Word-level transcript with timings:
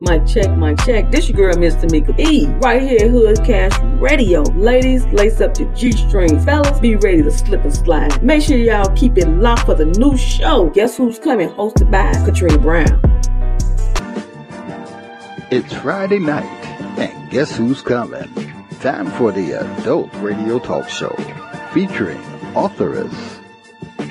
My 0.00 0.18
check, 0.18 0.50
my 0.56 0.74
check. 0.74 1.12
This 1.12 1.28
your 1.28 1.36
girl, 1.36 1.56
Miss 1.56 1.76
Tamika 1.76 2.18
E. 2.18 2.46
Right 2.58 2.82
here, 2.82 3.08
Hood 3.08 3.44
Cash 3.44 3.78
Radio. 4.00 4.42
Ladies, 4.42 5.06
lace 5.06 5.40
up 5.40 5.56
your 5.58 5.72
G 5.72 5.92
strings. 5.92 6.44
Fellas, 6.44 6.80
be 6.80 6.96
ready 6.96 7.22
to 7.22 7.30
slip 7.30 7.62
and 7.62 7.72
slide. 7.72 8.20
Make 8.22 8.42
sure 8.42 8.56
y'all 8.56 8.94
keep 8.96 9.16
it 9.16 9.28
locked 9.28 9.66
for 9.66 9.74
the 9.76 9.86
new 9.86 10.16
show. 10.16 10.68
Guess 10.70 10.96
who's 10.96 11.20
coming? 11.20 11.48
Hosted 11.50 11.92
by 11.92 12.12
Katrina 12.24 12.58
Brown. 12.58 13.00
It's 15.52 15.72
Friday 15.74 16.18
night, 16.18 16.44
and 16.98 17.30
guess 17.30 17.56
who's 17.56 17.80
coming? 17.80 18.28
Time 18.80 19.06
for 19.12 19.30
the 19.30 19.52
Adult 19.52 20.12
Radio 20.14 20.58
Talk 20.58 20.88
Show, 20.88 21.14
featuring 21.72 22.20
authoress 22.56 23.38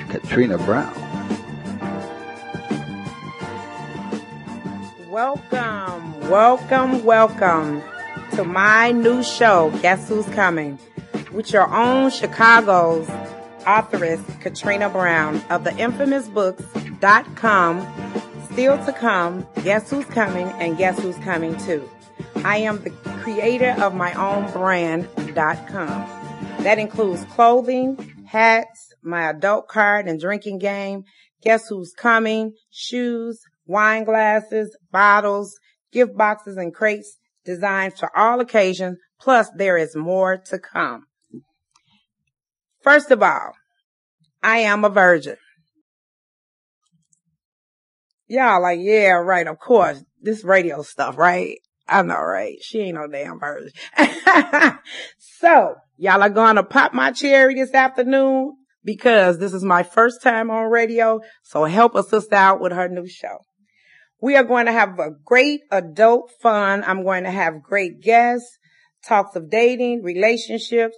Katrina 0.08 0.56
Brown. 0.56 1.03
Welcome, 5.34 6.30
welcome, 6.30 7.04
welcome 7.04 7.82
to 8.36 8.44
my 8.44 8.92
new 8.92 9.24
show, 9.24 9.76
Guess 9.82 10.08
Who's 10.08 10.26
Coming, 10.26 10.78
with 11.32 11.52
your 11.52 11.68
own 11.74 12.10
Chicago's 12.10 13.08
authoress, 13.66 14.20
Katrina 14.40 14.88
Brown 14.88 15.42
of 15.50 15.64
the 15.64 15.76
infamous 15.76 16.26
Still 18.52 18.84
to 18.84 18.94
Come, 18.96 19.44
Guess 19.64 19.90
Who's 19.90 20.04
Coming, 20.04 20.46
and 20.60 20.78
Guess 20.78 21.00
Who's 21.00 21.16
Coming 21.16 21.56
Too. 21.56 21.88
I 22.44 22.58
am 22.58 22.84
the 22.84 22.90
creator 22.90 23.74
of 23.82 23.92
my 23.92 24.12
own 24.12 24.48
brand.com. 24.52 26.62
That 26.62 26.78
includes 26.78 27.24
clothing, 27.24 28.24
hats, 28.26 28.94
my 29.02 29.30
adult 29.30 29.66
card 29.66 30.06
and 30.06 30.20
drinking 30.20 30.60
game, 30.60 31.02
Guess 31.42 31.66
Who's 31.68 31.92
Coming, 31.92 32.54
shoes, 32.70 33.40
wine 33.66 34.04
glasses, 34.04 34.76
bottles, 34.90 35.58
gift 35.92 36.16
boxes, 36.16 36.56
and 36.56 36.74
crates 36.74 37.16
designed 37.44 37.96
for 37.98 38.16
all 38.16 38.40
occasions. 38.40 38.98
Plus, 39.20 39.48
there 39.56 39.76
is 39.76 39.96
more 39.96 40.36
to 40.36 40.58
come. 40.58 41.06
First 42.82 43.10
of 43.10 43.22
all, 43.22 43.52
I 44.42 44.58
am 44.58 44.84
a 44.84 44.90
virgin. 44.90 45.36
Y'all 48.26 48.60
like, 48.60 48.80
yeah, 48.82 49.12
right, 49.12 49.46
of 49.46 49.58
course. 49.58 50.02
This 50.20 50.44
radio 50.44 50.82
stuff, 50.82 51.16
right? 51.18 51.58
I 51.86 52.02
know, 52.02 52.20
right? 52.20 52.56
She 52.62 52.80
ain't 52.80 52.96
no 52.96 53.06
damn 53.06 53.38
virgin. 53.38 53.70
so, 55.18 55.74
y'all 55.96 56.22
are 56.22 56.30
gonna 56.30 56.62
pop 56.62 56.94
my 56.94 57.12
cherry 57.12 57.54
this 57.54 57.74
afternoon 57.74 58.54
because 58.84 59.38
this 59.38 59.52
is 59.52 59.64
my 59.64 59.82
first 59.82 60.22
time 60.22 60.50
on 60.50 60.70
radio. 60.70 61.20
So 61.42 61.64
help 61.64 61.94
a 61.94 62.02
sister 62.02 62.34
out 62.34 62.60
with 62.60 62.72
her 62.72 62.88
new 62.88 63.08
show. 63.08 63.38
We 64.24 64.36
are 64.36 64.42
going 64.42 64.64
to 64.64 64.72
have 64.72 64.98
a 64.98 65.10
great 65.22 65.60
adult 65.70 66.30
fun. 66.40 66.82
I'm 66.82 67.02
going 67.02 67.24
to 67.24 67.30
have 67.30 67.62
great 67.62 68.00
guests, 68.00 68.56
talks 69.06 69.36
of 69.36 69.50
dating, 69.50 70.02
relationships, 70.02 70.96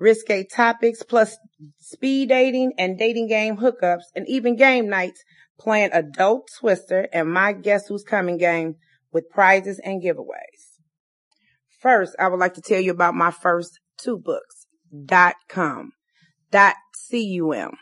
risque 0.00 0.44
topics, 0.44 1.04
plus 1.04 1.36
speed 1.78 2.30
dating 2.30 2.72
and 2.76 2.98
dating 2.98 3.28
game 3.28 3.58
hookups, 3.58 4.10
and 4.16 4.28
even 4.28 4.56
game 4.56 4.88
nights 4.88 5.22
playing 5.56 5.90
adult 5.92 6.48
twister 6.58 7.06
and 7.12 7.32
my 7.32 7.52
guess 7.52 7.86
who's 7.86 8.02
coming 8.02 8.38
game 8.38 8.74
with 9.12 9.30
prizes 9.30 9.80
and 9.84 10.02
giveaways. 10.02 10.80
First, 11.80 12.16
I 12.18 12.26
would 12.26 12.40
like 12.40 12.54
to 12.54 12.60
tell 12.60 12.80
you 12.80 12.90
about 12.90 13.14
my 13.14 13.30
first 13.30 13.78
two 13.98 14.18
books, 14.18 14.66
dot 15.04 15.36
com, 15.48 15.92
dot 16.50 16.74
C-U-M. 16.96 17.76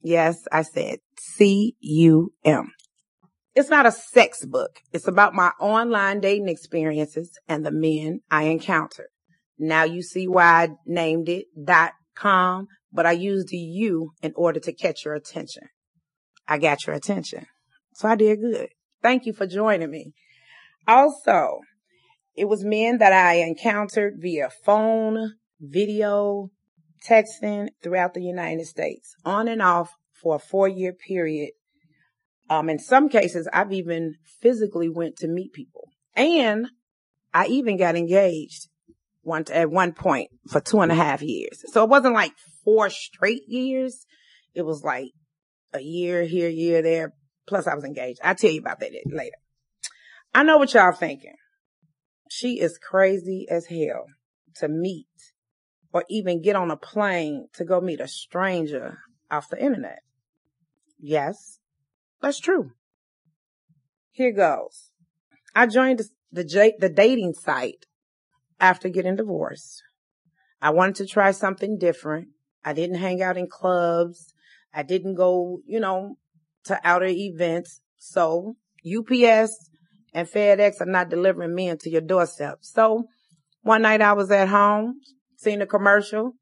Yes, 0.00 0.38
I 0.50 0.62
said 0.62 1.00
C-U-M. 1.20 2.72
It's 3.58 3.70
not 3.70 3.86
a 3.86 3.90
sex 3.90 4.46
book. 4.46 4.78
It's 4.92 5.08
about 5.08 5.34
my 5.34 5.50
online 5.58 6.20
dating 6.20 6.48
experiences 6.48 7.36
and 7.48 7.66
the 7.66 7.72
men 7.72 8.20
I 8.30 8.44
encountered. 8.44 9.08
Now 9.58 9.82
you 9.82 10.00
see 10.00 10.28
why 10.28 10.44
I 10.44 10.68
named 10.86 11.28
it 11.28 11.46
dot 11.64 11.90
com, 12.14 12.68
but 12.92 13.04
I 13.04 13.10
used 13.10 13.48
the 13.48 13.56
U 13.56 14.12
in 14.22 14.32
order 14.36 14.60
to 14.60 14.72
catch 14.72 15.04
your 15.04 15.14
attention. 15.14 15.64
I 16.46 16.58
got 16.58 16.86
your 16.86 16.94
attention. 16.94 17.46
So 17.94 18.06
I 18.06 18.14
did 18.14 18.40
good. 18.40 18.68
Thank 19.02 19.26
you 19.26 19.32
for 19.32 19.48
joining 19.48 19.90
me. 19.90 20.12
Also, 20.86 21.58
it 22.36 22.44
was 22.44 22.64
men 22.64 22.98
that 22.98 23.12
I 23.12 23.38
encountered 23.40 24.18
via 24.20 24.50
phone, 24.64 25.32
video, 25.60 26.50
texting 27.10 27.70
throughout 27.82 28.14
the 28.14 28.22
United 28.22 28.66
States, 28.66 29.16
on 29.24 29.48
and 29.48 29.60
off 29.60 29.90
for 30.22 30.36
a 30.36 30.38
four 30.38 30.68
year 30.68 30.92
period 30.92 31.50
um, 32.50 32.68
in 32.68 32.78
some 32.78 33.08
cases, 33.08 33.48
I've 33.52 33.72
even 33.72 34.14
physically 34.40 34.88
went 34.88 35.16
to 35.18 35.28
meet 35.28 35.52
people 35.52 35.88
and 36.16 36.68
I 37.32 37.46
even 37.46 37.76
got 37.76 37.96
engaged 37.96 38.68
one, 39.22 39.44
at 39.52 39.70
one 39.70 39.92
point 39.92 40.30
for 40.48 40.60
two 40.60 40.80
and 40.80 40.90
a 40.90 40.94
half 40.94 41.22
years. 41.22 41.62
So 41.72 41.84
it 41.84 41.90
wasn't 41.90 42.14
like 42.14 42.32
four 42.64 42.90
straight 42.90 43.42
years. 43.46 44.06
It 44.54 44.62
was 44.62 44.82
like 44.82 45.12
a 45.72 45.80
year 45.80 46.24
here, 46.24 46.48
year 46.48 46.82
there. 46.82 47.14
Plus 47.46 47.66
I 47.66 47.74
was 47.74 47.84
engaged. 47.84 48.20
I'll 48.22 48.34
tell 48.34 48.50
you 48.50 48.60
about 48.60 48.80
that 48.80 48.92
later. 49.06 49.36
I 50.34 50.42
know 50.42 50.58
what 50.58 50.74
y'all 50.74 50.92
thinking. 50.92 51.34
She 52.30 52.60
is 52.60 52.78
crazy 52.78 53.46
as 53.50 53.66
hell 53.66 54.06
to 54.56 54.68
meet 54.68 55.06
or 55.92 56.04
even 56.10 56.42
get 56.42 56.56
on 56.56 56.70
a 56.70 56.76
plane 56.76 57.48
to 57.54 57.64
go 57.64 57.80
meet 57.80 58.00
a 58.00 58.08
stranger 58.08 58.98
off 59.30 59.48
the 59.48 59.62
internet. 59.62 60.00
Yes, 60.98 61.57
that's 62.20 62.40
true. 62.40 62.72
Here 64.10 64.32
goes. 64.32 64.90
I 65.54 65.66
joined 65.66 66.00
the, 66.32 66.44
the, 66.78 66.88
dating 66.88 67.34
site 67.34 67.86
after 68.60 68.88
getting 68.88 69.16
divorced. 69.16 69.82
I 70.60 70.70
wanted 70.70 70.96
to 70.96 71.06
try 71.06 71.30
something 71.30 71.78
different. 71.78 72.28
I 72.64 72.72
didn't 72.72 72.96
hang 72.96 73.22
out 73.22 73.36
in 73.36 73.48
clubs. 73.48 74.34
I 74.74 74.82
didn't 74.82 75.14
go, 75.14 75.60
you 75.66 75.80
know, 75.80 76.16
to 76.64 76.80
outer 76.84 77.06
events. 77.06 77.80
So 77.96 78.56
UPS 78.84 79.70
and 80.12 80.28
FedEx 80.28 80.80
are 80.80 80.86
not 80.86 81.10
delivering 81.10 81.54
men 81.54 81.78
to 81.78 81.90
your 81.90 82.00
doorstep. 82.00 82.58
So 82.60 83.04
one 83.62 83.82
night 83.82 84.00
I 84.00 84.12
was 84.12 84.30
at 84.30 84.48
home, 84.48 85.00
seen 85.36 85.62
a 85.62 85.66
commercial. 85.66 86.32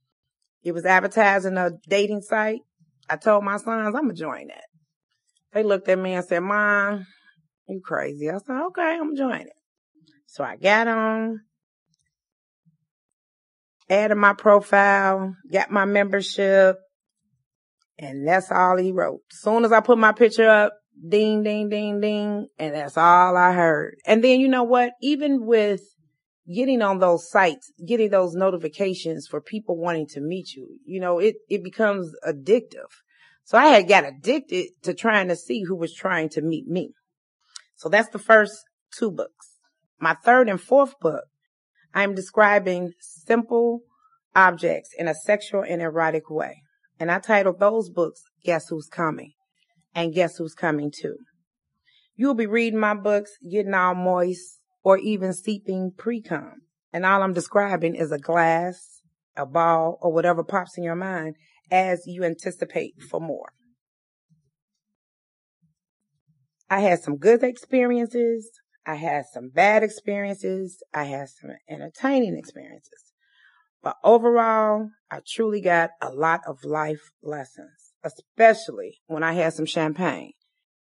It 0.63 0.73
was 0.73 0.85
advertising 0.85 1.57
a 1.57 1.71
dating 1.89 2.23
site. 2.23 2.61
I 3.09 3.17
told 3.17 3.45
my 3.45 3.57
sons, 3.57 3.87
I'm 3.87 3.93
gonna 3.93 4.15
join 4.15 4.49
that. 4.49 4.66
They 5.57 5.63
looked 5.63 5.89
at 5.89 5.99
me 5.99 6.13
and 6.13 6.23
said, 6.23 6.41
Mom, 6.41 7.07
you 7.67 7.81
crazy. 7.83 8.29
I 8.29 8.37
said, 8.47 8.61
okay, 8.67 8.99
I'm 9.01 9.17
joining. 9.17 9.49
So 10.27 10.45
I 10.45 10.57
got 10.57 10.87
on, 10.87 11.41
added 13.89 14.17
my 14.17 14.35
profile, 14.35 15.35
got 15.51 15.71
my 15.71 15.87
membership, 15.87 16.77
and 17.99 18.29
that's 18.29 18.53
all 18.53 18.77
he 18.77 18.93
wrote. 18.93 19.21
Soon 19.31 19.65
as 19.65 19.73
I 19.73 19.81
put 19.81 19.97
my 19.97 20.13
picture 20.13 20.47
up, 20.47 20.75
ding, 21.09 21.43
ding, 21.43 21.71
ding, 21.71 22.03
ding, 22.03 22.49
and 22.59 22.75
that's 22.75 22.99
all 22.99 23.35
I 23.35 23.55
heard. 23.55 23.95
And 24.07 24.23
then 24.23 24.41
you 24.41 24.49
know 24.49 24.65
what? 24.65 24.93
Even 25.01 25.47
with 25.47 25.81
getting 26.55 26.83
on 26.83 26.99
those 26.99 27.31
sites, 27.31 27.73
getting 27.89 28.11
those 28.11 28.35
notifications 28.35 29.27
for 29.27 29.41
people 29.41 29.79
wanting 29.79 30.09
to 30.09 30.21
meet 30.21 30.53
you, 30.53 30.77
you 30.85 31.01
know, 31.01 31.19
it, 31.19 31.37
it 31.49 31.65
becomes 31.65 32.13
addictive. 32.29 32.93
So 33.47 33.57
I 33.57 33.67
had 33.67 33.89
got 33.89 34.05
addicted 34.05 34.71
to 34.83 34.93
trying 34.93 35.29
to 35.29 35.37
see 35.37 35.63
who 35.63 35.77
was 35.77 35.95
trying 35.95 36.29
to 36.31 36.43
meet 36.43 36.67
me. 36.67 36.91
So 37.77 37.89
that's 37.89 38.09
the 38.09 38.19
first 38.19 38.65
two 38.99 39.13
books. 39.13 39.59
My 40.01 40.15
third 40.15 40.49
and 40.49 40.61
fourth 40.61 40.99
book, 41.01 41.23
I'm 41.95 42.13
describing 42.13 42.93
simple 43.01 43.83
objects 44.35 44.91
in 44.99 45.07
a 45.07 45.15
sexual 45.15 45.63
and 45.63 45.81
erotic 45.81 46.29
way. 46.29 46.63
And 46.99 47.09
I 47.09 47.21
titled 47.21 47.61
those 47.61 47.89
books, 47.89 48.21
Guess 48.45 48.69
Who's 48.69 48.89
Coming? 48.89 49.35
And 49.95 50.13
Guess 50.13 50.39
Who's 50.39 50.55
Coming 50.55 50.91
Too? 50.91 51.17
You'll 52.17 52.35
be 52.35 52.47
reading 52.47 52.81
my 52.81 52.95
books, 52.95 53.31
getting 53.49 53.75
all 53.75 53.95
moist, 53.95 54.59
or 54.83 54.99
even 54.99 55.33
seeping 55.33 55.93
pre-cum. 55.97 56.63
And 56.93 57.07
all 57.07 57.23
I'm 57.23 57.33
describing 57.33 57.95
is 57.95 58.11
a 58.11 58.19
glass, 58.19 59.03
a 59.37 59.47
ball, 59.47 59.99
or 60.03 60.13
whatever 60.13 60.43
pops 60.43 60.77
in 60.77 60.83
your 60.83 60.97
mind 60.97 61.37
as 61.71 62.07
you 62.07 62.25
anticipate 62.25 63.01
for 63.03 63.21
more. 63.21 63.51
I 66.69 66.81
had 66.81 67.01
some 67.01 67.17
good 67.17 67.43
experiences. 67.43 68.51
I 68.85 68.97
had 68.97 69.25
some 69.33 69.51
bad 69.51 69.83
experiences. 69.83 70.83
I 70.93 71.05
had 71.05 71.29
some 71.29 71.51
entertaining 71.69 72.37
experiences. 72.37 73.13
But 73.83 73.97
overall, 74.03 74.91
I 75.11 75.21
truly 75.27 75.61
got 75.61 75.91
a 76.03 76.11
lot 76.11 76.41
of 76.47 76.65
life 76.65 77.11
lessons, 77.23 77.93
especially 78.05 78.99
when 79.07 79.23
I 79.23 79.35
had 79.35 79.53
some 79.53 79.67
champagne 79.67 80.33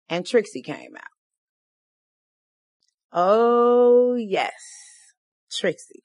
and 0.10 0.26
Trixie 0.26 0.62
came 0.62 0.96
out. 0.96 1.04
Oh, 3.12 4.16
yes, 4.16 4.54
Trixie. 5.52 6.04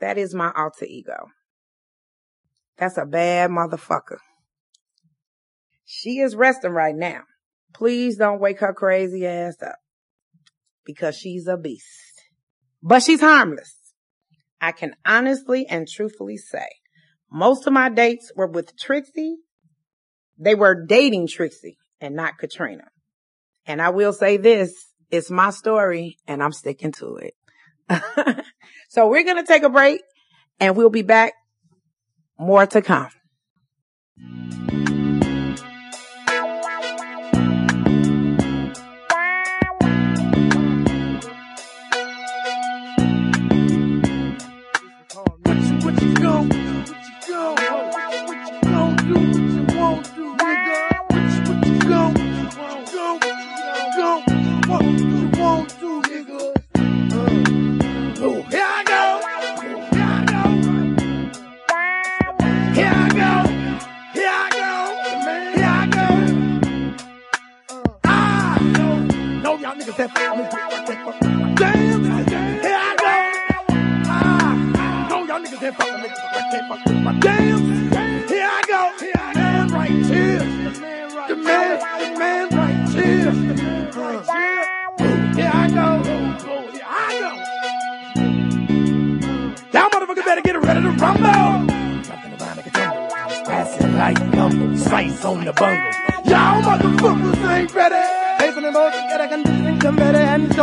That 0.00 0.18
is 0.18 0.34
my 0.34 0.52
alter 0.56 0.86
ego. 0.86 1.28
That's 2.80 2.96
a 2.96 3.04
bad 3.04 3.50
motherfucker. 3.50 4.16
She 5.84 6.20
is 6.20 6.34
resting 6.34 6.70
right 6.70 6.96
now. 6.96 7.20
Please 7.74 8.16
don't 8.16 8.40
wake 8.40 8.60
her 8.60 8.72
crazy 8.72 9.26
ass 9.26 9.56
up 9.62 9.76
because 10.86 11.14
she's 11.14 11.46
a 11.46 11.58
beast. 11.58 11.84
But 12.82 13.02
she's 13.02 13.20
harmless. 13.20 13.76
I 14.62 14.72
can 14.72 14.94
honestly 15.04 15.66
and 15.68 15.86
truthfully 15.86 16.38
say 16.38 16.66
most 17.30 17.66
of 17.66 17.74
my 17.74 17.90
dates 17.90 18.32
were 18.34 18.46
with 18.46 18.76
Trixie. 18.78 19.36
They 20.38 20.54
were 20.54 20.86
dating 20.86 21.28
Trixie 21.28 21.76
and 22.00 22.16
not 22.16 22.38
Katrina. 22.38 22.84
And 23.66 23.82
I 23.82 23.90
will 23.90 24.14
say 24.14 24.38
this, 24.38 24.72
it's 25.10 25.30
my 25.30 25.50
story 25.50 26.16
and 26.26 26.42
I'm 26.42 26.52
sticking 26.52 26.92
to 26.92 27.16
it. 27.16 27.34
so 28.88 29.06
we're 29.08 29.24
going 29.24 29.36
to 29.36 29.46
take 29.46 29.64
a 29.64 29.68
break 29.68 30.00
and 30.58 30.76
we'll 30.76 30.88
be 30.88 31.02
back 31.02 31.34
more 32.40 32.64
to 32.68 32.80
come. 32.80 33.10
step. 70.08 70.16
I'ma 70.16 70.44
put 70.44 70.86
that 70.86 70.98
fuck. 71.04 71.16
Damn. 71.56 72.04
Here 72.04 72.80
I 72.80 72.96
go. 72.96 73.12
Ah, 74.06 75.06
no, 75.10 75.16
y'all 75.26 75.40
niggas 75.40 75.62
ain't 75.62 75.76
fuck 75.76 75.90
with 75.92 76.02
me. 76.02 76.08
Damn, 77.20 77.60
here 78.28 78.48
I 78.48 78.62
go. 78.66 78.80
Here 78.98 79.12
I. 79.16 79.34
Man 79.34 79.68
right 79.68 79.90
here. 79.90 80.38
The 81.28 81.36
man, 81.36 81.78
the 82.00 82.18
man 82.18 82.48
right 82.50 82.88
here. 82.90 83.28
Uh, 83.94 84.22
here 85.34 85.50
I 85.52 85.68
go. 85.68 85.88
Here 86.72 86.86
I 86.86 86.92
go. 87.20 87.30
Y'all 89.72 89.90
motherfuckers 89.90 90.24
better 90.24 90.42
get 90.42 90.62
ready 90.62 90.80
to 90.80 90.90
rumble. 90.92 91.70
Acid 93.50 93.94
like 93.94 94.18
gumbo, 94.32 94.76
slice 94.76 95.24
on 95.24 95.44
the 95.44 95.52
bungle! 95.52 95.92
Y'all 96.24 96.62
motherfuckers 96.62 97.50
ain't 97.50 97.74
ready 97.74 98.19
in 98.64 98.72
the 98.72 98.80
and 99.30 100.50
the 100.50 100.62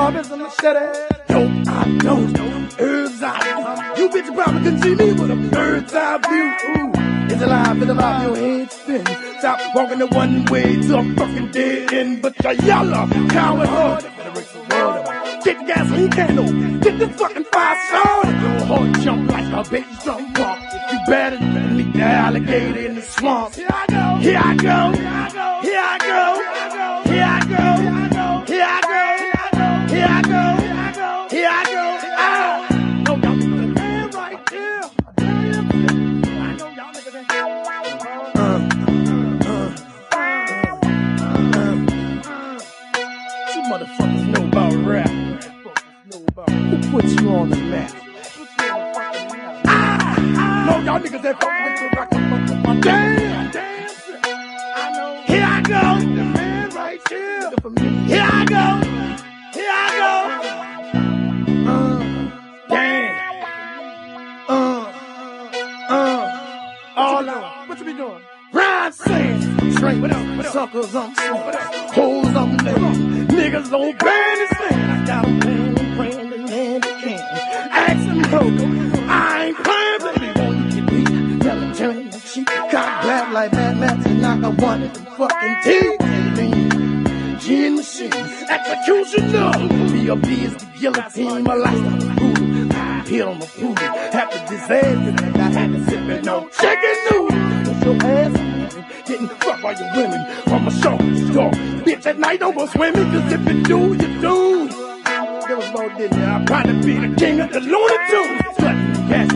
I 1.70 1.98
don't, 2.00 2.34
dope, 2.34 2.80
herbs 2.80 3.24
I. 3.24 3.96
You 3.98 4.10
bitch 4.10 4.36
probably 4.36 4.62
can 4.64 4.82
see 4.82 4.96
me 4.96 5.14
with 5.14 5.32
a 5.32 5.36
bird's 5.36 5.94
eye 5.94 6.18
view. 6.30 6.46
Ooh. 6.70 6.92
It's 7.30 7.42
alive, 7.42 7.82
it's 7.82 7.92
alive, 7.92 8.24
your 8.24 8.36
head 8.36 8.72
spinning. 8.72 9.40
Stop 9.40 9.76
walking 9.76 10.00
the 10.00 10.08
one 10.08 10.46
way 10.46 10.76
to 10.76 10.98
a 10.98 11.16
fucking 11.16 11.52
dead 11.52 11.94
end. 11.94 12.22
But 12.22 12.34
you 12.44 12.68
yellow, 12.68 13.08
coward 13.30 13.68
hard. 13.68 14.04
Get 15.44 15.60
the 15.60 15.66
gasoline 15.66 16.12
candle, 16.12 16.80
get 16.80 17.00
the 17.00 17.10
fucking 17.10 17.44
fire 17.46 17.78
started. 17.88 18.42
Your 18.42 18.66
heart 18.66 19.00
jump 19.02 19.32
like 19.32 19.54
a 19.54 19.70
baby 19.70 19.88
drum 20.04 20.34
walk. 20.34 20.60
If 20.62 20.92
you 20.92 21.00
better 21.08 21.38
than 21.38 21.78
meet 21.78 21.94
the 21.94 22.04
alligator 22.04 22.80
in 22.80 22.96
the 22.96 23.02
swamp. 23.02 23.56
Here 23.56 23.68
I 23.70 23.86
go, 23.88 24.18
here 24.20 24.42
I 24.44 24.56
go, 24.56 24.92
here 24.92 25.10
I 25.10 25.30
go, 25.30 25.62
here 25.62 25.80
I 25.80 25.98
go. 26.00 26.48
Here 27.08 27.24
I 27.24 27.40
go. 27.46 27.67
on 47.30 47.50
the 47.50 47.56
left. 47.58 47.96
Ah! 49.66 50.66
No, 50.68 50.74
y'all 50.86 51.00
niggas 51.00 51.26
ain't 51.26 51.40
fucking 51.42 51.64
with 51.66 52.76
me. 52.76 52.82
Damn. 52.82 53.52
Here 55.26 55.46
I 55.46 55.62
go. 55.62 55.82
The 56.16 56.24
here. 58.08 58.24
I 58.24 58.46
go. 58.46 58.66
Here 59.54 59.72
I 59.72 59.90
go. 60.02 60.12
Uh, 61.72 62.00
damn. 62.70 63.14
Uh, 64.50 64.54
uh, 65.90 65.94
uh. 65.94 66.96
all. 66.96 67.24
What 67.68 67.80
you 67.80 67.86
be 67.86 67.94
doing? 67.94 68.24
Suckers 70.52 70.96
on, 70.96 71.14
hoes 71.94 72.36
on, 72.36 72.58
niggas 72.58 73.72
on 73.74 73.98
bandits. 73.98 74.57
One 84.58 84.82
wanted 84.82 84.94
the 84.96 85.02
fucking 85.12 85.56
team. 85.64 87.40
gin 87.40 87.66
in 87.66 87.76
machine, 87.76 88.12
executioner. 88.14 89.52
B.O.B. 89.92 90.28
is 90.46 90.56
the 90.56 90.66
guillotine. 90.80 91.44
My 91.44 91.54
life's 91.54 91.80
not 91.80 92.18
brutal. 92.18 92.74
I 92.74 93.02
appeal 93.02 93.30
on 93.30 93.40
the 93.40 93.46
food. 93.46 93.78
After 93.80 94.40
disaster, 94.48 95.40
I 95.40 95.50
had 95.50 95.72
to 95.74 95.86
sip 95.86 96.10
it 96.10 96.28
on 96.28 96.50
chicken 96.50 96.96
noodle. 97.12 97.74
Put 97.74 97.86
your 97.86 98.12
ass 98.12 98.48
getting 99.06 99.28
fucked 99.28 99.62
by 99.62 99.72
your 99.74 99.96
women. 99.96 100.26
From 100.46 100.68
a 100.68 100.72
shark 100.72 101.00
to 101.02 101.34
shark. 101.34 101.54
Bitch, 101.86 102.06
at 102.08 102.18
night 102.18 102.40
don't 102.40 102.56
go 102.56 102.66
swimming. 102.66 103.12
Cause 103.12 103.32
if 103.32 103.48
it 103.48 103.64
do, 103.64 103.80
you 103.94 104.22
do. 104.22 104.68
There 105.48 105.58
was 105.58 105.72
no 105.72 105.98
dinner. 105.98 106.46
I'll 106.50 106.64
to 106.64 106.74
be 106.84 106.98
the 106.98 107.16
king 107.16 107.40
of 107.42 107.52
the 107.52 107.60
Looney 107.60 107.98
Tunes. 108.10 108.42
Cut, 108.58 108.76
gas, 109.08 109.34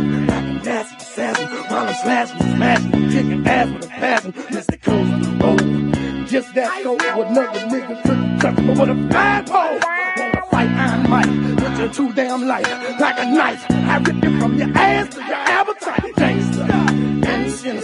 nasty, 0.65 1.05
sassy. 1.05 1.43
While 1.45 1.87
I'm 1.87 1.93
slashing, 1.93 2.55
smashing 2.55 3.00
kicking 3.11 3.45
ass 3.47 3.69
with 3.73 3.85
a 3.85 3.89
passion. 3.89 4.33
Mr. 4.33 4.81
Coast 4.81 5.11
the 5.23 5.31
road. 5.43 6.27
Just 6.27 6.53
that 6.55 6.83
cold 6.83 7.01
with 7.01 7.27
another 7.27 7.59
nigga 7.71 8.01
couldn't 8.03 8.39
touch 8.39 8.57
with 8.57 8.89
a 8.89 9.07
bad 9.09 9.47
pole. 9.47 9.79
Wanna 10.17 10.41
fight 10.49 10.69
Iron 10.69 11.09
Mike 11.09 11.61
with 11.61 11.79
your 11.79 11.89
too 11.89 12.13
damn 12.13 12.47
life 12.47 12.99
like 12.99 13.19
a 13.19 13.25
knife. 13.25 13.65
I 13.69 13.97
rip 13.97 14.23
you 14.23 14.39
from 14.39 14.57
your 14.57 14.69
ass 14.77 15.09
to 15.15 15.21
your 15.21 15.35
appetite. 15.35 16.15
Gangster 16.15 16.67
and 16.71 17.25
innocent 17.25 17.83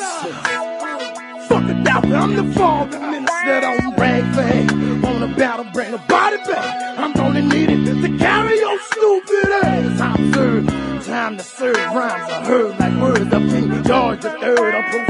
fuck 1.48 1.70
a 1.70 1.84
doctor, 1.84 2.16
I'm 2.16 2.36
the 2.36 2.54
father 2.54 3.00
minister. 3.00 3.62
Don't 3.62 3.96
brag 3.96 4.24
for 4.34 4.44
hate. 4.44 4.72
On 5.06 5.24
a 5.24 5.36
battle, 5.36 5.66
bring 5.74 5.94
a 5.94 5.98
body 5.98 6.38
back. 6.38 7.00
I'm 7.00 7.18
only 7.20 7.42
it 7.42 8.02
to 8.02 8.18
carry 8.18 8.60
your 8.60 8.80
stupid 8.80 9.52
ass. 9.64 10.02
I'm 10.02 10.34
serve. 10.34 10.68
Time 11.06 11.38
to 11.38 11.44
serve 11.44 11.76
rhymes. 11.78 12.32
I 12.32 12.46
heard 12.46 12.80
like 12.80 13.02
words 13.02 13.34
of 13.34 13.42
King 13.50 13.84
George 13.84 14.26
III. 14.26 14.32
I'm 14.34 15.07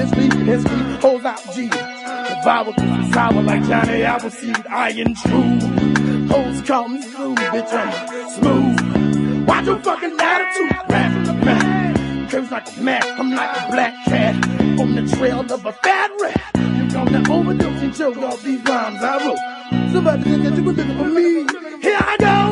his 0.00 0.14
leaf 0.16 0.32
and 0.32 0.48
his 0.48 0.64
leaf 0.64 1.02
holds 1.02 1.24
out 1.24 1.42
G. 1.54 1.68
Devour, 1.68 2.72
cause 2.72 3.12
sour 3.12 3.42
like 3.42 3.62
Johnny 3.64 4.02
Appleseed, 4.02 4.66
iron 4.68 5.14
true. 5.14 6.26
Hoes 6.28 6.62
call 6.62 6.88
me 6.88 7.02
smooth, 7.02 7.38
bitch, 7.38 7.72
I'm 7.72 8.30
smooth. 8.30 9.46
Watch 9.46 9.66
your 9.66 9.78
fucking 9.80 10.16
attitude, 10.18 10.76
rap 10.88 11.26
the 11.26 11.32
back. 11.44 12.30
Curves 12.30 12.50
like 12.50 12.76
a 12.76 12.80
Mac, 12.80 13.04
I'm 13.18 13.30
like 13.30 13.56
a 13.56 13.70
black 13.72 13.94
cat. 14.06 14.34
On 14.80 14.94
the 14.94 15.16
trail 15.16 15.40
of 15.40 15.66
a 15.66 15.72
fat 15.72 16.10
rat. 16.20 16.50
You're 16.54 16.88
gonna 16.88 17.32
overdose 17.32 17.82
and 17.82 17.94
choke 17.94 18.16
off 18.18 18.42
these 18.42 18.62
rhymes 18.62 19.02
I 19.02 19.26
wrote. 19.26 19.92
Somebody 19.92 20.22
said 20.22 20.42
that 20.44 20.56
you 20.56 20.64
were 20.64 20.72
looking 20.72 20.96
for 20.96 21.04
me. 21.04 21.46
Here 21.82 21.98
I 22.00 22.16
go. 22.18 22.49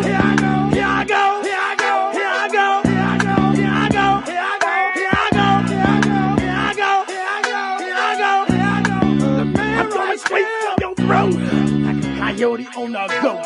coyote 12.39 12.67
on 12.77 12.95
a 12.95 13.09
goat. 13.21 13.45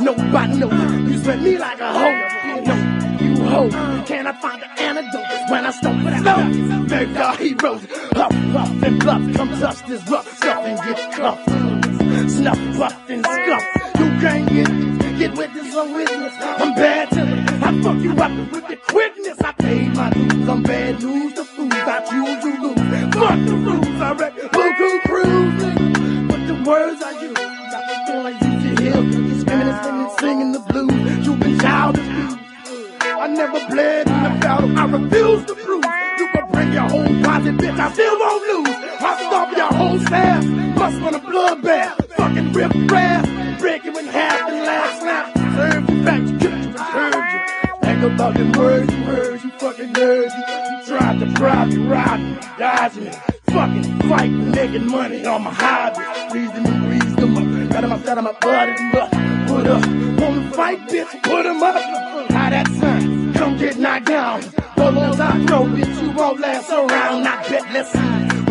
Nobody 0.00 0.56
knows. 0.58 1.10
You 1.10 1.18
sweat 1.18 1.40
me 1.40 1.58
like 1.58 1.80
a 1.80 1.92
hoe. 1.92 2.60
No, 2.66 2.74
you 3.20 3.44
hoe. 3.44 3.70
Can 4.04 4.26
I 4.26 4.32
find 4.32 4.60
the 4.62 4.82
antidote 4.82 5.50
when 5.50 5.64
I 5.66 5.70
stumble 5.70 6.08
out? 6.08 6.88
They're 6.88 7.06
the 7.06 7.30
heroes. 7.36 7.86
Huff, 8.12 8.32
huff, 8.32 8.82
and 8.82 9.00
bluff. 9.00 9.36
Come 9.36 9.48
touch 9.60 9.86
this 9.86 10.08
rough 10.08 10.36
stuff 10.36 10.64
and 10.64 10.78
get 10.78 11.12
cuffed. 11.12 12.30
Snuff, 12.30 12.78
buff, 12.78 13.10
and 13.10 13.24
scuff. 13.24 13.64
You 13.98 14.06
can't 14.20 14.48
get, 14.48 15.18
get 15.18 15.36
with 15.36 15.54
this 15.54 15.74
long 15.74 15.94
business. 15.94 16.34
I'm 16.40 16.74
bad 16.74 17.10
to 17.10 17.24
the, 17.24 17.66
I 17.66 17.82
fuck 17.82 17.98
you 18.02 18.12
up 18.12 18.52
with 18.52 18.68
the 18.68 18.76
quickness. 18.76 19.40
I 19.40 19.52
paid 19.52 19.94
my 19.94 20.10
dues. 20.10 20.48
I'm 20.48 20.62
bad 20.64 21.02
news 21.02 21.34
to 21.34 21.44
fools. 21.44 21.72
I 21.72 22.00
choose 22.10 22.44
you 22.44 22.62
lose. 22.62 23.14
Fuck 23.14 23.38
the. 23.46 23.81
Never 33.52 33.66
bled 33.72 34.08
in 34.08 34.22
the 34.22 34.40
battle. 34.40 34.78
I 34.78 34.84
refuse 34.86 35.44
to 35.46 35.54
bruise. 35.54 35.84
You 36.18 36.28
can 36.32 36.46
bring 36.50 36.72
your 36.72 36.88
whole 36.88 37.22
posse, 37.22 37.50
bitch. 37.50 37.78
I 37.78 37.92
still 37.92 38.18
won't 38.18 38.42
lose. 38.48 38.76
I 39.00 39.26
stop 39.26 39.56
your 39.56 39.72
whole 39.72 39.98
staff. 40.00 40.44
Must 40.44 41.00
run 41.00 41.14
a 41.14 41.20
bloodbath. 41.20 42.08
Fucking 42.16 42.52
rip 42.52 42.72
brass. 42.88 43.60
Break 43.60 43.84
you 43.84 43.98
in 43.98 44.06
half 44.06 44.48
and 44.48 44.58
last 44.60 45.00
snap. 45.00 45.38
Serve 45.56 45.90
you 45.90 46.04
back 46.04 46.20
you 46.22 46.38
preserved 46.38 47.32
you. 47.32 47.40
Think 47.82 48.02
about 48.02 48.34
them 48.34 48.52
words 48.52 48.92
you 48.92 49.02
heard. 49.04 49.42
You 49.42 49.50
fucking 49.58 49.92
nerds. 49.92 50.32
You, 50.36 50.86
tried 50.86 51.20
to 51.20 51.26
bribe 51.26 51.68
me, 51.68 51.76
rob 51.86 52.20
me, 52.20 52.38
dodge 52.58 52.96
me. 52.96 53.10
Fucking 53.46 53.98
fight, 54.08 54.30
making 54.30 54.90
money 54.90 55.24
on 55.26 55.44
my 55.44 55.52
hobby. 55.52 56.00
Reason 56.34 56.66
and 56.66 56.84
breeze 56.86 57.16
them 57.16 57.36
up. 57.36 57.70
Got 57.70 57.80
them 57.82 57.92
up, 57.92 58.04
got 58.04 58.14
them 58.16 58.91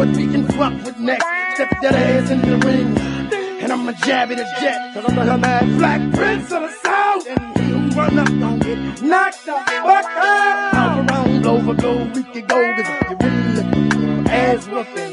what 0.01 0.17
we 0.17 0.25
can 0.25 0.48
fuck 0.48 0.74
with 0.84 0.98
next. 0.98 1.25
Step 1.53 1.70
that 1.84 1.93
ass 1.93 2.31
in 2.31 2.41
the 2.41 2.58
ring. 2.65 2.98
And 3.62 3.72
I'ma 3.72 3.91
jab 3.91 4.31
it 4.31 4.38
to 4.38 4.48
death. 4.60 4.96
Cause 4.96 5.05
I'm 5.08 5.15
the 5.15 5.38
mad 5.38 5.77
black 5.77 6.01
prince 6.13 6.51
of 6.51 6.62
the 6.63 6.72
south. 6.84 7.27
And 7.27 7.58
who 7.58 8.00
run 8.00 8.17
up 8.17 8.27
don't 8.27 8.60
get 8.60 8.79
knocked 9.03 9.46
the 9.46 9.51
fuck 9.51 10.05
out. 10.05 10.74
All 10.74 11.00
around, 11.05 11.65
for 11.65 11.74
blow, 11.75 12.03
we 12.15 12.24
can 12.24 12.46
go. 12.48 12.60
Cause 12.75 12.88
you 13.12 13.17
really 13.22 14.24
for 14.24 14.31
ass 14.31 14.67
whooping. 14.67 15.11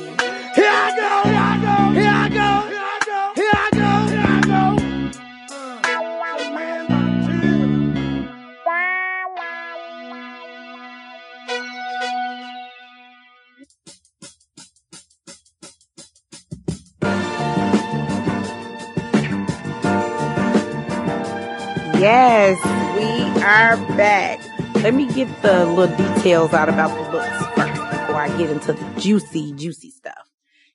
Let 23.99 24.95
me 24.95 25.13
get 25.13 25.43
the 25.43 25.67
little 25.67 25.97
details 25.97 26.53
out 26.53 26.69
about 26.69 26.97
the 26.97 27.11
books 27.11 27.27
first 27.57 27.91
before 27.91 28.15
I 28.15 28.29
get 28.39 28.49
into 28.49 28.73
the 28.73 29.01
juicy, 29.01 29.53
juicy 29.55 29.91
stuff. 29.91 30.31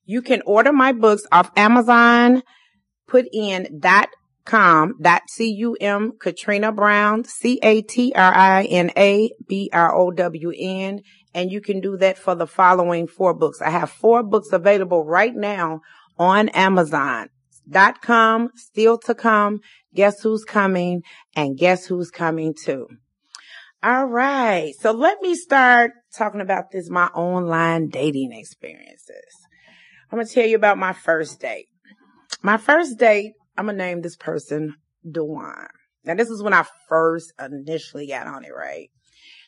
You 0.05 0.21
can 0.21 0.41
order 0.45 0.73
my 0.73 0.91
books 0.91 1.25
off 1.31 1.49
Amazon. 1.55 2.43
Put 3.07 3.25
in 3.31 3.79
dot 3.79 4.09
com 4.43 4.95
dot 5.01 5.21
c 5.29 5.49
u 5.53 5.77
m 5.79 6.11
Katrina 6.19 6.73
Brown 6.73 7.23
c 7.23 7.59
a 7.63 7.81
t 7.81 8.13
r 8.13 8.33
i 8.33 8.65
n 8.65 8.91
a 8.97 9.31
b 9.47 9.69
r 9.71 9.95
o 9.95 10.11
w 10.11 10.51
n, 10.57 10.99
and 11.33 11.49
you 11.49 11.61
can 11.61 11.79
do 11.79 11.95
that 11.95 12.17
for 12.17 12.35
the 12.35 12.45
following 12.45 13.07
four 13.07 13.33
books. 13.33 13.61
I 13.61 13.69
have 13.69 13.89
four 13.89 14.23
books 14.23 14.51
available 14.51 15.05
right 15.05 15.33
now 15.33 15.79
on 16.19 16.49
Amazon 16.49 17.29
dot 17.69 18.01
com, 18.01 18.49
still 18.55 18.97
to 18.97 19.15
come. 19.15 19.61
Guess 19.95 20.23
who's 20.23 20.43
coming 20.43 21.03
and 21.37 21.57
guess 21.57 21.85
who's 21.85 22.11
coming 22.11 22.53
too. 22.53 22.87
All 23.83 24.05
right. 24.05 24.73
So 24.79 24.91
let 24.91 25.19
me 25.21 25.35
start 25.35 25.91
talking 26.15 26.39
about 26.39 26.71
this, 26.71 26.89
my 26.89 27.07
online 27.07 27.89
dating 27.89 28.31
experiences. 28.31 29.25
I'm 30.09 30.17
going 30.17 30.25
to 30.25 30.33
tell 30.33 30.45
you 30.45 30.55
about 30.55 30.77
my 30.77 30.93
first 30.93 31.41
date. 31.41 31.65
My 32.41 32.55
first 32.55 32.97
date, 32.97 33.33
I'm 33.57 33.65
going 33.65 33.77
to 33.77 33.83
name 33.83 34.01
this 34.01 34.15
person 34.15 34.75
Dewan. 35.09 35.67
Now 36.05 36.15
this 36.15 36.29
is 36.29 36.41
when 36.41 36.53
I 36.53 36.65
first 36.87 37.33
initially 37.37 38.07
got 38.07 38.25
on 38.25 38.45
it, 38.45 38.53
right? 38.55 38.87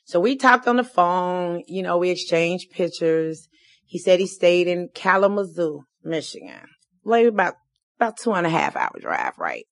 So 0.03 0.19
we 0.19 0.35
talked 0.35 0.67
on 0.67 0.75
the 0.75 0.83
phone, 0.83 1.63
you 1.67 1.81
know, 1.81 1.97
we 1.97 2.09
exchanged 2.09 2.71
pictures. 2.71 3.47
He 3.85 3.99
said 3.99 4.19
he 4.19 4.27
stayed 4.27 4.67
in 4.67 4.89
Kalamazoo, 4.93 5.83
Michigan. 6.03 6.67
Like 7.05 7.27
about, 7.27 7.55
about 7.97 8.17
two 8.17 8.33
and 8.33 8.45
a 8.45 8.49
half 8.49 8.75
hour 8.75 8.99
drive, 8.99 9.37
right? 9.37 9.65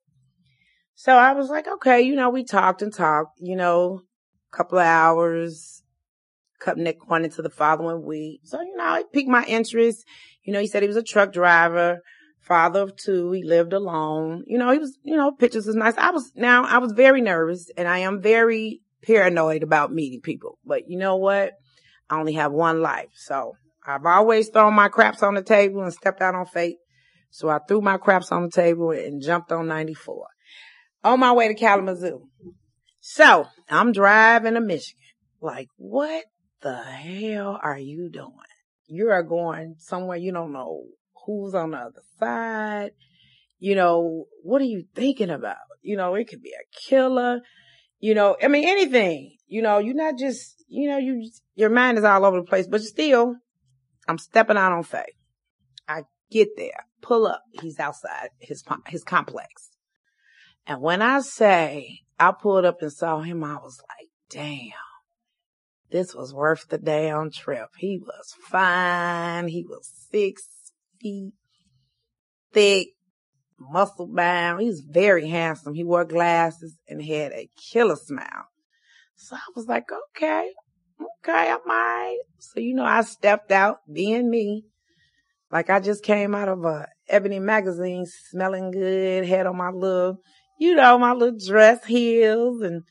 So 0.96 1.18
I 1.18 1.34
was 1.34 1.50
like, 1.50 1.68
okay, 1.68 2.02
you 2.02 2.16
know, 2.16 2.30
we 2.30 2.46
talked 2.46 2.82
and 2.82 2.94
talked, 2.94 3.32
you 3.42 3.58
know, 3.58 4.04
couple 4.54 4.80
of 4.80 4.86
hours, 4.86 5.84
cutting 6.60 6.88
it 6.88 6.98
one 7.08 7.26
into 7.26 7.42
the 7.42 7.50
following 7.50 8.06
week. 8.06 8.42
So, 8.44 8.62
you 8.62 8.76
know, 8.76 8.96
it 8.96 9.12
piqued 9.12 9.30
my 9.30 9.44
interest. 9.46 10.06
You 10.44 10.54
know, 10.54 10.60
he 10.60 10.68
said 10.68 10.82
he 10.82 10.88
was 10.88 10.98
a 10.98 11.04
truck 11.04 11.34
driver, 11.34 12.00
father 12.40 12.82
of 12.82 12.96
two. 12.96 13.32
He 13.32 13.44
lived 13.44 13.74
alone. 13.74 14.44
You 14.48 14.58
know, 14.58 14.72
he 14.72 14.80
was, 14.80 14.98
you 15.04 15.18
know, 15.18 15.32
pictures 15.32 15.66
was 15.66 15.76
nice. 15.76 15.96
I 15.98 16.12
was, 16.12 16.32
now 16.36 16.66
I 16.66 16.78
was 16.78 16.94
very 16.94 17.22
nervous 17.22 17.70
and 17.78 17.88
I 17.88 18.00
am 18.00 18.22
very 18.22 18.82
paranoid 19.06 19.64
about 19.64 19.92
meeting 19.92 20.22
people. 20.22 20.58
But 20.66 20.84
you 20.88 20.98
know 20.98 21.18
what? 21.18 21.54
I 22.10 22.20
only 22.20 22.34
have 22.34 22.52
one 22.52 22.82
life. 22.82 23.10
So 23.16 23.54
I've 23.86 24.06
always 24.06 24.50
thrown 24.50 24.74
my 24.74 24.88
craps 24.88 25.24
on 25.24 25.34
the 25.34 25.44
table 25.44 25.82
and 25.82 25.94
stepped 25.94 26.22
out 26.22 26.36
on 26.36 26.46
faith. 26.46 26.78
So 27.32 27.50
I 27.50 27.60
threw 27.68 27.82
my 27.82 27.98
craps 27.98 28.32
on 28.32 28.44
the 28.44 28.52
table 28.52 28.92
and 28.92 29.22
jumped 29.22 29.52
on 29.52 29.68
94 29.68 30.28
on 31.04 31.20
my 31.20 31.32
way 31.34 31.48
to 31.48 31.56
Kalamazoo. 31.56 32.28
So 33.06 33.48
I'm 33.70 33.92
driving 33.92 34.54
to 34.54 34.62
Michigan. 34.62 34.98
Like, 35.42 35.68
what 35.76 36.24
the 36.62 36.82
hell 36.82 37.60
are 37.62 37.78
you 37.78 38.10
doing? 38.10 38.32
You 38.88 39.10
are 39.10 39.24
going 39.24 39.76
somewhere 39.78 40.16
you 40.16 40.32
don't 40.32 40.54
know 40.54 40.86
who's 41.26 41.54
on 41.54 41.72
the 41.72 41.80
other 41.80 42.02
side. 42.18 42.92
You 43.60 43.76
know, 43.76 44.28
what 44.42 44.62
are 44.62 44.66
you 44.66 44.86
thinking 44.96 45.30
about? 45.30 45.58
You 45.82 45.98
know, 45.98 46.16
it 46.16 46.30
could 46.30 46.42
be 46.42 46.54
a 46.54 46.90
killer. 46.90 47.42
You 48.00 48.16
know, 48.16 48.38
I 48.42 48.48
mean, 48.48 48.66
anything. 48.66 49.36
You 49.48 49.64
know, 49.64 49.80
you're 49.80 49.96
not 49.96 50.18
just, 50.18 50.64
you 50.70 50.88
know, 50.90 50.98
you, 50.98 51.30
your 51.56 51.72
mind 51.72 51.98
is 51.98 52.06
all 52.06 52.24
over 52.24 52.38
the 52.38 52.46
place, 52.46 52.68
but 52.68 52.82
still, 52.82 53.36
I'm 54.08 54.18
stepping 54.18 54.56
out 54.56 54.72
on 54.72 54.84
faith. 54.84 55.18
I 55.90 56.04
get 56.32 56.56
there, 56.56 56.86
pull 57.02 57.28
up. 57.28 57.44
He's 57.52 57.82
outside 57.82 58.30
his, 58.40 58.64
his 58.88 59.04
complex. 59.04 59.72
And 60.66 60.82
when 60.82 61.02
I 61.02 61.20
say 61.20 62.04
I 62.24 62.32
pulled 62.32 62.64
up 62.64 62.82
and 62.82 62.92
saw 62.92 63.20
him, 63.20 63.44
I 63.44 63.56
was 63.56 63.82
like, 63.82 64.08
damn, 64.30 64.72
this 65.92 66.16
was 66.16 66.34
worth 66.34 66.68
the 66.70 66.78
damn 66.78 67.32
trip. 67.32 67.68
He 67.78 68.00
was 68.00 68.34
fine. 68.50 69.50
He 69.50 69.66
was 69.68 69.90
six 70.10 70.44
feet 71.02 71.34
thick, 72.54 72.90
muscle 73.60 74.08
bound. 74.08 74.62
He 74.62 74.68
was 74.68 74.82
very 74.82 75.28
handsome. 75.28 75.74
He 75.74 75.84
wore 75.84 76.06
glasses 76.06 76.78
and 76.88 77.04
had 77.04 77.34
a 77.34 77.50
killer 77.58 77.98
smile. 77.98 78.48
So 79.16 79.36
I 79.36 79.42
was 79.54 79.68
like, 79.68 79.90
okay, 80.16 80.52
okay, 81.02 81.52
I'm 81.52 81.60
alright. 81.70 82.20
So, 82.40 82.62
you 82.62 82.74
know, 82.74 82.86
I 82.86 83.02
stepped 83.02 83.52
out 83.52 83.80
being 83.92 84.30
me. 84.30 84.64
Like 85.52 85.70
I 85.70 85.82
just 85.82 86.04
came 86.04 86.34
out 86.34 86.48
of 86.48 86.64
a 86.64 86.88
Ebony 87.10 87.40
magazine 87.40 88.06
smelling 88.30 88.72
good, 88.72 89.26
had 89.26 89.46
on 89.46 89.58
my 89.58 89.70
little 89.70 90.20
you 90.60 90.76
know, 90.76 90.98
my 90.98 91.14
little 91.14 91.38
dress 91.38 91.86
heels 91.86 92.62
and, 92.62 92.84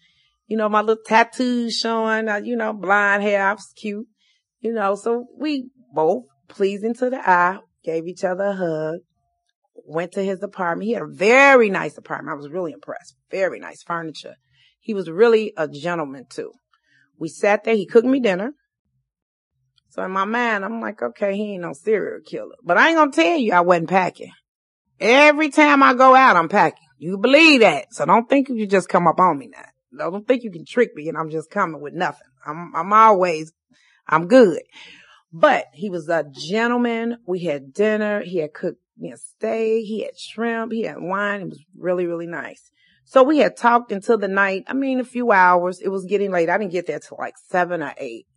you 0.46 0.56
know, 0.56 0.68
my 0.68 0.80
little 0.80 1.02
tattoos 1.06 1.76
showing, 1.76 2.28
uh, 2.28 2.36
you 2.36 2.56
know, 2.56 2.72
blonde 2.72 3.22
hair. 3.22 3.46
I 3.46 3.52
was 3.52 3.72
cute, 3.76 4.06
you 4.60 4.72
know, 4.72 4.94
so 4.94 5.26
we 5.38 5.70
both 5.94 6.24
pleasing 6.48 6.94
to 6.94 7.10
the 7.10 7.28
eye, 7.28 7.58
gave 7.84 8.06
each 8.06 8.24
other 8.24 8.44
a 8.44 8.54
hug, 8.54 8.96
went 9.86 10.12
to 10.12 10.22
his 10.22 10.42
apartment. 10.42 10.86
He 10.86 10.92
had 10.92 11.02
a 11.02 11.06
very 11.06 11.70
nice 11.70 11.96
apartment. 11.96 12.34
I 12.34 12.36
was 12.36 12.50
really 12.50 12.72
impressed. 12.72 13.16
Very 13.30 13.58
nice 13.58 13.82
furniture. 13.82 14.36
He 14.80 14.94
was 14.94 15.10
really 15.10 15.52
a 15.56 15.68
gentleman 15.68 16.26
too. 16.28 16.52
We 17.18 17.28
sat 17.28 17.64
there. 17.64 17.74
He 17.74 17.86
cooked 17.86 18.06
me 18.06 18.20
dinner. 18.20 18.52
So 19.90 20.02
in 20.02 20.10
my 20.10 20.24
mind, 20.24 20.64
I'm 20.64 20.80
like, 20.80 21.02
okay, 21.02 21.36
he 21.36 21.52
ain't 21.52 21.62
no 21.62 21.74
serial 21.74 22.20
killer, 22.24 22.56
but 22.64 22.78
I 22.78 22.88
ain't 22.88 22.96
gonna 22.96 23.12
tell 23.12 23.36
you 23.36 23.52
I 23.52 23.60
wasn't 23.60 23.90
packing. 23.90 24.32
Every 24.98 25.50
time 25.50 25.82
I 25.82 25.94
go 25.94 26.14
out, 26.14 26.36
I'm 26.36 26.48
packing. 26.48 26.88
You 27.02 27.18
believe 27.18 27.62
that. 27.62 27.92
So 27.92 28.06
don't 28.06 28.28
think 28.28 28.48
you 28.48 28.64
just 28.64 28.88
come 28.88 29.08
up 29.08 29.18
on 29.18 29.36
me 29.36 29.48
now. 29.48 30.08
Don't 30.08 30.24
think 30.24 30.44
you 30.44 30.52
can 30.52 30.64
trick 30.64 30.94
me 30.94 31.08
and 31.08 31.18
I'm 31.18 31.30
just 31.30 31.50
coming 31.50 31.80
with 31.80 31.94
nothing. 31.94 32.28
I'm, 32.46 32.72
I'm 32.76 32.92
always, 32.92 33.52
I'm 34.06 34.28
good. 34.28 34.62
But 35.32 35.64
he 35.72 35.90
was 35.90 36.08
a 36.08 36.24
gentleman. 36.30 37.16
We 37.26 37.40
had 37.40 37.74
dinner. 37.74 38.22
He 38.22 38.38
had 38.38 38.54
cooked 38.54 38.80
me 38.96 39.10
a 39.10 39.16
steak. 39.16 39.84
He 39.84 40.04
had 40.04 40.16
shrimp. 40.16 40.70
He 40.70 40.82
had 40.82 40.98
wine. 41.00 41.40
It 41.40 41.48
was 41.48 41.64
really, 41.76 42.06
really 42.06 42.28
nice. 42.28 42.70
So 43.04 43.24
we 43.24 43.38
had 43.38 43.56
talked 43.56 43.90
until 43.90 44.16
the 44.16 44.28
night. 44.28 44.62
I 44.68 44.74
mean, 44.74 45.00
a 45.00 45.04
few 45.04 45.32
hours. 45.32 45.80
It 45.80 45.88
was 45.88 46.04
getting 46.04 46.30
late. 46.30 46.48
I 46.48 46.56
didn't 46.56 46.70
get 46.70 46.86
there 46.86 47.00
till 47.00 47.18
like 47.18 47.34
seven 47.48 47.82
or 47.82 47.94
eight. 47.98 48.28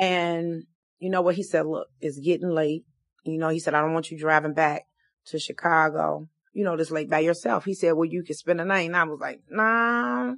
And 0.00 0.64
you 0.98 1.10
know 1.10 1.22
what? 1.22 1.36
He 1.36 1.44
said, 1.44 1.64
look, 1.64 1.86
it's 2.00 2.18
getting 2.18 2.50
late. 2.50 2.86
You 3.24 3.38
know, 3.38 3.50
he 3.50 3.60
said, 3.60 3.72
I 3.72 3.82
don't 3.82 3.94
want 3.94 4.10
you 4.10 4.18
driving 4.18 4.52
back 4.52 4.82
to 5.26 5.38
Chicago 5.38 6.28
you 6.54 6.64
know, 6.64 6.76
this 6.76 6.90
late 6.90 7.10
by 7.10 7.18
yourself. 7.18 7.64
He 7.64 7.74
said, 7.74 7.92
well, 7.92 8.08
you 8.08 8.22
can 8.22 8.34
spend 8.34 8.60
the 8.60 8.64
night. 8.64 8.86
And 8.86 8.96
I 8.96 9.04
was 9.04 9.20
like, 9.20 9.40
nah, 9.50 10.32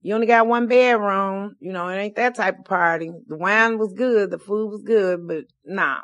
you 0.00 0.14
only 0.14 0.26
got 0.26 0.46
one 0.46 0.66
bedroom. 0.66 1.56
You 1.60 1.72
know, 1.72 1.88
it 1.88 1.98
ain't 1.98 2.16
that 2.16 2.34
type 2.34 2.58
of 2.58 2.64
party. 2.64 3.10
The 3.28 3.36
wine 3.36 3.78
was 3.78 3.92
good. 3.92 4.30
The 4.30 4.38
food 4.38 4.70
was 4.70 4.82
good, 4.82 5.28
but 5.28 5.44
nah. 5.64 5.98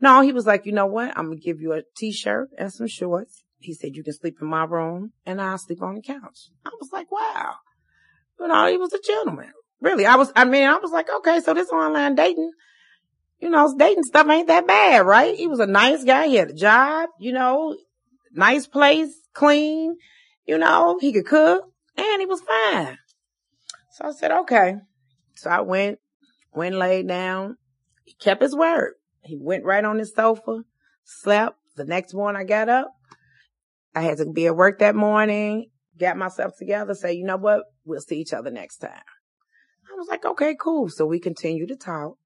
No, 0.00 0.22
he 0.22 0.32
was 0.32 0.46
like, 0.46 0.64
you 0.64 0.72
know 0.72 0.86
what? 0.86 1.16
I'm 1.16 1.26
going 1.26 1.38
to 1.38 1.44
give 1.44 1.60
you 1.60 1.74
a 1.74 1.82
t-shirt 1.96 2.48
and 2.56 2.72
some 2.72 2.86
shorts. 2.86 3.44
He 3.58 3.74
said, 3.74 3.94
you 3.94 4.02
can 4.02 4.14
sleep 4.14 4.36
in 4.40 4.48
my 4.48 4.64
room 4.64 5.12
and 5.26 5.42
I'll 5.42 5.58
sleep 5.58 5.82
on 5.82 5.96
the 5.96 6.00
couch. 6.00 6.48
I 6.64 6.70
was 6.80 6.88
like, 6.90 7.12
wow. 7.12 7.56
You 8.40 8.48
know, 8.48 8.66
he 8.66 8.78
was 8.78 8.94
a 8.94 8.98
gentleman. 9.06 9.52
Really. 9.82 10.06
I 10.06 10.16
was, 10.16 10.32
I 10.34 10.46
mean, 10.46 10.66
I 10.66 10.78
was 10.78 10.90
like, 10.90 11.08
okay, 11.18 11.40
so 11.40 11.52
this 11.52 11.68
online 11.68 12.14
dating, 12.14 12.50
you 13.40 13.50
know, 13.50 13.74
dating 13.76 14.04
stuff 14.04 14.26
ain't 14.30 14.48
that 14.48 14.66
bad, 14.66 15.04
right? 15.04 15.34
He 15.34 15.46
was 15.46 15.60
a 15.60 15.66
nice 15.66 16.02
guy. 16.02 16.28
He 16.28 16.36
had 16.36 16.50
a 16.50 16.54
job, 16.54 17.10
you 17.18 17.32
know, 17.32 17.76
nice 18.32 18.66
place, 18.66 19.14
clean, 19.32 19.96
you 20.46 20.58
know, 20.58 20.98
he 21.00 21.12
could 21.12 21.26
cook 21.26 21.64
and 21.96 22.20
he 22.20 22.26
was 22.26 22.40
fine. 22.40 22.98
So 23.92 24.08
I 24.08 24.12
said, 24.12 24.30
okay. 24.30 24.76
So 25.36 25.50
I 25.50 25.60
went, 25.60 25.98
went 26.52 26.74
laid 26.74 27.08
down. 27.08 27.56
He 28.04 28.14
kept 28.14 28.42
his 28.42 28.54
word. 28.54 28.94
He 29.22 29.38
went 29.40 29.64
right 29.64 29.84
on 29.84 29.98
his 29.98 30.14
sofa, 30.14 30.62
slept. 31.04 31.56
The 31.76 31.84
next 31.84 32.14
morning 32.14 32.40
I 32.40 32.44
got 32.44 32.68
up. 32.68 32.92
I 33.94 34.02
had 34.02 34.18
to 34.18 34.26
be 34.26 34.46
at 34.46 34.56
work 34.56 34.80
that 34.80 34.94
morning, 34.94 35.70
got 35.98 36.16
myself 36.16 36.52
together, 36.58 36.94
say, 36.94 37.12
you 37.12 37.24
know 37.24 37.36
what? 37.36 37.62
We'll 37.84 38.00
see 38.00 38.16
each 38.16 38.32
other 38.32 38.50
next 38.50 38.78
time. 38.78 38.90
I 38.90 39.94
was 39.96 40.08
like, 40.08 40.24
okay, 40.24 40.56
cool. 40.58 40.88
So 40.88 41.06
we 41.06 41.18
continued 41.18 41.68
to 41.68 41.76
talk. 41.76 42.16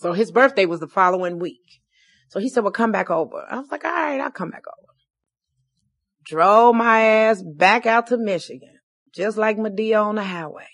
So 0.00 0.12
his 0.12 0.30
birthday 0.30 0.66
was 0.66 0.80
the 0.80 0.88
following 0.88 1.38
week. 1.38 1.81
So 2.32 2.40
he 2.40 2.48
said, 2.48 2.62
well, 2.62 2.72
come 2.72 2.92
back 2.92 3.10
over. 3.10 3.44
I 3.46 3.58
was 3.58 3.70
like, 3.70 3.84
all 3.84 3.92
right, 3.92 4.18
I'll 4.18 4.30
come 4.30 4.48
back 4.48 4.64
over. 4.66 4.88
Drove 6.24 6.74
my 6.74 7.02
ass 7.02 7.42
back 7.42 7.84
out 7.84 8.06
to 8.06 8.16
Michigan, 8.16 8.78
just 9.14 9.36
like 9.36 9.58
Madea 9.58 10.02
on 10.02 10.14
the 10.14 10.24
highway, 10.24 10.68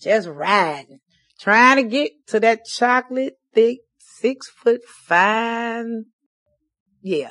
just 0.00 0.26
riding, 0.26 0.98
trying 1.38 1.76
to 1.76 1.84
get 1.84 2.10
to 2.28 2.40
that 2.40 2.64
chocolate 2.64 3.34
thick, 3.54 3.78
six 3.98 4.48
foot 4.48 4.80
fine. 4.84 6.06
Yeah. 7.02 7.30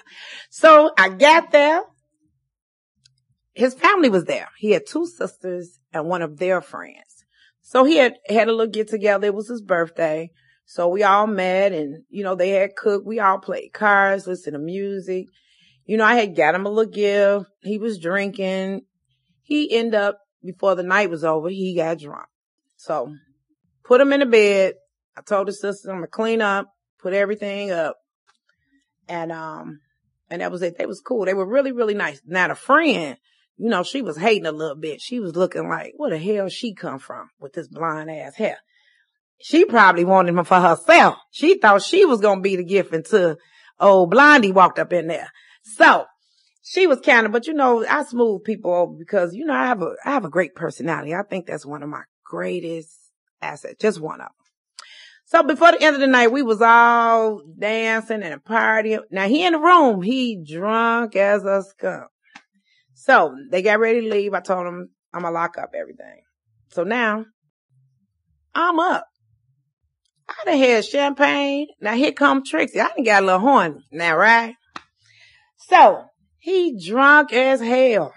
So 0.49 0.91
I 0.97 1.09
got 1.09 1.51
there. 1.51 1.81
His 3.55 3.73
family 3.73 4.07
was 4.07 4.23
there. 4.23 4.47
He 4.57 4.71
had 4.71 4.85
two 4.87 5.05
sisters 5.05 5.79
and 5.91 6.07
one 6.07 6.21
of 6.21 6.37
their 6.37 6.61
friends. 6.61 7.25
So 7.61 7.83
he 7.83 7.97
had 7.97 8.13
had 8.29 8.47
a 8.47 8.51
little 8.51 8.71
get 8.71 8.87
together. 8.87 9.27
It 9.27 9.35
was 9.35 9.49
his 9.49 9.61
birthday. 9.61 10.31
So 10.65 10.87
we 10.87 11.03
all 11.03 11.27
met 11.27 11.73
and, 11.73 12.03
you 12.09 12.23
know, 12.23 12.35
they 12.35 12.49
had 12.49 12.75
cooked. 12.75 13.05
We 13.05 13.19
all 13.19 13.37
played 13.37 13.71
cards, 13.71 14.27
listened 14.27 14.55
to 14.55 14.59
music. 14.59 15.27
You 15.85 15.97
know, 15.97 16.05
I 16.05 16.15
had 16.15 16.35
got 16.35 16.55
him 16.55 16.65
a 16.65 16.69
little 16.69 16.91
gift. 16.91 17.45
He 17.61 17.77
was 17.77 17.99
drinking. 17.99 18.81
He 19.43 19.75
ended 19.75 19.95
up, 19.95 20.19
before 20.43 20.75
the 20.75 20.83
night 20.83 21.11
was 21.11 21.23
over, 21.23 21.49
he 21.49 21.75
got 21.75 21.99
drunk. 21.99 22.27
So 22.77 23.13
put 23.83 24.01
him 24.01 24.11
in 24.11 24.21
the 24.21 24.25
bed. 24.25 24.73
I 25.15 25.21
told 25.21 25.47
his 25.47 25.61
sister 25.61 25.89
I'm 25.89 25.97
gonna 25.97 26.07
clean 26.07 26.41
up, 26.41 26.67
put 26.99 27.13
everything 27.13 27.71
up. 27.71 27.95
And, 29.07 29.31
um, 29.31 29.81
and 30.31 30.41
that 30.41 30.51
was 30.51 30.63
it. 30.63 30.79
They 30.79 30.87
was 30.87 30.99
cool. 30.99 31.25
They 31.25 31.35
were 31.35 31.47
really, 31.47 31.71
really 31.71 31.93
nice. 31.93 32.19
Now 32.25 32.47
the 32.47 32.55
friend, 32.55 33.17
you 33.57 33.69
know, 33.69 33.83
she 33.83 34.01
was 34.01 34.17
hating 34.17 34.47
a 34.47 34.51
little 34.51 34.75
bit. 34.75 34.99
She 34.99 35.19
was 35.19 35.35
looking 35.35 35.69
like, 35.69 35.93
where 35.97 36.09
the 36.09 36.17
hell 36.17 36.49
she 36.49 36.73
come 36.73 36.97
from 36.97 37.29
with 37.39 37.53
this 37.53 37.67
blind 37.67 38.09
ass 38.09 38.35
hair? 38.35 38.57
She 39.41 39.65
probably 39.65 40.05
wanted 40.05 40.35
him 40.35 40.45
for 40.45 40.59
herself. 40.59 41.17
She 41.31 41.57
thought 41.57 41.81
she 41.81 42.05
was 42.05 42.21
going 42.21 42.39
to 42.39 42.41
be 42.43 42.55
the 42.55 42.63
gift 42.63 42.93
until 42.93 43.37
old 43.79 44.11
Blondie 44.11 44.51
walked 44.51 44.79
up 44.79 44.93
in 44.93 45.07
there. 45.07 45.31
So 45.63 46.05
she 46.63 46.87
was 46.87 46.99
kind 47.01 47.25
of, 47.25 47.31
but 47.31 47.47
you 47.47 47.53
know, 47.53 47.85
I 47.85 48.03
smooth 48.03 48.43
people 48.43 48.73
over 48.73 48.93
because, 48.97 49.35
you 49.35 49.45
know, 49.45 49.53
I 49.53 49.67
have 49.67 49.81
a, 49.81 49.93
I 50.03 50.11
have 50.11 50.25
a 50.25 50.29
great 50.29 50.55
personality. 50.55 51.13
I 51.13 51.23
think 51.23 51.45
that's 51.45 51.65
one 51.65 51.83
of 51.83 51.89
my 51.89 52.03
greatest 52.23 52.97
assets, 53.41 53.75
just 53.79 53.99
one 53.99 54.21
of 54.21 54.27
them. 54.27 54.33
So 55.27 55.43
before 55.43 55.71
the 55.71 55.81
end 55.81 55.95
of 55.95 56.01
the 56.01 56.07
night, 56.07 56.31
we 56.31 56.43
was 56.43 56.61
all 56.61 57.41
dancing 57.57 58.21
and 58.21 58.43
partying. 58.43 59.01
Now 59.11 59.27
he 59.27 59.45
in 59.45 59.53
the 59.53 59.59
room, 59.59 60.01
he 60.01 60.41
drunk 60.43 61.15
as 61.15 61.43
a 61.45 61.63
skunk. 61.63 62.09
So 62.93 63.35
they 63.51 63.61
got 63.61 63.79
ready 63.79 64.01
to 64.01 64.09
leave. 64.09 64.33
I 64.33 64.39
told 64.39 64.65
them 64.65 64.89
I'm 65.13 65.23
gonna 65.23 65.33
lock 65.33 65.57
up 65.57 65.71
everything. 65.75 66.21
So 66.69 66.83
now 66.83 67.25
I'm 68.53 68.79
up. 68.79 69.07
I 70.45 70.51
done 70.51 70.59
had 70.59 70.85
champagne. 70.85 71.67
Now 71.81 71.95
here 71.95 72.11
come 72.11 72.43
Trixie. 72.43 72.79
I 72.79 72.89
done 72.89 73.03
got 73.03 73.23
a 73.23 73.25
little 73.25 73.41
horny 73.41 73.85
now, 73.91 74.15
right? 74.15 74.55
So 75.57 76.05
he 76.37 76.79
drunk 76.85 77.33
as 77.33 77.59
hell, 77.59 78.13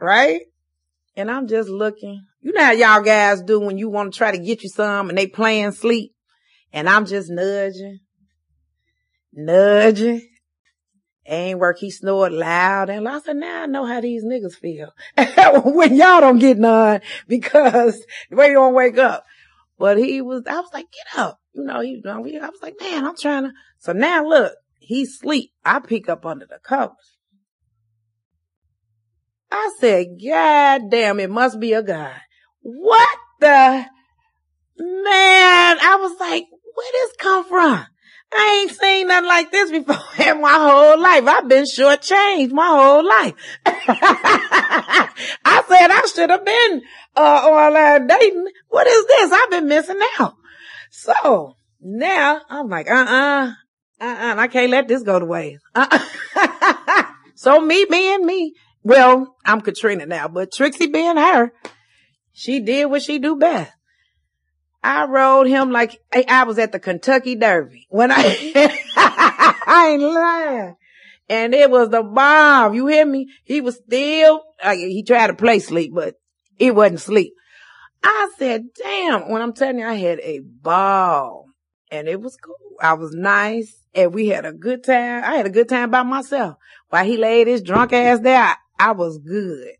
right? 0.00 0.40
And 1.16 1.30
I'm 1.30 1.46
just 1.46 1.68
looking. 1.68 2.24
You 2.40 2.52
know 2.52 2.64
how 2.64 2.72
y'all 2.72 3.02
guys 3.02 3.42
do 3.42 3.60
when 3.60 3.76
you 3.76 3.90
want 3.90 4.12
to 4.12 4.18
try 4.18 4.32
to 4.32 4.38
get 4.38 4.62
you 4.62 4.68
some 4.68 5.10
and 5.10 5.18
they 5.18 5.26
playing 5.26 5.72
sleep. 5.72 6.12
And 6.72 6.88
I'm 6.88 7.04
just 7.04 7.30
nudging, 7.30 8.00
nudging. 9.32 10.26
Ain't 11.26 11.60
work. 11.60 11.78
He 11.78 11.90
snored 11.90 12.32
loud. 12.32 12.88
And 12.90 13.06
I 13.06 13.20
said, 13.20 13.36
now 13.36 13.62
I 13.62 13.66
know 13.66 13.84
how 13.84 14.00
these 14.00 14.24
niggas 14.24 14.54
feel 14.54 14.92
when 15.64 15.94
y'all 15.94 16.20
don't 16.20 16.38
get 16.38 16.58
none 16.58 17.00
because 17.28 18.04
the 18.30 18.36
way 18.36 18.48
you 18.48 18.54
don't 18.54 18.74
wake 18.74 18.98
up. 18.98 19.24
But 19.78 19.98
he 19.98 20.20
was, 20.20 20.44
I 20.48 20.60
was 20.60 20.70
like, 20.72 20.86
get 20.90 21.20
up. 21.20 21.38
You 21.54 21.64
know, 21.64 21.80
he, 21.82 22.02
I 22.06 22.48
was 22.48 22.62
like, 22.62 22.76
man, 22.80 23.06
I'm 23.06 23.16
trying 23.16 23.44
to. 23.44 23.50
So 23.78 23.92
now 23.92 24.26
look, 24.26 24.54
he 24.78 25.04
sleep. 25.04 25.52
I 25.64 25.80
peek 25.80 26.08
up 26.08 26.24
under 26.24 26.46
the 26.46 26.58
covers. 26.62 27.18
I 29.50 29.70
said, 29.78 30.06
God 30.24 30.90
damn, 30.90 31.20
it 31.20 31.30
must 31.30 31.60
be 31.60 31.74
a 31.74 31.82
guy. 31.82 32.16
What 32.62 33.18
the 33.40 33.84
man? 34.78 35.78
I 35.78 35.98
was 36.00 36.18
like, 36.18 36.46
where 36.74 36.92
this 36.92 37.12
come 37.18 37.44
from? 37.44 37.86
I 38.34 38.60
ain't 38.62 38.78
seen 38.78 39.08
nothing 39.08 39.28
like 39.28 39.50
this 39.50 39.70
before 39.70 39.96
in 40.26 40.40
my 40.40 40.54
whole 40.54 40.98
life. 40.98 41.26
I've 41.26 41.48
been 41.48 41.64
shortchanged 41.64 42.52
my 42.52 42.66
whole 42.66 43.06
life. 43.06 43.34
I 43.66 45.62
said 45.68 45.90
I 45.90 46.02
should 46.14 46.30
have 46.30 46.44
been 46.44 46.82
uh, 47.14 47.20
online 47.20 48.06
dating. 48.06 48.46
What 48.68 48.86
is 48.86 49.06
this? 49.06 49.32
I've 49.32 49.50
been 49.50 49.68
missing 49.68 50.00
out. 50.18 50.36
So 51.02 51.56
now 51.80 52.42
I'm 52.48 52.68
like, 52.68 52.88
uh-uh, 52.88 53.52
uh-uh, 54.00 54.34
I 54.38 54.46
can't 54.46 54.70
let 54.70 54.86
this 54.86 55.02
go 55.02 55.18
to 55.18 55.24
waste. 55.24 55.60
Uh-uh. 55.74 57.04
so 57.34 57.60
me 57.60 57.84
being 57.90 58.24
me, 58.24 58.54
well, 58.84 59.34
I'm 59.44 59.62
Katrina 59.62 60.06
now, 60.06 60.28
but 60.28 60.52
Trixie 60.52 60.86
being 60.86 61.16
her, 61.16 61.52
she 62.32 62.60
did 62.60 62.86
what 62.86 63.02
she 63.02 63.18
do 63.18 63.34
best. 63.34 63.72
I 64.84 65.06
rode 65.06 65.48
him 65.48 65.72
like 65.72 66.00
I 66.28 66.44
was 66.44 66.60
at 66.60 66.70
the 66.70 66.78
Kentucky 66.78 67.34
Derby 67.34 67.86
when 67.88 68.12
I, 68.12 68.22
I 68.96 69.88
ain't 69.92 70.02
lying. 70.02 70.76
And 71.28 71.52
it 71.52 71.68
was 71.68 71.88
the 71.88 72.04
bomb. 72.04 72.74
You 72.74 72.86
hear 72.86 73.06
me? 73.06 73.26
He 73.42 73.60
was 73.60 73.76
still, 73.76 74.42
he 74.72 75.02
tried 75.04 75.28
to 75.28 75.34
play 75.34 75.58
sleep, 75.58 75.92
but 75.94 76.14
it 76.60 76.76
wasn't 76.76 77.00
sleep. 77.00 77.32
I 78.04 78.30
said, 78.38 78.66
damn, 78.76 79.30
when 79.30 79.42
I'm 79.42 79.52
telling 79.52 79.78
you, 79.78 79.86
I 79.86 79.94
had 79.94 80.20
a 80.20 80.40
ball 80.40 81.46
and 81.90 82.08
it 82.08 82.20
was 82.20 82.36
cool. 82.36 82.56
I 82.80 82.94
was 82.94 83.14
nice 83.14 83.74
and 83.94 84.12
we 84.12 84.28
had 84.28 84.44
a 84.44 84.52
good 84.52 84.84
time. 84.84 85.22
I 85.24 85.36
had 85.36 85.46
a 85.46 85.50
good 85.50 85.68
time 85.68 85.90
by 85.90 86.02
myself. 86.02 86.56
While 86.88 87.04
he 87.04 87.16
laid 87.16 87.46
his 87.46 87.62
drunk 87.62 87.92
ass 87.92 88.20
there, 88.20 88.42
I, 88.42 88.56
I 88.78 88.92
was 88.92 89.18
good. 89.18 89.72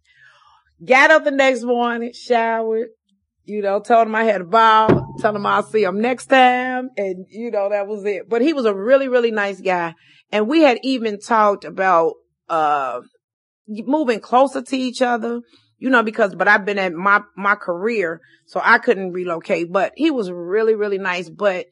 Got 0.84 1.10
up 1.10 1.24
the 1.24 1.30
next 1.30 1.62
morning, 1.62 2.12
showered, 2.12 2.88
you 3.44 3.62
know, 3.62 3.80
told 3.80 4.06
him 4.06 4.14
I 4.14 4.24
had 4.24 4.40
a 4.40 4.44
ball, 4.44 4.88
told 5.20 5.36
him 5.36 5.46
I'll 5.46 5.62
see 5.62 5.82
him 5.82 6.00
next 6.00 6.26
time. 6.26 6.90
And, 6.96 7.26
you 7.28 7.50
know, 7.50 7.70
that 7.70 7.86
was 7.86 8.04
it. 8.04 8.28
But 8.28 8.42
he 8.42 8.52
was 8.52 8.66
a 8.66 8.74
really, 8.74 9.08
really 9.08 9.30
nice 9.30 9.60
guy. 9.60 9.94
And 10.30 10.48
we 10.48 10.62
had 10.62 10.78
even 10.82 11.20
talked 11.20 11.64
about, 11.64 12.14
uh, 12.48 13.00
moving 13.68 14.20
closer 14.20 14.62
to 14.62 14.76
each 14.76 15.02
other, 15.02 15.40
you 15.82 15.90
know, 15.90 16.04
because, 16.04 16.32
but 16.36 16.46
I've 16.46 16.64
been 16.64 16.78
at 16.78 16.92
my, 16.92 17.22
my 17.36 17.56
career, 17.56 18.20
so 18.46 18.60
I 18.62 18.78
couldn't 18.78 19.10
relocate, 19.10 19.72
but 19.72 19.92
he 19.96 20.12
was 20.12 20.30
really, 20.30 20.76
really 20.76 20.98
nice. 20.98 21.28
But 21.28 21.66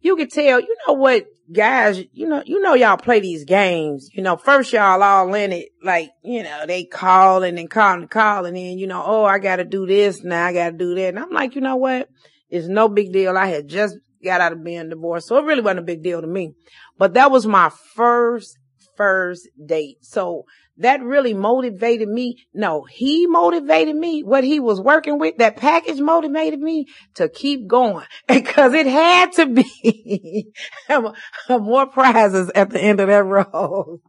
you 0.00 0.16
could 0.16 0.30
tell, 0.30 0.58
you 0.58 0.74
know 0.86 0.94
what, 0.94 1.26
guys, 1.52 2.02
you 2.12 2.26
know, 2.26 2.42
you 2.46 2.62
know, 2.62 2.72
y'all 2.72 2.96
play 2.96 3.20
these 3.20 3.44
games. 3.44 4.08
You 4.14 4.22
know, 4.22 4.38
first 4.38 4.72
y'all 4.72 5.02
all 5.02 5.34
in 5.34 5.52
it, 5.52 5.68
like, 5.84 6.08
you 6.24 6.42
know, 6.42 6.64
they 6.66 6.84
calling 6.84 7.58
and 7.58 7.68
calling 7.68 8.00
and 8.00 8.10
calling 8.10 8.56
and, 8.56 8.80
you 8.80 8.86
know, 8.86 9.02
oh, 9.04 9.26
I 9.26 9.40
got 9.40 9.56
to 9.56 9.64
do 9.64 9.84
this 9.84 10.24
now. 10.24 10.46
I 10.46 10.54
got 10.54 10.70
to 10.70 10.78
do 10.78 10.94
that. 10.94 11.08
And 11.08 11.18
I'm 11.18 11.30
like, 11.30 11.54
you 11.54 11.60
know 11.60 11.76
what? 11.76 12.08
It's 12.48 12.66
no 12.66 12.88
big 12.88 13.12
deal. 13.12 13.36
I 13.36 13.44
had 13.44 13.68
just 13.68 13.98
got 14.24 14.40
out 14.40 14.52
of 14.52 14.64
being 14.64 14.88
divorced. 14.88 15.28
So 15.28 15.36
it 15.36 15.44
really 15.44 15.60
wasn't 15.60 15.80
a 15.80 15.82
big 15.82 16.02
deal 16.02 16.22
to 16.22 16.26
me, 16.26 16.54
but 16.96 17.12
that 17.12 17.30
was 17.30 17.46
my 17.46 17.70
first, 17.94 18.56
first 18.96 19.46
date. 19.66 19.98
So 20.00 20.46
that 20.78 21.02
really 21.02 21.34
motivated 21.34 22.08
me. 22.08 22.46
No, 22.54 22.84
he 22.84 23.26
motivated 23.26 23.96
me. 23.96 24.22
What 24.22 24.44
he 24.44 24.60
was 24.60 24.80
working 24.80 25.18
with, 25.18 25.38
that 25.38 25.56
package 25.56 26.00
motivated 26.00 26.60
me 26.60 26.86
to 27.14 27.28
keep 27.28 27.66
going 27.66 28.06
because 28.28 28.74
it 28.74 28.86
had 28.86 29.32
to 29.34 29.46
be 29.46 30.52
more 31.50 31.86
prizes 31.86 32.50
at 32.54 32.70
the 32.70 32.80
end 32.80 33.00
of 33.00 33.08
that 33.08 33.24
road. 33.24 34.00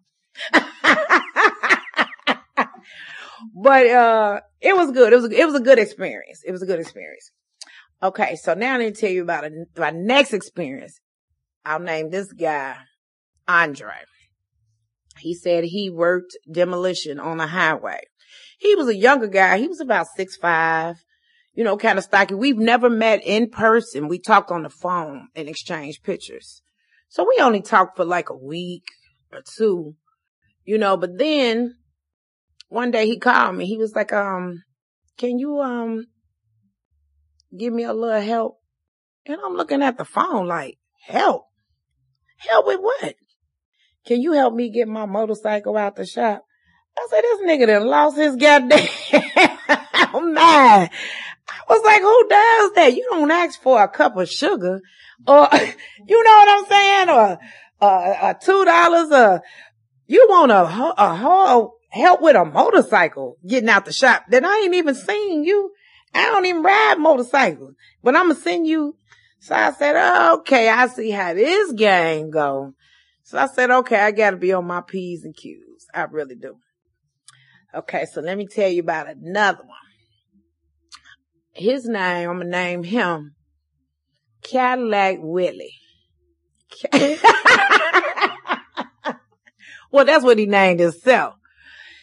but, 3.56 3.88
uh, 3.88 4.40
it 4.62 4.76
was 4.76 4.92
good. 4.92 5.14
It 5.14 5.16
was, 5.16 5.32
it 5.32 5.46
was 5.46 5.56
a 5.56 5.62
good 5.62 5.80
experience. 5.80 6.44
It 6.46 6.52
was 6.52 6.62
a 6.62 6.66
good 6.66 6.80
experience. 6.80 7.32
Okay. 8.04 8.36
So 8.36 8.54
now 8.54 8.76
I 8.76 8.78
need 8.78 8.96
to 8.96 9.02
tell 9.02 9.10
you 9.10 9.24
about 9.24 9.46
a, 9.46 9.66
my 9.78 9.92
next 9.92 10.34
experience. 10.34 11.00
I'll 11.66 11.80
name 11.80 12.10
this 12.10 12.32
guy 12.32 12.78
Andre. 13.48 13.96
He 15.20 15.34
said 15.34 15.64
he 15.64 15.90
worked 15.90 16.38
demolition 16.52 17.20
on 17.20 17.40
a 17.40 17.48
highway. 17.48 18.02
He 18.58 18.76
was 18.76 18.88
a 18.88 18.96
younger 18.96 19.28
guy. 19.28 19.58
He 19.58 19.68
was 19.68 19.80
about 19.80 20.08
six 20.16 20.36
five, 20.36 20.98
you 21.54 21.64
know, 21.64 21.78
kind 21.78 21.98
of 21.98 22.04
stocky. 22.04 22.36
We've 22.36 22.58
never 22.58 22.90
met 22.90 23.22
in 23.24 23.50
person. 23.50 24.08
We 24.08 24.20
talked 24.20 24.52
on 24.52 24.64
the 24.64 24.70
phone 24.70 25.30
and 25.36 25.48
exchanged 25.48 26.04
pictures. 26.04 26.62
So 27.08 27.26
we 27.28 27.42
only 27.42 27.62
talked 27.62 27.98
for 27.98 28.06
like 28.06 28.30
a 28.30 28.36
week 28.36 28.84
or 29.32 29.42
two, 29.58 29.96
you 30.64 30.78
know, 30.78 30.98
but 30.98 31.18
then 31.18 31.76
one 32.68 32.92
day 32.92 33.08
he 33.08 33.18
called 33.18 33.56
me. 33.56 33.66
He 33.66 33.78
was 33.78 33.96
like, 33.96 34.14
um, 34.14 34.64
can 35.18 35.40
you, 35.40 35.60
um, 35.60 36.06
give 37.58 37.74
me 37.74 37.84
a 37.84 37.94
little 37.94 38.22
help? 38.22 38.60
And 39.26 39.40
I'm 39.44 39.56
looking 39.56 39.82
at 39.82 39.98
the 39.98 40.06
phone 40.06 40.48
like, 40.48 40.78
help? 41.06 41.46
Help 42.38 42.68
with 42.68 42.80
what? 42.80 43.16
Can 44.10 44.24
you 44.24 44.32
help 44.32 44.56
me 44.56 44.72
get 44.72 44.88
my 44.88 45.06
motorcycle 45.06 45.78
out 45.78 45.96
the 45.96 46.04
shop? 46.04 46.44
I 46.98 47.08
said, 47.12 47.22
this 47.22 47.42
nigga 47.42 47.68
done 47.68 47.86
lost 47.86 48.18
his 48.18 48.36
goddamn 48.38 48.80
mind. 50.34 50.90
I 50.90 50.90
was 51.70 51.84
like, 51.86 52.02
who 52.02 52.28
does 52.28 52.72
that? 52.74 52.96
You 52.96 53.08
don't 53.12 53.30
ask 53.30 53.62
for 53.62 53.84
a 53.84 53.88
cup 53.88 54.18
of 54.18 54.28
sugar 54.28 54.82
or, 55.28 55.48
you 56.08 56.24
know 56.24 56.32
what 56.32 56.50
I'm 56.50 56.66
saying? 56.66 57.10
Or, 57.10 57.40
uh, 57.80 58.34
two 58.34 58.66
dollars, 58.66 59.12
uh, 59.12 59.40
you 60.08 60.26
want 60.28 60.52
a, 60.54 60.64
a 60.98 61.16
whole 61.16 61.76
help 61.90 62.20
with 62.24 62.36
a 62.36 62.46
motorcycle 62.46 63.38
getting 63.48 63.70
out 63.70 63.86
the 63.86 63.94
shop 63.94 64.24
that 64.32 64.44
I 64.44 64.62
ain't 64.64 64.74
even 64.74 64.96
seen 64.96 65.44
you. 65.44 65.72
I 66.16 66.26
don't 66.32 66.48
even 66.48 66.64
ride 66.64 66.96
motorcycles, 66.98 67.76
but 68.02 68.16
I'm 68.16 68.30
gonna 68.30 68.40
send 68.40 68.66
you. 68.66 68.96
So 69.40 69.54
I 69.54 69.72
said, 69.72 70.32
okay, 70.40 70.68
I 70.68 70.88
see 70.88 71.12
how 71.12 71.36
this 71.36 71.74
game 71.74 72.32
go. 72.32 72.74
So 73.30 73.38
I 73.38 73.46
said, 73.46 73.70
okay, 73.70 74.00
I 74.00 74.10
gotta 74.10 74.38
be 74.38 74.54
on 74.54 74.66
my 74.66 74.82
P's 74.82 75.24
and 75.24 75.36
Q's. 75.36 75.86
I 75.94 76.02
really 76.06 76.34
do. 76.34 76.56
Okay, 77.76 78.06
so 78.12 78.22
let 78.22 78.36
me 78.36 78.48
tell 78.48 78.68
you 78.68 78.82
about 78.82 79.08
another 79.08 79.60
one. 79.60 79.78
His 81.54 81.86
name, 81.86 82.28
I'm 82.28 82.40
gonna 82.40 82.50
name 82.50 82.82
him 82.82 83.36
Cadillac 84.42 85.18
Willie. 85.20 85.76
well, 89.92 90.06
that's 90.06 90.24
what 90.24 90.40
he 90.40 90.48
named 90.48 90.80
himself. 90.80 91.36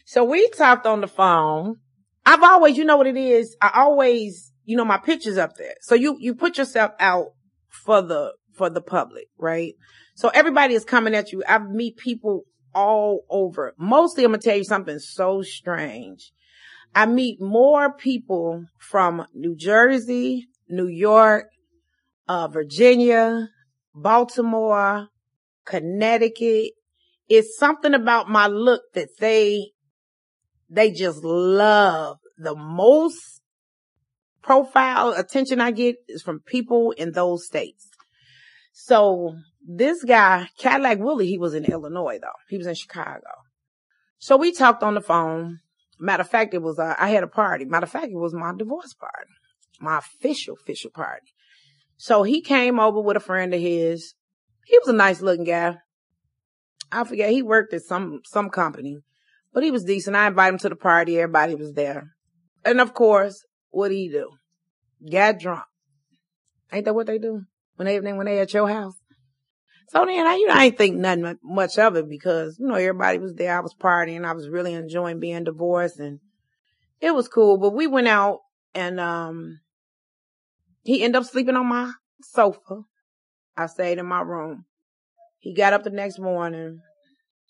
So 0.05 0.23
we 0.23 0.49
talked 0.51 0.87
on 0.87 1.01
the 1.01 1.09
phone. 1.09 1.79
I've 2.25 2.45
always, 2.45 2.79
you 2.79 2.85
know 2.85 2.99
what 2.99 3.09
it 3.09 3.17
is? 3.17 3.57
I 3.61 3.73
always, 3.75 4.53
you 4.65 4.77
know, 4.77 4.85
my 4.85 4.99
picture's 4.99 5.39
up 5.39 5.57
there. 5.57 5.75
So 5.81 5.97
you, 5.97 6.19
you 6.21 6.37
put 6.37 6.57
yourself 6.57 6.93
out 7.01 7.31
for 7.69 8.01
the, 8.01 8.35
for 8.55 8.71
the 8.71 8.81
public, 8.81 9.27
right? 9.37 9.75
So 10.17 10.31
everybody 10.31 10.73
is 10.73 10.87
coming 10.87 11.15
at 11.15 11.31
you. 11.31 11.43
I 11.47 11.59
meet 11.59 11.99
people 11.99 12.47
all 12.75 13.27
over. 13.29 13.75
Mostly 13.79 14.25
I'm 14.25 14.31
going 14.31 14.41
to 14.41 14.49
tell 14.49 14.57
you 14.57 14.65
something 14.65 14.99
so 14.99 15.43
strange. 15.43 16.33
I 16.95 17.05
meet 17.05 17.39
more 17.39 17.93
people 17.93 18.65
from 18.79 19.27
New 19.35 19.55
Jersey, 19.55 20.49
New 20.71 20.87
York, 20.87 21.51
uh, 22.29 22.49
Virginia, 22.49 23.51
Baltimore, 23.95 25.09
Connecticut. 25.67 26.73
It's 27.29 27.59
something 27.59 27.93
about 27.93 28.31
my 28.31 28.47
look 28.47 28.85
that 28.95 29.11
they, 29.21 29.73
they 30.71 30.93
just 30.93 31.23
love. 31.23 32.17
The 32.39 32.57
most 32.57 33.43
profile 34.41 35.11
attention 35.11 35.61
I 35.61 35.73
get 35.73 35.97
is 36.09 36.23
from 36.23 36.41
people 36.41 36.93
in 36.93 37.13
those 37.13 37.45
states. 37.45 37.91
So 38.73 39.37
this 39.67 40.05
guy, 40.05 40.49
Cadillac 40.59 40.99
Willie, 41.01 41.27
he 41.27 41.39
was 41.39 41.55
in 41.55 41.65
Illinois 41.65 42.19
though. 42.23 42.29
He 42.49 42.57
was 42.57 42.67
in 42.67 42.75
Chicago. 42.75 43.27
So 44.19 44.37
we 44.37 44.53
talked 44.53 44.83
on 44.83 44.95
the 44.95 45.01
phone. 45.01 45.59
Matter 45.99 46.21
of 46.23 46.31
fact, 46.31 46.55
it 46.55 46.63
was, 46.63 46.79
uh, 46.79 46.95
I 46.99 47.09
had 47.09 47.25
a 47.25 47.29
party. 47.29 47.65
Matter 47.65 47.85
of 47.85 47.91
fact, 47.91 48.07
it 48.07 48.17
was 48.17 48.33
my 48.33 48.53
divorce 48.57 48.95
party, 48.95 49.33
my 49.81 49.99
official, 49.99 50.57
official 50.63 50.91
party. 50.91 51.27
So 51.97 52.23
he 52.23 52.43
came 52.43 52.79
over 52.79 53.01
with 53.01 53.17
a 53.17 53.21
friend 53.21 53.53
of 53.55 53.61
his. 53.61 54.15
He 54.67 54.79
was 54.79 54.89
a 54.89 54.93
nice 54.93 55.21
looking 55.21 55.45
guy. 55.45 55.79
I 56.93 57.05
forget, 57.05 57.31
he 57.31 57.43
worked 57.43 57.75
at 57.75 57.83
some, 57.83 58.21
some 58.25 58.51
company, 58.51 58.99
but 59.53 59.65
he 59.65 59.71
was 59.71 59.85
decent. 59.85 60.17
I 60.17 60.29
invited 60.29 60.55
him 60.55 60.59
to 60.61 60.69
the 60.69 60.77
party. 60.77 61.19
Everybody 61.19 61.55
was 61.55 61.73
there. 61.73 62.13
And 62.65 62.81
of 62.81 62.95
course, 62.95 63.45
what 63.71 63.89
did 63.89 63.97
he 63.97 64.09
do? 64.11 64.31
Got 65.11 65.41
drunk. 65.41 65.65
Ain't 66.73 66.85
that 66.85 66.95
what 66.95 67.07
they 67.07 67.19
do 67.19 67.43
when 67.77 67.87
they, 67.87 67.99
when 68.01 68.27
they 68.27 68.39
at 68.39 68.55
your 68.55 68.69
house? 68.69 68.95
So 69.89 70.05
then 70.05 70.27
I, 70.27 70.35
you 70.35 70.49
know, 70.49 70.55
I 70.55 70.65
ain't 70.65 70.79
think 70.79 70.97
nothing 70.97 71.39
much 71.43 71.79
of 71.79 71.97
it 71.97 72.09
because, 72.09 72.59
you 72.59 72.67
know, 72.67 72.75
everybody 72.75 73.19
was 73.19 73.35
there. 73.35 73.57
I 73.57 73.61
was 73.61 73.75
partying. 73.75 74.25
I 74.25 74.33
was 74.33 74.49
really 74.49 74.75
enjoying 74.75 75.21
being 75.21 75.45
divorced 75.45 76.01
and 76.01 76.19
it 77.01 77.15
was 77.15 77.29
cool. 77.29 77.59
But 77.59 77.75
we 77.75 77.87
went 77.87 78.09
out 78.09 78.41
and, 78.75 78.99
um, 78.99 79.61
he 80.83 81.03
ended 81.03 81.21
up 81.21 81.29
sleeping 81.29 81.57
on 81.57 81.67
my 81.67 81.93
sofa. 82.21 82.83
I 83.57 83.67
stayed 83.67 83.99
in 83.99 84.07
my 84.07 84.21
room. 84.21 84.65
He 85.39 85.55
got 85.55 85.73
up 85.73 85.85
the 85.85 85.91
next 85.91 86.19
morning. 86.19 86.81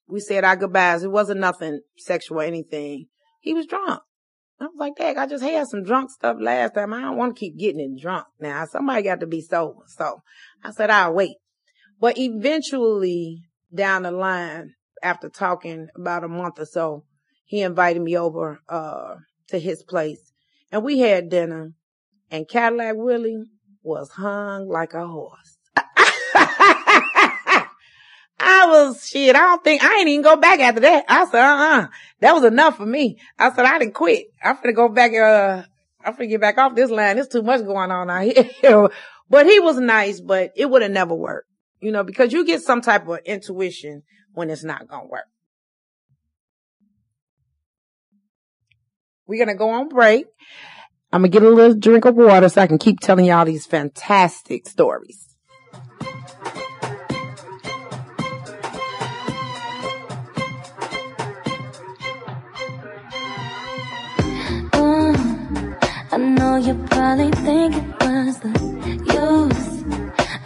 We 0.08 0.20
said 0.20 0.44
our 0.44 0.56
goodbyes. 0.56 1.02
It 1.02 1.10
wasn't 1.10 1.40
nothing 1.40 1.80
sexual 1.96 2.40
or 2.40 2.44
anything. 2.44 3.06
He 3.40 3.54
was 3.54 3.66
drunk. 3.66 4.02
I 4.60 4.64
was 4.64 4.74
like, 4.78 4.96
Dad, 4.96 5.16
I 5.16 5.26
just 5.26 5.44
had 5.44 5.66
some 5.66 5.84
drunk 5.84 6.10
stuff 6.10 6.36
last 6.40 6.74
time. 6.74 6.94
I 6.94 7.00
don't 7.00 7.16
want 7.16 7.36
to 7.36 7.40
keep 7.40 7.58
getting 7.58 7.80
it 7.80 8.00
drunk 8.00 8.26
now. 8.40 8.64
Somebody 8.64 9.02
got 9.02 9.20
to 9.20 9.26
be 9.26 9.40
sober. 9.42 9.82
So 9.86 10.22
I 10.64 10.70
said, 10.70 10.90
I'll 10.90 11.12
wait. 11.12 11.36
But 12.00 12.18
eventually 12.18 13.44
down 13.74 14.02
the 14.02 14.10
line, 14.10 14.74
after 15.02 15.28
talking 15.28 15.88
about 15.96 16.24
a 16.24 16.28
month 16.28 16.58
or 16.58 16.66
so, 16.66 17.04
he 17.44 17.62
invited 17.62 18.02
me 18.02 18.16
over, 18.16 18.60
uh, 18.68 19.16
to 19.48 19.58
his 19.58 19.82
place 19.82 20.32
and 20.72 20.82
we 20.84 20.98
had 20.98 21.28
dinner 21.28 21.72
and 22.30 22.48
Cadillac 22.48 22.96
Willie 22.96 23.44
was 23.82 24.10
hung 24.10 24.68
like 24.68 24.94
a 24.94 25.06
horse. 25.06 25.58
I 28.38 28.66
was 28.66 29.08
shit. 29.08 29.34
I 29.34 29.40
don't 29.40 29.64
think 29.64 29.82
I 29.82 30.00
ain't 30.00 30.08
even 30.08 30.22
go 30.22 30.36
back 30.36 30.60
after 30.60 30.80
that. 30.80 31.04
I 31.08 31.24
said, 31.26 31.40
uh 31.40 31.56
uh 31.56 31.86
that 32.20 32.32
was 32.32 32.44
enough 32.44 32.76
for 32.76 32.86
me. 32.86 33.18
I 33.38 33.50
said, 33.52 33.64
I 33.64 33.78
didn't 33.78 33.94
quit. 33.94 34.26
I'm 34.42 34.56
gonna 34.56 34.72
go 34.72 34.88
back, 34.88 35.12
uh, 35.14 35.62
I'm 36.04 36.12
gonna 36.12 36.26
get 36.26 36.40
back 36.40 36.58
off 36.58 36.74
this 36.74 36.90
line. 36.90 37.16
There's 37.16 37.28
too 37.28 37.42
much 37.42 37.64
going 37.64 37.90
on 37.90 38.10
out 38.10 38.24
here. 38.62 38.88
but 39.30 39.46
he 39.46 39.60
was 39.60 39.78
nice, 39.78 40.20
but 40.20 40.52
it 40.56 40.68
would 40.68 40.82
have 40.82 40.90
never 40.90 41.14
worked 41.14 41.48
you 41.80 41.92
know, 41.92 42.02
because 42.02 42.32
you 42.32 42.44
get 42.44 42.62
some 42.62 42.80
type 42.80 43.06
of 43.08 43.18
intuition 43.24 44.02
when 44.32 44.50
it's 44.50 44.64
not 44.64 44.88
going 44.88 45.04
to 45.04 45.08
work. 45.08 45.26
We're 49.26 49.44
going 49.44 49.54
to 49.54 49.58
go 49.58 49.70
on 49.70 49.88
break. 49.88 50.26
I'm 51.12 51.22
going 51.22 51.32
to 51.32 51.38
get 51.40 51.46
a 51.46 51.50
little 51.50 51.74
drink 51.74 52.04
of 52.04 52.14
water 52.14 52.48
so 52.48 52.60
I 52.60 52.66
can 52.66 52.78
keep 52.78 53.00
telling 53.00 53.24
y'all 53.24 53.44
these 53.44 53.66
fantastic 53.66 54.68
stories. 54.68 55.26
Uh, 64.72 65.16
I 66.12 66.16
know 66.18 66.56
you 66.56 66.74
probably 66.90 67.30
think 67.42 67.76
it 67.76 67.84
was 68.00 68.38
the 68.40 68.50
use 69.14 69.55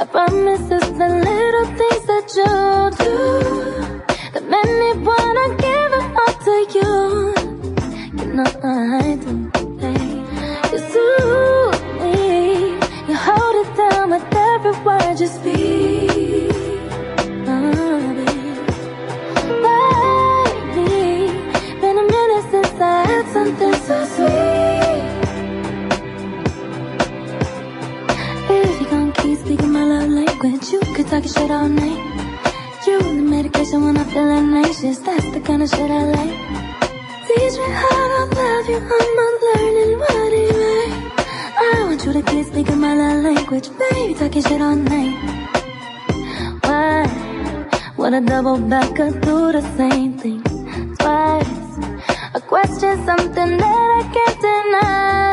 I 0.00 0.04
promise 0.06 0.62
it's 0.70 0.90
the 0.92 1.08
little 1.28 1.66
things 1.78 2.04
that 2.06 2.26
you 2.34 2.54
do 3.04 3.16
that 4.32 4.44
make 4.48 4.72
me 4.80 4.90
wanna 5.04 5.46
give 5.60 5.92
it 5.98 6.06
all 6.22 6.34
to 6.46 6.56
you. 6.74 6.92
You 8.16 8.24
know 8.32 8.50
I 8.64 9.18
do, 9.20 9.32
babe. 9.76 10.24
You 10.72 10.80
soothe 10.92 11.82
me, 12.00 12.16
you 13.08 13.14
hold 13.14 13.54
it 13.60 13.68
down 13.76 14.06
with 14.12 14.24
every 14.32 14.74
word 14.84 15.20
you 15.20 15.26
speak. 15.26 16.48
Oh, 17.46 18.00
baby, 20.76 21.28
been 21.78 21.96
a 21.98 22.06
minute 22.16 22.46
since 22.50 22.80
I 22.80 23.04
had 23.06 23.26
something 23.34 23.74
so 23.74 23.96
sweet. 24.06 24.49
Language. 30.42 30.72
You 30.72 30.80
could 30.94 31.06
talk 31.06 31.24
shit 31.24 31.50
all 31.50 31.68
night. 31.68 32.00
You 32.86 32.98
the 32.98 33.22
medication 33.22 33.84
when 33.84 33.96
I'm 33.96 34.04
feeling 34.06 34.54
anxious. 34.54 34.98
That's 34.98 35.24
the 35.30 35.40
kind 35.40 35.62
of 35.62 35.68
shit 35.68 35.90
I 35.90 36.04
like. 36.04 36.36
Teach 37.26 37.56
me 37.58 37.68
how 37.82 38.04
to 38.12 38.34
love 38.34 38.68
you. 38.68 38.80
I'm 38.96 39.18
unlearning 39.26 39.98
what 39.98 40.32
it 40.32 40.56
means. 40.60 41.12
I 41.58 41.84
want 41.84 42.04
you 42.04 42.12
to 42.12 42.22
keep 42.22 42.46
speaking 42.46 42.80
my 42.80 42.94
love 42.94 43.24
language, 43.24 43.68
baby. 43.78 44.14
Talking 44.14 44.42
shit 44.42 44.62
all 44.62 44.76
night. 44.76 45.16
Why 46.64 47.94
would 47.96 48.14
a 48.14 48.20
double 48.20 48.58
back 48.58 48.94
backer 48.94 49.10
do 49.20 49.52
the 49.52 49.62
same 49.76 50.18
thing 50.18 50.42
twice? 50.98 51.48
A 52.34 52.40
question, 52.40 53.04
something 53.04 53.56
that 53.58 53.88
I 53.98 54.02
can't 54.14 54.40
deny. 54.40 55.29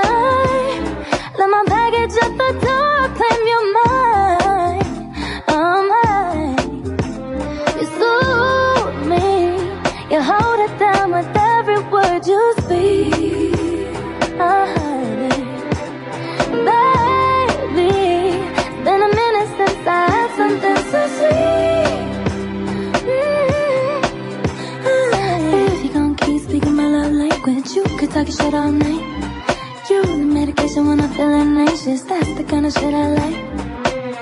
Language, 28.17 28.25
you 28.25 28.25
could 28.25 28.25
talk 28.25 28.27
your 28.27 28.37
shit 28.37 28.53
all 28.53 28.71
night. 28.71 29.89
You 29.89 30.01
the 30.03 30.17
medication 30.17 30.87
when 30.87 30.99
I'm 30.99 31.09
feeling 31.09 31.57
anxious, 31.57 32.01
that's 32.01 32.33
the 32.33 32.43
kind 32.43 32.65
of 32.65 32.73
shit 32.73 32.93
I 32.93 33.07
like. 33.09 33.39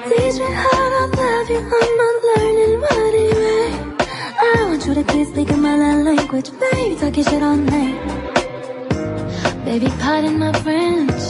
Teach 0.10 0.39
me 0.39 0.51
how 0.51 0.86
to 0.93 1.03
love 1.17 1.49
you, 1.49 1.60
I'm 1.60 1.91
not 2.01 2.15
learning 2.29 2.81
what 2.81 2.97
right. 3.43 3.77
I 4.39 4.65
want 4.67 4.86
you 4.86 4.93
to 4.93 5.03
keep 5.03 5.27
speaking 5.27 5.62
my 5.62 5.75
language, 5.77 6.51
baby, 6.60 6.95
talk 6.95 7.15
your 7.15 7.25
shit 7.25 7.43
all 7.43 7.55
night. 7.55 7.97
Baby, 9.65 9.88
pardon 9.99 10.39
my 10.39 10.53
French, 10.62 11.23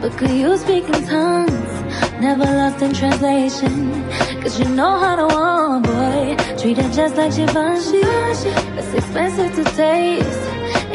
but 0.00 0.16
could 0.16 0.30
you 0.30 0.56
speak 0.56 0.84
in 0.84 1.06
tongues? 1.06 1.72
Never 2.20 2.44
lost 2.44 2.82
in 2.82 2.94
translation, 2.94 4.02
cause 4.42 4.58
you 4.58 4.68
know 4.68 4.98
how 4.98 5.16
to 5.16 5.26
want, 5.34 5.84
boy. 5.84 6.36
Treat 6.58 6.78
it 6.78 6.92
just 6.92 7.16
like 7.16 7.34
Givenchy, 7.36 8.00
it's 8.02 8.94
expensive 8.94 9.54
to 9.54 9.64
taste. 9.76 10.45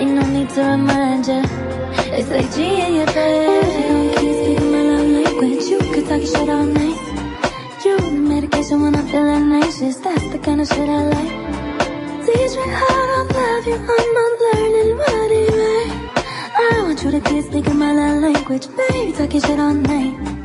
Ain't 0.01 0.15
no 0.15 0.25
need 0.25 0.49
to 0.49 0.61
remind 0.61 1.27
ya. 1.27 1.43
It's 2.17 2.27
like 2.29 2.51
G 2.55 2.63
in 2.81 2.95
your. 2.95 3.05
If 3.07 3.75
you 3.77 3.85
don't 3.87 4.17
speaking 4.17 4.71
my 4.71 4.81
love 4.81 5.09
language, 5.17 5.65
you 5.69 5.77
could 5.93 6.07
talk 6.09 6.23
shit 6.23 6.49
all 6.49 6.65
night. 6.65 6.97
You 7.85 7.99
the 7.99 8.09
medication 8.09 8.81
when 8.81 8.95
I'm 8.95 9.05
feeling 9.05 9.53
anxious, 9.53 9.97
that's 9.97 10.27
the 10.29 10.39
kind 10.39 10.59
of 10.59 10.67
shit 10.67 10.89
I 10.89 11.03
like. 11.05 12.25
Teach 12.25 12.53
me 12.57 12.67
how 12.81 13.01
to 13.11 13.19
love 13.37 13.67
you, 13.67 13.77
I'm 13.77 14.17
unlearning 14.25 14.97
what 14.97 15.31
it. 15.37 15.91
I 16.57 16.81
want 16.81 17.03
you 17.03 17.11
to 17.11 17.21
keep 17.21 17.45
speaking 17.45 17.77
my 17.77 17.93
love 17.93 18.23
language, 18.23 18.75
baby, 18.75 19.11
talk 19.11 19.31
shit 19.31 19.59
all 19.59 19.75
night. 19.75 20.40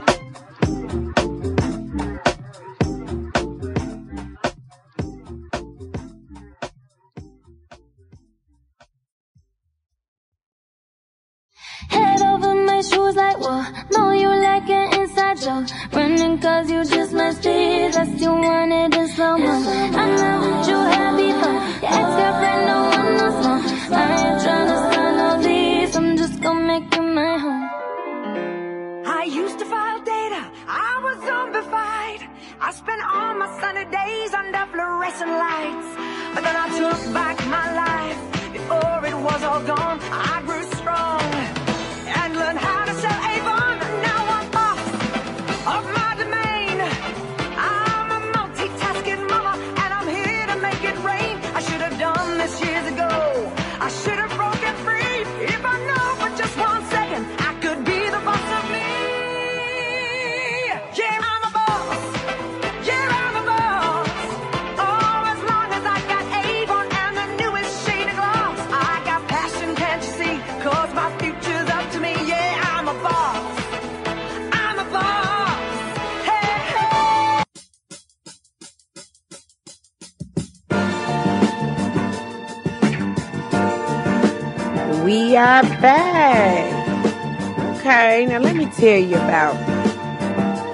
Tell 88.78 88.98
you 88.98 89.16
about 89.16 89.56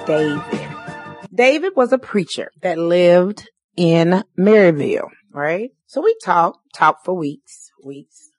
David. 0.05 0.69
David 1.33 1.71
was 1.73 1.93
a 1.93 1.97
preacher 1.97 2.51
that 2.61 2.77
lived 2.77 3.49
in 3.77 4.25
Merrillville, 4.37 5.07
right? 5.31 5.69
So 5.87 6.01
we 6.01 6.13
talked, 6.21 6.59
talked 6.75 7.05
for 7.05 7.13
weeks, 7.13 7.69
weeks. 7.81 8.29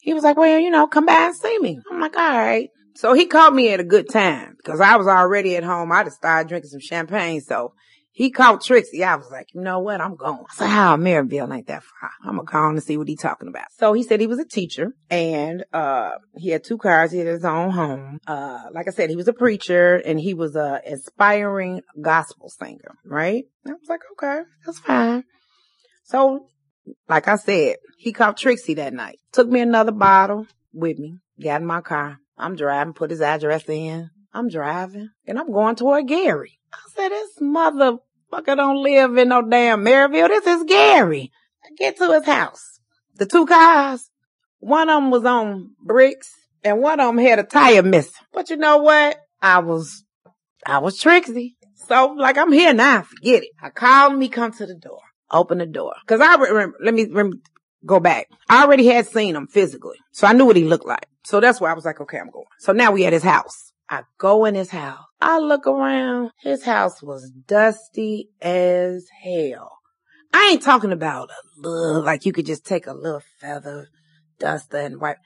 He 0.00 0.12
was 0.12 0.24
like, 0.24 0.36
well, 0.36 0.58
you 0.58 0.70
know, 0.70 0.88
come 0.88 1.06
by 1.06 1.26
and 1.26 1.36
see 1.36 1.56
me. 1.60 1.78
I'm 1.88 2.00
like, 2.00 2.16
all 2.16 2.36
right. 2.36 2.68
So 2.96 3.12
he 3.12 3.26
called 3.26 3.54
me 3.54 3.72
at 3.72 3.78
a 3.78 3.84
good 3.84 4.08
time 4.10 4.56
because 4.56 4.80
I 4.80 4.96
was 4.96 5.06
already 5.06 5.54
at 5.54 5.62
home. 5.62 5.92
I 5.92 6.02
just 6.02 6.16
started 6.16 6.48
drinking 6.48 6.70
some 6.70 6.80
champagne. 6.80 7.40
So 7.42 7.74
he 8.16 8.30
called 8.30 8.62
Trixie. 8.62 9.04
I 9.04 9.16
was 9.16 9.30
like, 9.30 9.48
you 9.52 9.60
know 9.60 9.80
what? 9.80 10.00
I'm 10.00 10.16
going. 10.16 10.38
I 10.50 10.54
said, 10.54 10.68
how 10.68 10.96
Merrillville 10.96 11.54
ain't 11.54 11.66
that 11.66 11.82
far. 11.82 12.10
I'm 12.24 12.36
gonna 12.36 12.46
call 12.46 12.70
and 12.70 12.82
see 12.82 12.96
what 12.96 13.08
he 13.08 13.14
talking 13.14 13.46
about. 13.46 13.66
So 13.78 13.92
he 13.92 14.02
said 14.02 14.20
he 14.20 14.26
was 14.26 14.38
a 14.38 14.46
teacher 14.46 14.94
and, 15.10 15.66
uh, 15.70 16.12
he 16.34 16.48
had 16.48 16.64
two 16.64 16.78
cars. 16.78 17.12
He 17.12 17.18
had 17.18 17.26
his 17.26 17.44
own 17.44 17.72
home. 17.72 18.18
Uh, 18.26 18.60
like 18.72 18.88
I 18.88 18.92
said, 18.92 19.10
he 19.10 19.16
was 19.16 19.28
a 19.28 19.34
preacher 19.34 19.96
and 19.96 20.18
he 20.18 20.32
was 20.32 20.56
a 20.56 20.80
aspiring 20.86 21.82
gospel 22.00 22.48
singer, 22.48 22.96
right? 23.04 23.44
I 23.66 23.72
was 23.72 23.86
like, 23.86 24.00
okay, 24.12 24.44
that's 24.64 24.78
fine. 24.78 25.24
So, 26.04 26.46
like 27.10 27.28
I 27.28 27.36
said, 27.36 27.76
he 27.98 28.14
called 28.14 28.38
Trixie 28.38 28.74
that 28.74 28.94
night. 28.94 29.18
Took 29.32 29.48
me 29.48 29.60
another 29.60 29.92
bottle 29.92 30.46
with 30.72 30.98
me. 30.98 31.18
Got 31.38 31.60
in 31.60 31.66
my 31.66 31.82
car. 31.82 32.16
I'm 32.38 32.56
driving, 32.56 32.94
put 32.94 33.10
his 33.10 33.20
address 33.20 33.68
in. 33.68 34.08
I'm 34.32 34.48
driving 34.48 35.10
and 35.26 35.38
I'm 35.38 35.52
going 35.52 35.76
toward 35.76 36.08
Gary. 36.08 36.58
I 36.76 36.90
said, 36.94 37.08
this 37.08 37.38
motherfucker 37.40 38.56
don't 38.56 38.82
live 38.82 39.16
in 39.16 39.28
no 39.28 39.42
damn 39.42 39.84
Merrillville. 39.84 40.28
This 40.28 40.46
is 40.46 40.64
Gary. 40.64 41.32
I 41.64 41.74
get 41.76 41.96
to 41.98 42.12
his 42.12 42.24
house. 42.24 42.80
The 43.16 43.26
two 43.26 43.46
cars, 43.46 44.10
one 44.58 44.88
of 44.88 45.02
them 45.02 45.10
was 45.10 45.24
on 45.24 45.72
bricks 45.82 46.30
and 46.62 46.80
one 46.80 47.00
of 47.00 47.06
them 47.06 47.18
had 47.18 47.38
a 47.38 47.44
tire 47.44 47.82
missing. 47.82 48.12
But 48.32 48.50
you 48.50 48.56
know 48.56 48.78
what? 48.78 49.18
I 49.40 49.60
was, 49.60 50.04
I 50.64 50.78
was 50.78 50.98
Trixie. 50.98 51.56
So 51.88 52.14
like 52.16 52.36
I'm 52.38 52.52
here 52.52 52.74
now. 52.74 53.02
Forget 53.02 53.44
it. 53.44 53.50
I 53.62 53.70
called 53.70 54.14
him. 54.14 54.20
He 54.20 54.28
come 54.28 54.52
to 54.52 54.66
the 54.66 54.74
door. 54.74 55.00
Open 55.30 55.58
the 55.58 55.66
door. 55.66 55.94
Cause 56.06 56.20
I 56.20 56.36
remember, 56.36 56.76
let 56.82 56.94
me, 56.94 57.04
remember, 57.04 57.36
go 57.84 58.00
back. 58.00 58.28
I 58.48 58.64
already 58.64 58.86
had 58.86 59.06
seen 59.06 59.34
him 59.34 59.46
physically. 59.46 59.98
So 60.12 60.26
I 60.26 60.32
knew 60.32 60.44
what 60.44 60.56
he 60.56 60.64
looked 60.64 60.86
like. 60.86 61.06
So 61.24 61.40
that's 61.40 61.60
why 61.60 61.70
I 61.70 61.74
was 61.74 61.84
like, 61.84 62.00
okay, 62.00 62.18
I'm 62.18 62.30
going. 62.30 62.46
So 62.58 62.72
now 62.72 62.92
we 62.92 63.06
at 63.06 63.12
his 63.12 63.22
house. 63.22 63.72
I 63.88 64.02
go 64.18 64.44
in 64.44 64.54
his 64.54 64.70
house. 64.70 65.04
I 65.20 65.38
look 65.38 65.66
around. 65.66 66.30
His 66.40 66.64
house 66.64 67.02
was 67.02 67.30
dusty 67.30 68.30
as 68.40 69.06
hell. 69.22 69.72
I 70.32 70.50
ain't 70.52 70.62
talking 70.62 70.92
about 70.92 71.30
a 71.30 71.60
little, 71.60 72.02
like 72.02 72.26
you 72.26 72.32
could 72.32 72.46
just 72.46 72.66
take 72.66 72.86
a 72.86 72.92
little 72.92 73.22
feather 73.40 73.88
duster 74.38 74.78
and 74.78 75.00
wipe. 75.00 75.18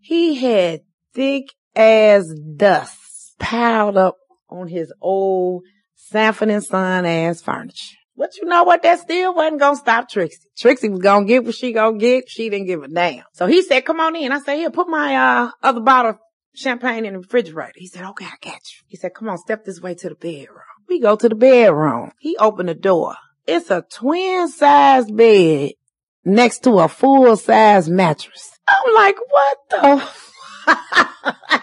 He 0.00 0.34
had 0.34 0.80
thick 1.14 1.54
as 1.74 2.34
dust 2.56 2.98
piled 3.38 3.96
up 3.96 4.16
on 4.48 4.68
his 4.68 4.92
old 5.00 5.62
Sanford 5.94 6.50
and 6.50 6.64
Son 6.64 7.06
ass 7.06 7.40
furniture. 7.40 7.96
But 8.16 8.36
you 8.36 8.44
know 8.44 8.64
what? 8.64 8.82
That 8.82 8.98
still 8.98 9.34
wasn't 9.34 9.60
gonna 9.60 9.76
stop 9.76 10.10
Trixie. 10.10 10.48
Trixie 10.58 10.90
was 10.90 11.00
gonna 11.00 11.24
get 11.24 11.44
what 11.44 11.54
she 11.54 11.72
gonna 11.72 11.96
get. 11.96 12.28
She 12.28 12.50
didn't 12.50 12.66
give 12.66 12.82
a 12.82 12.88
damn. 12.88 13.24
So 13.32 13.46
he 13.46 13.62
said, 13.62 13.86
come 13.86 14.00
on 14.00 14.14
in. 14.16 14.32
I 14.32 14.40
said, 14.40 14.56
here, 14.56 14.70
put 14.70 14.88
my, 14.88 15.16
uh, 15.16 15.50
other 15.62 15.80
bottle 15.80 16.18
champagne 16.54 17.04
in 17.04 17.14
the 17.14 17.20
refrigerator. 17.20 17.72
He 17.76 17.86
said, 17.86 18.04
okay, 18.04 18.26
I 18.26 18.36
got 18.42 18.54
you. 18.54 18.82
He 18.86 18.96
said, 18.96 19.14
come 19.14 19.28
on, 19.28 19.38
step 19.38 19.64
this 19.64 19.80
way 19.80 19.94
to 19.94 20.08
the 20.08 20.14
bedroom. 20.14 20.58
We 20.88 21.00
go 21.00 21.16
to 21.16 21.28
the 21.28 21.34
bedroom. 21.34 22.12
He 22.18 22.36
opened 22.36 22.68
the 22.68 22.74
door. 22.74 23.16
It's 23.46 23.70
a 23.70 23.82
twin 23.82 24.48
size 24.48 25.10
bed 25.10 25.72
next 26.24 26.64
to 26.64 26.78
a 26.78 26.88
full 26.88 27.36
size 27.36 27.88
mattress. 27.88 28.58
I'm 28.68 28.94
like, 28.94 29.16
what 29.28 29.58
the? 29.70 30.08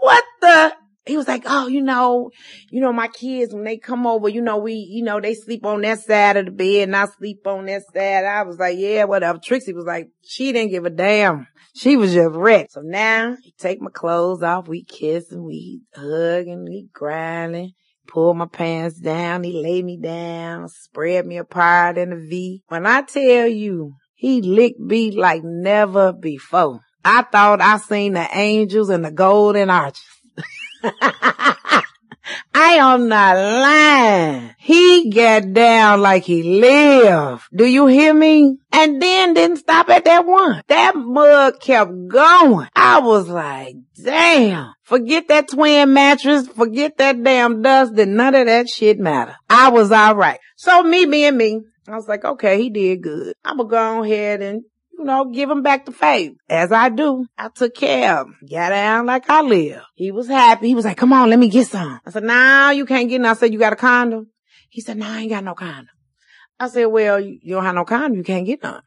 what 0.00 0.24
the? 0.40 0.72
He 1.10 1.16
was 1.16 1.26
like, 1.26 1.42
oh, 1.46 1.66
you 1.66 1.82
know, 1.82 2.30
you 2.70 2.80
know, 2.80 2.92
my 2.92 3.08
kids, 3.08 3.52
when 3.52 3.64
they 3.64 3.76
come 3.76 4.06
over, 4.06 4.28
you 4.28 4.40
know, 4.40 4.58
we, 4.58 4.74
you 4.74 5.02
know, 5.02 5.20
they 5.20 5.34
sleep 5.34 5.66
on 5.66 5.80
that 5.82 5.98
side 5.98 6.36
of 6.36 6.44
the 6.46 6.52
bed 6.52 6.84
and 6.84 6.96
I 6.96 7.06
sleep 7.06 7.46
on 7.46 7.66
that 7.66 7.82
side. 7.92 8.24
I 8.24 8.42
was 8.42 8.58
like, 8.58 8.78
yeah, 8.78 9.04
whatever. 9.04 9.40
Trixie 9.42 9.72
was 9.72 9.86
like, 9.86 10.08
she 10.22 10.52
didn't 10.52 10.70
give 10.70 10.86
a 10.86 10.90
damn. 10.90 11.48
She 11.74 11.96
was 11.96 12.14
just 12.14 12.34
wrecked. 12.34 12.72
So 12.72 12.82
now 12.82 13.36
he 13.42 13.52
take 13.58 13.80
my 13.80 13.90
clothes 13.90 14.42
off. 14.42 14.68
We 14.68 14.84
kiss 14.84 15.32
and 15.32 15.42
we 15.42 15.82
hug 15.94 16.46
and 16.46 16.64
we 16.64 16.88
grinding. 16.92 17.72
Pull 18.06 18.34
my 18.34 18.46
pants 18.46 18.98
down. 18.98 19.44
He 19.44 19.52
lay 19.52 19.82
me 19.82 19.98
down, 20.00 20.68
spread 20.68 21.26
me 21.26 21.38
apart 21.38 21.98
in 21.98 22.12
a 22.12 22.16
V. 22.16 22.62
When 22.68 22.86
I 22.86 23.02
tell 23.02 23.46
you, 23.46 23.94
He 24.14 24.42
licked 24.42 24.78
me 24.78 25.12
like 25.12 25.42
never 25.42 26.12
before. 26.12 26.80
I 27.02 27.22
thought 27.22 27.62
I 27.62 27.78
seen 27.78 28.12
the 28.12 28.28
angels 28.30 28.90
and 28.90 29.02
the 29.02 29.10
golden 29.10 29.70
arches. 29.70 30.04
I 32.54 32.74
am 32.74 33.08
not 33.08 33.36
lying. 33.36 34.54
He 34.58 35.10
got 35.10 35.52
down 35.52 36.00
like 36.00 36.24
he 36.24 36.42
lived. 36.42 37.44
Do 37.54 37.66
you 37.66 37.86
hear 37.86 38.14
me? 38.14 38.58
And 38.72 39.00
then 39.00 39.34
didn't 39.34 39.58
stop 39.58 39.88
at 39.88 40.04
that 40.04 40.26
one. 40.26 40.62
That 40.68 40.94
mug 40.96 41.60
kept 41.60 41.90
going. 42.08 42.68
I 42.74 43.00
was 43.00 43.28
like, 43.28 43.76
damn. 44.02 44.72
Forget 44.82 45.28
that 45.28 45.48
twin 45.48 45.92
mattress. 45.92 46.48
Forget 46.48 46.98
that 46.98 47.22
damn 47.22 47.62
dust. 47.62 47.94
Then 47.94 48.16
none 48.16 48.34
of 48.34 48.46
that 48.46 48.68
shit 48.68 48.98
matter. 48.98 49.36
I 49.48 49.70
was 49.70 49.92
all 49.92 50.14
right. 50.14 50.38
So 50.56 50.82
me, 50.82 51.24
and 51.24 51.36
me. 51.36 51.60
I 51.88 51.96
was 51.96 52.08
like, 52.08 52.24
okay, 52.24 52.60
he 52.60 52.70
did 52.70 53.02
good. 53.02 53.34
I'm 53.44 53.56
gonna 53.56 53.68
go 53.68 54.04
ahead 54.04 54.42
and 54.42 54.62
you 55.00 55.06
know, 55.06 55.24
give 55.24 55.50
him 55.50 55.62
back 55.62 55.86
the 55.86 55.92
faith. 55.92 56.34
As 56.48 56.70
I 56.70 56.90
do, 56.90 57.26
I 57.38 57.48
took 57.48 57.74
care 57.74 58.18
of 58.18 58.26
him. 58.26 58.36
Got 58.50 58.68
down 58.68 59.06
like 59.06 59.30
I 59.30 59.40
live. 59.40 59.80
He 59.94 60.10
was 60.10 60.28
happy. 60.28 60.68
He 60.68 60.74
was 60.74 60.84
like, 60.84 60.98
come 60.98 61.14
on, 61.14 61.30
let 61.30 61.38
me 61.38 61.48
get 61.48 61.68
some. 61.68 62.00
I 62.04 62.10
said, 62.10 62.22
nah, 62.22 62.70
you 62.70 62.84
can't 62.84 63.08
get 63.08 63.20
none. 63.22 63.30
I 63.30 63.34
said, 63.34 63.50
you 63.52 63.58
got 63.58 63.72
a 63.72 63.76
condom? 63.76 64.28
He 64.68 64.82
said, 64.82 64.98
nah, 64.98 65.10
I 65.10 65.20
ain't 65.20 65.30
got 65.30 65.42
no 65.42 65.54
condom. 65.54 65.88
I 66.58 66.68
said, 66.68 66.84
well, 66.84 67.18
you, 67.18 67.40
don't 67.46 67.64
have 67.64 67.74
no 67.74 67.86
condom. 67.86 68.18
You 68.18 68.24
can't 68.24 68.44
get 68.44 68.62
none. 68.62 68.82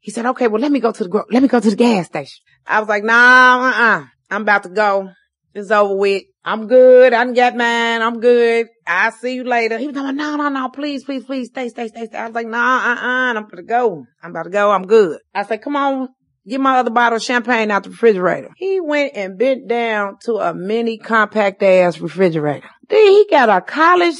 He 0.00 0.10
said, 0.10 0.26
okay, 0.26 0.48
well, 0.48 0.60
let 0.60 0.72
me 0.72 0.80
go 0.80 0.90
to 0.90 1.04
the, 1.04 1.08
gro- 1.08 1.26
let 1.30 1.42
me 1.42 1.48
go 1.48 1.60
to 1.60 1.70
the 1.70 1.76
gas 1.76 2.06
station. 2.06 2.42
I 2.66 2.80
was 2.80 2.88
like, 2.88 3.04
nah, 3.04 3.68
uh-uh. 3.68 4.06
I'm 4.28 4.42
about 4.42 4.64
to 4.64 4.68
go. 4.70 5.10
It's 5.54 5.70
over 5.70 5.94
with. 5.94 6.24
I'm 6.46 6.68
good. 6.68 7.12
I 7.12 7.24
done 7.24 7.34
got 7.34 7.56
mine. 7.56 8.02
I'm 8.02 8.20
good. 8.20 8.68
I'll 8.86 9.10
see 9.10 9.34
you 9.34 9.42
later. 9.42 9.78
He 9.78 9.88
was 9.88 9.96
like, 9.96 10.14
no, 10.14 10.36
no, 10.36 10.48
no, 10.48 10.68
please, 10.68 11.02
please, 11.02 11.24
please, 11.24 11.48
stay, 11.48 11.68
stay, 11.68 11.88
stay, 11.88 12.06
stay. 12.06 12.16
I 12.16 12.26
was 12.26 12.34
like, 12.36 12.46
nah, 12.46 12.92
uh-uh. 12.92 13.30
I'm 13.32 13.36
about 13.36 13.56
to 13.56 13.62
go. 13.64 14.06
I'm 14.22 14.30
about 14.30 14.44
to 14.44 14.50
go. 14.50 14.70
I'm 14.70 14.86
good. 14.86 15.18
I 15.34 15.42
said, 15.42 15.60
come 15.60 15.74
on. 15.74 16.08
Get 16.48 16.60
my 16.60 16.78
other 16.78 16.90
bottle 16.90 17.16
of 17.16 17.22
champagne 17.24 17.72
out 17.72 17.82
the 17.82 17.90
refrigerator. 17.90 18.50
He 18.56 18.78
went 18.80 19.16
and 19.16 19.36
bent 19.36 19.66
down 19.66 20.18
to 20.26 20.34
a 20.34 20.54
mini 20.54 20.98
compact 20.98 21.60
ass 21.64 21.98
refrigerator. 21.98 22.68
Then 22.88 23.04
he 23.04 23.26
got 23.28 23.48
a 23.48 23.60
college 23.60 24.14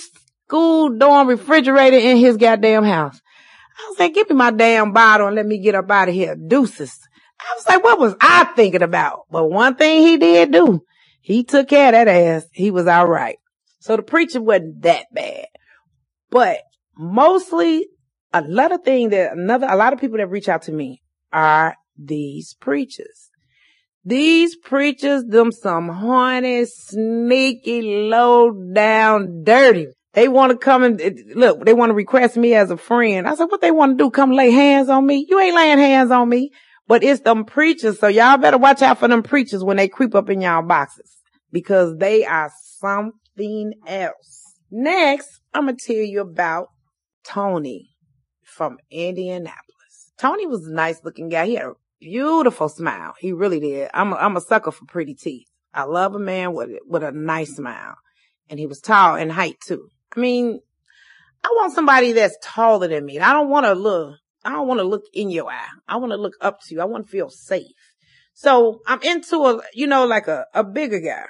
school 0.47 0.99
dorm 0.99 1.29
refrigerator 1.29 1.97
in 1.97 2.17
his 2.17 2.37
goddamn 2.37 2.83
house. 2.83 3.21
I 3.79 3.89
was 3.89 4.01
like, 4.01 4.15
give 4.15 4.29
me 4.29 4.35
my 4.35 4.51
damn 4.51 4.93
bottle 4.93 5.29
and 5.29 5.37
let 5.37 5.47
me 5.47 5.61
get 5.61 5.77
up 5.77 5.89
out 5.89 6.09
of 6.09 6.15
here. 6.15 6.35
Deuces. 6.35 6.99
I 7.39 7.55
was 7.55 7.69
like, 7.69 7.85
what 7.85 8.01
was 8.01 8.17
I 8.21 8.47
thinking 8.57 8.83
about? 8.83 9.27
But 9.31 9.49
one 9.49 9.77
thing 9.77 10.05
he 10.05 10.17
did 10.17 10.51
do, 10.51 10.81
he 11.27 11.43
took 11.43 11.67
care 11.67 11.89
of 11.89 11.93
that 11.93 12.07
ass. 12.07 12.47
He 12.53 12.71
was 12.71 12.87
all 12.87 13.09
right. 13.09 13.39
So 13.81 13.97
the 13.97 14.03
preaching 14.05 14.47
wasn't 14.47 14.83
that 14.83 15.07
bad, 15.13 15.47
but 16.31 16.59
mostly 16.97 17.89
a 18.33 18.43
lot 18.43 18.71
of 18.71 18.85
things 18.85 19.11
that 19.11 19.33
another, 19.33 19.67
a 19.69 19.75
lot 19.75 19.93
of 19.93 19.99
people 19.99 20.19
that 20.19 20.29
reach 20.29 20.49
out 20.49 20.63
to 20.63 20.73
me 20.73 21.03
are 21.33 21.75
these 21.99 22.55
preachers. 22.61 23.31
These 24.05 24.55
preachers, 24.55 25.25
them 25.25 25.51
some 25.51 25.89
horny, 25.89 26.65
sneaky, 26.65 27.83
low 28.09 28.53
down, 28.53 29.43
dirty. 29.43 29.89
They 30.13 30.29
want 30.29 30.53
to 30.53 30.59
come 30.59 30.85
and 30.85 31.01
look, 31.35 31.65
they 31.65 31.75
want 31.75 31.91
to 31.91 31.95
request 31.95 32.37
me 32.37 32.55
as 32.55 32.71
a 32.71 32.77
friend. 32.77 33.27
I 33.27 33.35
said, 33.35 33.47
what 33.47 33.61
they 33.61 33.73
want 33.73 33.99
to 33.99 34.05
do? 34.05 34.11
Come 34.13 34.31
lay 34.31 34.53
hands 34.53 34.89
on 34.89 35.05
me? 35.05 35.27
You 35.29 35.41
ain't 35.41 35.57
laying 35.57 35.79
hands 35.79 36.13
on 36.13 36.29
me, 36.29 36.53
but 36.87 37.03
it's 37.03 37.23
them 37.23 37.47
preachers. 37.47 37.99
So 37.99 38.07
y'all 38.07 38.39
better 38.39 38.59
watch 38.59 38.81
out 38.81 39.01
for 39.01 39.09
them 39.09 39.25
preachers 39.25 39.65
when 39.65 39.77
they 39.77 39.89
creep 39.89 40.15
up 40.15 40.31
in 40.31 40.41
y'all 40.41 40.63
boxes 40.63 41.16
because 41.53 41.97
they 41.99 42.25
are 42.25 42.51
something 42.79 43.73
else. 43.87 44.55
Next, 44.71 45.41
I'm 45.55 45.65
going 45.67 45.77
to 45.77 45.87
tell 45.87 46.03
you 46.03 46.21
about 46.21 46.69
Tony 47.25 47.91
from 48.43 48.79
Indianapolis. 48.91 50.13
Tony 50.19 50.47
was 50.47 50.67
a 50.67 50.73
nice 50.73 51.03
looking 51.05 51.29
guy. 51.29 51.47
He 51.47 51.55
had 51.55 51.67
a 51.67 51.75
beautiful 52.01 52.69
smile. 52.69 53.15
He 53.19 53.33
really 53.33 53.61
did. 53.61 53.91
I'm 53.95 54.13
a, 54.13 54.17
I'm 54.17 54.37
a 54.37 54.41
sucker 54.41 54.71
for 54.71 54.85
pretty 54.87 55.15
teeth. 55.15 55.49
I 55.73 55.85
love 55.85 56.15
a 56.15 56.19
man 56.19 56.55
with, 56.55 56.71
with 56.87 57.03
a 57.03 57.13
nice 57.13 57.57
smile. 57.57 57.97
And 58.49 58.59
he 58.59 58.67
was 58.67 58.81
tall 58.81 59.17
in 59.17 59.29
height 59.29 59.57
too. 59.67 59.89
I 60.17 60.21
mean, 60.21 60.61
I 61.45 61.49
want 61.49 61.75
somebody 61.75 62.13
that's 62.13 62.37
taller 62.43 62.89
than 62.89 63.05
me. 63.05 63.19
I 63.19 63.33
don't 63.33 63.51
want 63.51 63.67
to 63.67 63.75
look, 63.75 64.17
I 64.45 64.51
don't 64.51 64.69
want 64.69 64.81
to 64.81 64.85
look 64.85 65.05
in 65.13 65.31
your 65.31 65.51
eye. 65.51 65.69
I 65.87 65.97
want 65.97 66.13
to 66.13 66.17
look 66.17 66.35
up 66.41 66.61
to 66.63 66.75
you. 66.75 66.81
I 66.81 66.87
want 66.87 67.07
to 67.07 67.11
feel 67.11 67.29
safe. 67.29 67.67
So 68.35 68.81
I'm 68.87 69.03
into 69.03 69.37
a, 69.45 69.61
you 69.75 69.87
know, 69.87 70.07
like 70.07 70.29
a, 70.29 70.47
a 70.55 70.65
bigger 70.65 71.01
guy. 71.01 71.27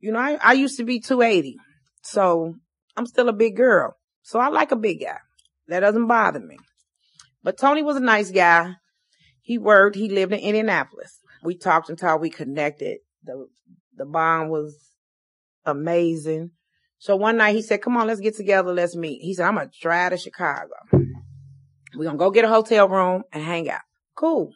You 0.00 0.12
know, 0.12 0.18
I, 0.18 0.38
I 0.42 0.52
used 0.52 0.76
to 0.78 0.84
be 0.84 1.00
280. 1.00 1.56
So 2.02 2.54
I'm 2.96 3.06
still 3.06 3.28
a 3.28 3.32
big 3.32 3.56
girl. 3.56 3.94
So 4.22 4.38
I 4.38 4.48
like 4.48 4.72
a 4.72 4.76
big 4.76 5.00
guy. 5.00 5.18
That 5.68 5.80
doesn't 5.80 6.06
bother 6.06 6.40
me. 6.40 6.56
But 7.42 7.58
Tony 7.58 7.82
was 7.82 7.96
a 7.96 8.00
nice 8.00 8.30
guy. 8.30 8.74
He 9.40 9.58
worked. 9.58 9.96
He 9.96 10.08
lived 10.08 10.32
in 10.32 10.40
Indianapolis. 10.40 11.20
We 11.44 11.56
talked 11.56 11.88
until 11.90 12.18
we 12.18 12.30
connected. 12.30 12.98
The 13.22 13.46
the 13.96 14.04
bond 14.04 14.50
was 14.50 14.76
amazing. 15.64 16.50
So 16.98 17.14
one 17.14 17.36
night 17.36 17.54
he 17.54 17.62
said, 17.62 17.82
"Come 17.82 17.96
on, 17.96 18.08
let's 18.08 18.20
get 18.20 18.36
together. 18.36 18.72
Let's 18.72 18.96
meet." 18.96 19.20
He 19.22 19.34
said, 19.34 19.46
"I'm 19.46 19.54
gonna 19.54 19.70
drive 19.80 20.10
to 20.10 20.18
Chicago. 20.18 20.74
We're 21.94 22.04
gonna 22.04 22.18
go 22.18 22.30
get 22.30 22.44
a 22.44 22.48
hotel 22.48 22.88
room 22.88 23.22
and 23.32 23.44
hang 23.44 23.70
out." 23.70 23.82
Cool. 24.16 24.50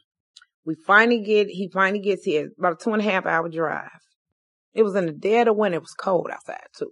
We 0.64 0.74
finally 0.74 1.22
get. 1.22 1.48
He 1.48 1.70
finally 1.72 2.00
gets 2.00 2.24
here. 2.24 2.50
About 2.58 2.80
a 2.80 2.84
two 2.84 2.92
and 2.92 3.00
a 3.00 3.04
half 3.04 3.26
hour 3.26 3.48
drive. 3.48 3.90
It 4.74 4.82
was 4.82 4.94
in 4.94 5.06
the 5.06 5.12
dead 5.12 5.48
of 5.48 5.56
winter. 5.56 5.76
It 5.76 5.82
was 5.82 5.94
cold 5.94 6.28
outside 6.32 6.66
too. 6.76 6.90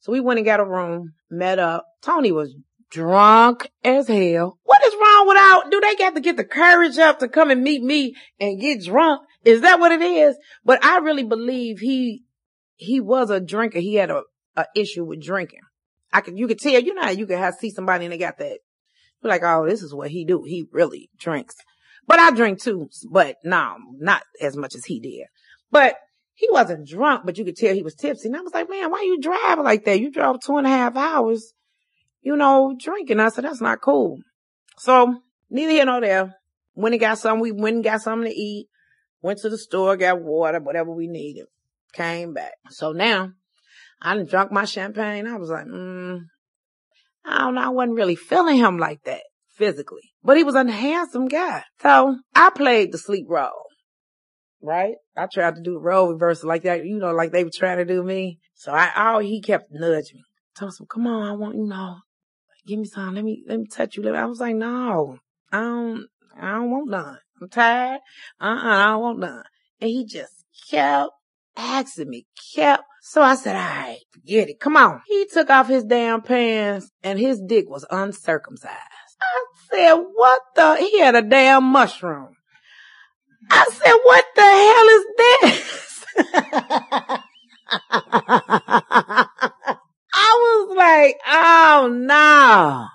So 0.00 0.12
we 0.12 0.20
went 0.20 0.38
and 0.38 0.46
got 0.46 0.60
a 0.60 0.64
room, 0.64 1.14
met 1.30 1.58
up. 1.58 1.86
Tony 2.02 2.30
was 2.30 2.54
drunk 2.90 3.70
as 3.82 4.06
hell. 4.06 4.58
What 4.64 4.84
is 4.86 4.94
wrong 4.94 5.26
with 5.26 5.38
out? 5.38 5.70
do 5.70 5.80
they 5.80 5.96
got 5.96 6.14
to 6.14 6.20
get 6.20 6.36
the 6.36 6.44
courage 6.44 6.98
up 6.98 7.18
to 7.18 7.28
come 7.28 7.50
and 7.50 7.62
meet 7.62 7.82
me 7.82 8.14
and 8.38 8.60
get 8.60 8.84
drunk? 8.84 9.22
Is 9.44 9.62
that 9.62 9.80
what 9.80 9.92
it 9.92 10.02
is? 10.02 10.36
But 10.64 10.84
I 10.84 10.98
really 10.98 11.24
believe 11.24 11.80
he, 11.80 12.22
he 12.76 13.00
was 13.00 13.30
a 13.30 13.40
drinker. 13.40 13.80
He 13.80 13.94
had 13.94 14.10
a, 14.10 14.22
a 14.56 14.66
issue 14.76 15.04
with 15.04 15.22
drinking. 15.22 15.60
I 16.12 16.20
could, 16.20 16.38
you 16.38 16.46
could 16.46 16.60
tell, 16.60 16.80
you 16.80 16.94
know, 16.94 17.02
how 17.02 17.10
you 17.10 17.26
could 17.26 17.38
have 17.38 17.54
see 17.54 17.70
somebody 17.70 18.04
and 18.04 18.12
they 18.12 18.18
got 18.18 18.38
that. 18.38 18.58
You're 19.22 19.30
like, 19.30 19.42
oh, 19.42 19.66
this 19.66 19.82
is 19.82 19.94
what 19.94 20.10
he 20.10 20.24
do. 20.24 20.44
He 20.46 20.66
really 20.70 21.10
drinks. 21.18 21.56
But 22.06 22.18
I 22.18 22.30
drink 22.30 22.62
too, 22.62 22.88
but 23.10 23.36
no, 23.42 23.76
not 23.98 24.22
as 24.40 24.56
much 24.56 24.74
as 24.74 24.84
he 24.84 25.00
did. 25.00 25.26
But 25.70 25.96
he 26.34 26.48
wasn't 26.50 26.88
drunk, 26.88 27.22
but 27.24 27.38
you 27.38 27.44
could 27.44 27.56
tell 27.56 27.74
he 27.74 27.82
was 27.82 27.94
tipsy. 27.94 28.28
And 28.28 28.36
I 28.36 28.40
was 28.40 28.52
like, 28.52 28.68
man, 28.68 28.90
why 28.90 29.02
you 29.02 29.20
driving 29.20 29.64
like 29.64 29.84
that? 29.84 30.00
You 30.00 30.10
drove 30.10 30.40
two 30.40 30.56
and 30.56 30.66
a 30.66 30.70
half 30.70 30.96
hours, 30.96 31.54
you 32.22 32.36
know, 32.36 32.76
drinking. 32.78 33.20
I 33.20 33.28
said, 33.28 33.44
that's 33.44 33.60
not 33.60 33.80
cool. 33.80 34.18
So 34.76 35.22
neither 35.48 35.72
here 35.72 35.84
nor 35.86 36.00
there. 36.00 36.34
Went 36.74 36.94
and 36.94 37.00
got 37.00 37.18
something. 37.18 37.40
We 37.40 37.52
went 37.52 37.76
and 37.76 37.84
got 37.84 38.02
something 38.02 38.28
to 38.28 38.36
eat. 38.36 38.66
Went 39.22 39.38
to 39.40 39.48
the 39.48 39.56
store, 39.56 39.96
got 39.96 40.20
water, 40.20 40.60
whatever 40.60 40.90
we 40.90 41.06
needed. 41.06 41.46
Came 41.92 42.34
back. 42.34 42.54
So 42.68 42.90
now 42.90 43.30
I 44.02 44.16
done 44.16 44.26
drunk 44.26 44.50
my 44.50 44.64
champagne. 44.64 45.28
I 45.28 45.36
was 45.36 45.50
like, 45.50 45.66
mm, 45.66 46.22
I 47.24 47.38
don't 47.38 47.54
know. 47.54 47.62
I 47.62 47.68
wasn't 47.68 47.94
really 47.94 48.16
feeling 48.16 48.56
him 48.56 48.76
like 48.78 49.04
that 49.04 49.22
physically, 49.50 50.12
but 50.24 50.36
he 50.36 50.42
was 50.42 50.56
a 50.56 50.68
handsome 50.68 51.28
guy. 51.28 51.62
So 51.80 52.16
I 52.34 52.50
played 52.50 52.90
the 52.90 52.98
sleep 52.98 53.26
role 53.28 53.63
right? 54.64 54.94
I 55.16 55.26
tried 55.32 55.56
to 55.56 55.62
do 55.62 55.78
role 55.78 56.12
reversal 56.12 56.48
like 56.48 56.62
that, 56.62 56.84
you 56.84 56.98
know, 56.98 57.12
like 57.12 57.32
they 57.32 57.44
were 57.44 57.50
trying 57.52 57.78
to 57.78 57.84
do 57.84 58.02
me. 58.02 58.38
So 58.54 58.72
I, 58.72 58.90
all 58.96 59.20
he 59.20 59.40
kept 59.40 59.70
nudging 59.70 60.16
me. 60.16 60.24
Told 60.56 60.72
him, 60.78 60.86
come 60.86 61.06
on, 61.06 61.22
I 61.22 61.32
want, 61.32 61.56
you 61.56 61.66
know, 61.66 61.96
give 62.66 62.78
me 62.78 62.86
some, 62.86 63.14
let 63.14 63.24
me, 63.24 63.44
let 63.46 63.58
me 63.58 63.66
touch 63.66 63.96
you. 63.96 64.02
Let 64.02 64.12
me. 64.12 64.18
I 64.18 64.24
was 64.24 64.40
like, 64.40 64.56
no, 64.56 65.18
I 65.52 65.60
don't, 65.60 66.06
I 66.40 66.52
don't 66.52 66.70
want 66.70 66.90
none. 66.90 67.18
I'm 67.40 67.48
tired. 67.48 68.00
Uh-uh, 68.40 68.62
I 68.64 68.86
don't 68.86 69.02
want 69.02 69.18
none. 69.18 69.44
And 69.80 69.90
he 69.90 70.06
just 70.06 70.44
kept 70.70 71.10
asking 71.56 72.08
me, 72.08 72.26
kept. 72.54 72.84
So 73.02 73.20
I 73.20 73.34
said, 73.34 73.56
all 73.56 73.62
right, 73.62 73.98
forget 74.12 74.48
it. 74.48 74.60
Come 74.60 74.76
on. 74.76 75.02
He 75.06 75.26
took 75.26 75.50
off 75.50 75.68
his 75.68 75.84
damn 75.84 76.22
pants 76.22 76.90
and 77.02 77.18
his 77.18 77.40
dick 77.40 77.68
was 77.68 77.84
uncircumcised. 77.90 78.72
I 79.20 79.44
said, 79.70 79.94
what 79.94 80.40
the? 80.54 80.76
He 80.76 81.00
had 81.00 81.14
a 81.14 81.22
damn 81.22 81.64
mushroom. 81.64 82.36
I 83.50 83.66
said, 83.70 83.94
what 84.04 84.24
the 84.36 84.42
hell 84.42 84.88
is 84.88 85.04
this? 85.18 85.84
I 90.14 90.38
was 90.40 90.76
like, 90.76 91.20
oh 91.26 91.88
no. 91.92 92.86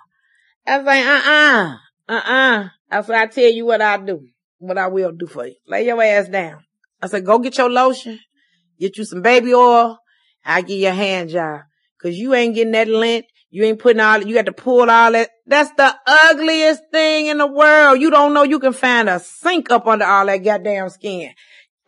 I 0.68 0.78
was 0.78 0.86
like, 0.86 1.06
uh-uh, 1.06 1.78
uh-uh. 2.10 2.70
I 2.92 3.02
said, 3.02 3.16
I 3.16 3.28
tell 3.28 3.50
you 3.50 3.66
what 3.66 3.82
I 3.82 3.98
do, 3.98 4.28
what 4.58 4.78
I 4.78 4.88
will 4.88 5.12
do 5.12 5.28
for 5.28 5.48
you. 5.48 5.56
Lay 5.68 5.86
your 5.86 6.02
ass 6.04 6.28
down. 6.28 6.64
I 7.02 7.08
said, 7.08 7.26
go 7.26 7.40
get 7.40 7.58
your 7.58 7.70
lotion, 7.70 8.20
get 8.80 8.98
you 8.98 9.06
some 9.06 9.22
baby 9.22 9.54
oil. 9.54 9.98
I 10.46 10.62
give 10.62 10.80
you 10.80 10.90
a 10.90 10.94
hand 10.94 11.30
job. 11.30 11.62
Cause 12.02 12.16
you 12.16 12.34
ain't 12.34 12.56
getting 12.56 12.72
that 12.74 12.88
lint. 12.88 13.26
You 13.50 13.64
ain't 13.64 13.80
putting 13.80 14.00
all, 14.00 14.22
you 14.22 14.36
got 14.36 14.46
to 14.46 14.54
pull 14.54 14.90
all 14.90 15.12
that. 15.12 15.30
That's 15.46 15.72
the 15.72 15.94
ugliest 16.06 16.84
thing 16.92 17.28
in 17.28 17.40
the 17.40 17.48
world. 17.48 18.00
You 18.00 18.10
don't 18.10 18.34
know 18.34 18.44
you 18.44 18.60
can 18.60 18.74
find 18.74 19.10
a 19.10 19.20
sink 19.20 19.72
up 19.72 19.88
under 19.88 20.06
all 20.06 20.26
that 20.28 20.38
goddamn 20.38 20.90
skin. 20.90 21.32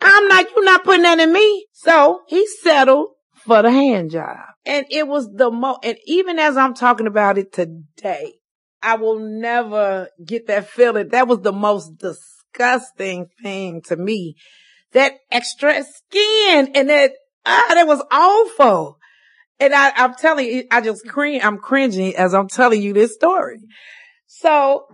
I'm 0.00 0.28
like, 0.28 0.48
you're 0.54 0.64
not 0.64 0.84
putting 0.84 1.02
that 1.02 1.20
in 1.20 1.32
me. 1.32 1.66
So 1.72 2.22
he 2.28 2.46
settled 2.62 3.10
for 3.46 3.62
the 3.62 3.70
hand 3.70 4.10
job. 4.10 4.38
And 4.64 4.86
it 4.90 5.06
was 5.06 5.28
the 5.32 5.50
most, 5.50 5.80
and 5.84 5.96
even 6.06 6.38
as 6.38 6.56
I'm 6.56 6.74
talking 6.74 7.06
about 7.06 7.38
it 7.38 7.52
today, 7.52 8.34
I 8.82 8.96
will 8.96 9.18
never 9.18 10.08
get 10.24 10.46
that 10.48 10.68
feeling. 10.68 11.08
That 11.08 11.28
was 11.28 11.40
the 11.40 11.52
most 11.52 11.98
disgusting 11.98 13.28
thing 13.42 13.82
to 13.82 13.96
me. 13.96 14.36
That 14.92 15.14
extra 15.30 15.82
skin 15.84 16.72
and 16.74 16.90
that, 16.90 17.12
ah, 17.46 17.70
that 17.74 17.86
was 17.86 18.02
awful. 18.10 18.98
And 19.60 19.74
I, 19.74 19.92
I'm 19.94 20.14
telling 20.14 20.46
you, 20.46 20.64
I 20.70 20.80
just 20.80 21.06
cringe, 21.06 21.44
I'm 21.44 21.58
cringing 21.58 22.16
as 22.16 22.34
I'm 22.34 22.48
telling 22.48 22.82
you 22.82 22.92
this 22.92 23.14
story. 23.14 23.60
So, 24.26 24.86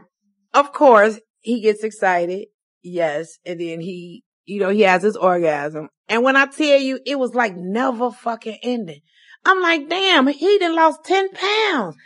of 0.53 0.73
course, 0.73 1.19
he 1.41 1.63
gets 1.63 1.83
excited. 1.83 2.49
Yes. 2.83 3.39
And 3.47 3.61
then 3.61 3.81
he, 3.81 4.25
you 4.45 4.61
know, 4.61 4.69
he 4.69 4.83
has 4.83 5.03
his 5.03 5.17
orgasm. 5.17 5.89
And 6.09 6.23
when 6.23 6.37
I 6.37 6.47
tell 6.47 6.79
you, 6.79 7.01
it 7.05 7.19
was 7.19 7.35
like 7.35 7.55
never 7.57 8.11
fucking 8.11 8.59
ending. 8.63 9.01
I'm 9.45 9.61
like, 9.63 9.89
damn, 9.89 10.27
he 10.27 10.59
done 10.59 10.75
lost 10.75 11.05
10 11.05 11.31
pounds. 11.31 11.97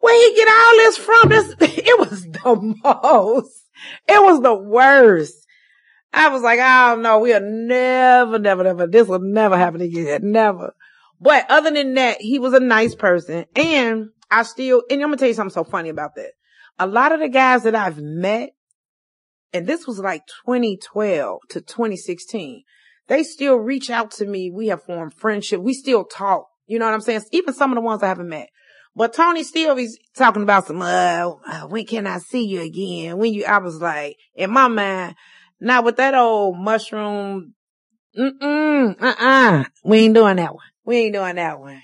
Where 0.00 0.30
he 0.30 0.36
get 0.36 0.48
all 0.48 0.76
this 0.76 0.96
from? 0.96 1.28
This, 1.28 1.54
it 1.78 1.98
was 1.98 2.22
the 2.22 2.76
most, 2.84 3.64
it 4.08 4.22
was 4.22 4.40
the 4.40 4.54
worst. 4.54 5.34
I 6.12 6.28
was 6.28 6.42
like, 6.42 6.58
I 6.58 6.90
don't 6.90 7.02
know. 7.02 7.20
We'll 7.20 7.40
never, 7.40 8.38
never, 8.38 8.64
never, 8.64 8.86
this 8.86 9.06
will 9.06 9.20
never 9.20 9.56
happen 9.56 9.80
again. 9.80 10.32
Never. 10.32 10.74
But 11.20 11.46
other 11.50 11.70
than 11.70 11.94
that, 11.94 12.20
he 12.20 12.38
was 12.38 12.54
a 12.54 12.60
nice 12.60 12.94
person. 12.94 13.44
And 13.54 14.08
I 14.30 14.42
still, 14.42 14.82
and 14.90 15.02
I'm 15.02 15.10
to 15.10 15.16
tell 15.16 15.28
you 15.28 15.34
something 15.34 15.52
so 15.52 15.64
funny 15.64 15.90
about 15.90 16.14
that. 16.16 16.32
A 16.78 16.86
lot 16.86 17.12
of 17.12 17.20
the 17.20 17.28
guys 17.28 17.64
that 17.64 17.74
I've 17.74 17.98
met, 17.98 18.50
and 19.52 19.66
this 19.66 19.86
was 19.86 19.98
like 19.98 20.22
2012 20.46 21.40
to 21.50 21.60
2016, 21.60 22.62
they 23.10 23.22
still 23.24 23.56
reach 23.56 23.90
out 23.90 24.12
to 24.12 24.24
me. 24.24 24.52
We 24.52 24.68
have 24.68 24.84
formed 24.84 25.12
friendship. 25.12 25.60
We 25.60 25.74
still 25.74 26.04
talk. 26.04 26.46
You 26.66 26.78
know 26.78 26.84
what 26.84 26.94
I'm 26.94 27.00
saying? 27.00 27.22
Even 27.32 27.52
some 27.52 27.72
of 27.72 27.74
the 27.74 27.80
ones 27.80 28.04
I 28.04 28.06
haven't 28.06 28.28
met. 28.28 28.50
But 28.94 29.14
Tony 29.14 29.42
still 29.42 29.76
is 29.78 29.98
talking 30.16 30.44
about 30.44 30.68
some, 30.68 30.80
uh, 30.80 31.32
uh, 31.44 31.66
when 31.66 31.86
can 31.86 32.06
I 32.06 32.18
see 32.18 32.46
you 32.46 32.62
again? 32.62 33.18
When 33.18 33.34
you, 33.34 33.46
I 33.46 33.58
was 33.58 33.80
like, 33.80 34.14
in 34.36 34.52
my 34.52 34.68
mind, 34.68 35.16
not 35.60 35.84
with 35.84 35.96
that 35.96 36.14
old 36.14 36.56
mushroom. 36.56 37.54
Mm-mm, 38.16 39.02
uh-uh. 39.02 39.64
We 39.84 39.98
ain't 39.98 40.14
doing 40.14 40.36
that 40.36 40.54
one. 40.54 40.66
We 40.84 40.98
ain't 40.98 41.14
doing 41.14 41.34
that 41.34 41.58
one. 41.58 41.82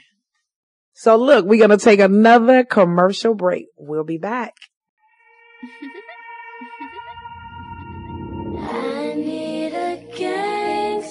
So 0.95 1.17
look, 1.17 1.45
we're 1.45 1.59
going 1.59 1.77
to 1.77 1.85
take 1.85 1.99
another 1.99 2.63
commercial 2.63 3.35
break. 3.35 3.67
We'll 3.77 4.05
be 4.05 4.19
back. 4.19 4.55
I 8.61 9.15
need 9.17 9.75
a 9.75 9.97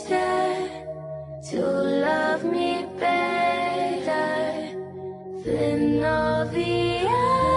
to 0.07 1.61
love 1.61 2.43
me 2.43 2.85
better 2.99 4.69
than 5.43 6.03
all 6.03 6.45
the 6.45 7.07
others 7.09 7.54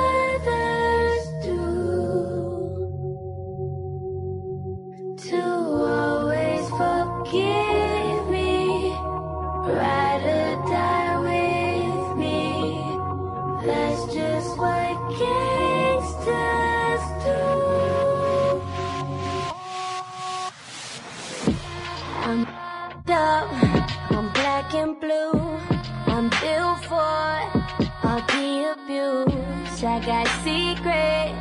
And 24.71 25.01
blue. 25.01 25.33
I'm 26.07 26.29
built 26.29 26.85
for 26.85 26.95
all 28.05 28.21
the 28.29 28.75
abuse. 28.77 29.83
I 29.83 29.99
got 30.05 30.29
secrets 30.45 31.33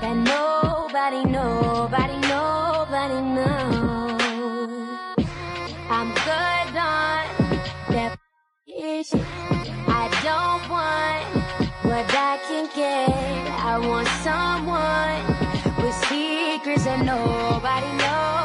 that 0.00 0.16
nobody, 0.16 1.22
nobody, 1.28 2.16
nobody 2.28 3.20
knows. 3.36 4.56
I'm 5.90 6.14
good 6.14 6.76
on 6.80 7.26
that 7.92 8.18
shit. 8.66 9.06
I 9.86 10.08
don't 10.24 10.64
want 10.70 11.24
what 11.84 12.06
I 12.08 12.38
can 12.48 12.66
get. 12.74 13.10
I 13.64 13.78
want 13.86 14.08
someone 14.24 15.22
with 15.84 15.94
secrets 16.06 16.84
that 16.84 17.04
nobody, 17.04 17.86
nobody, 17.98 18.41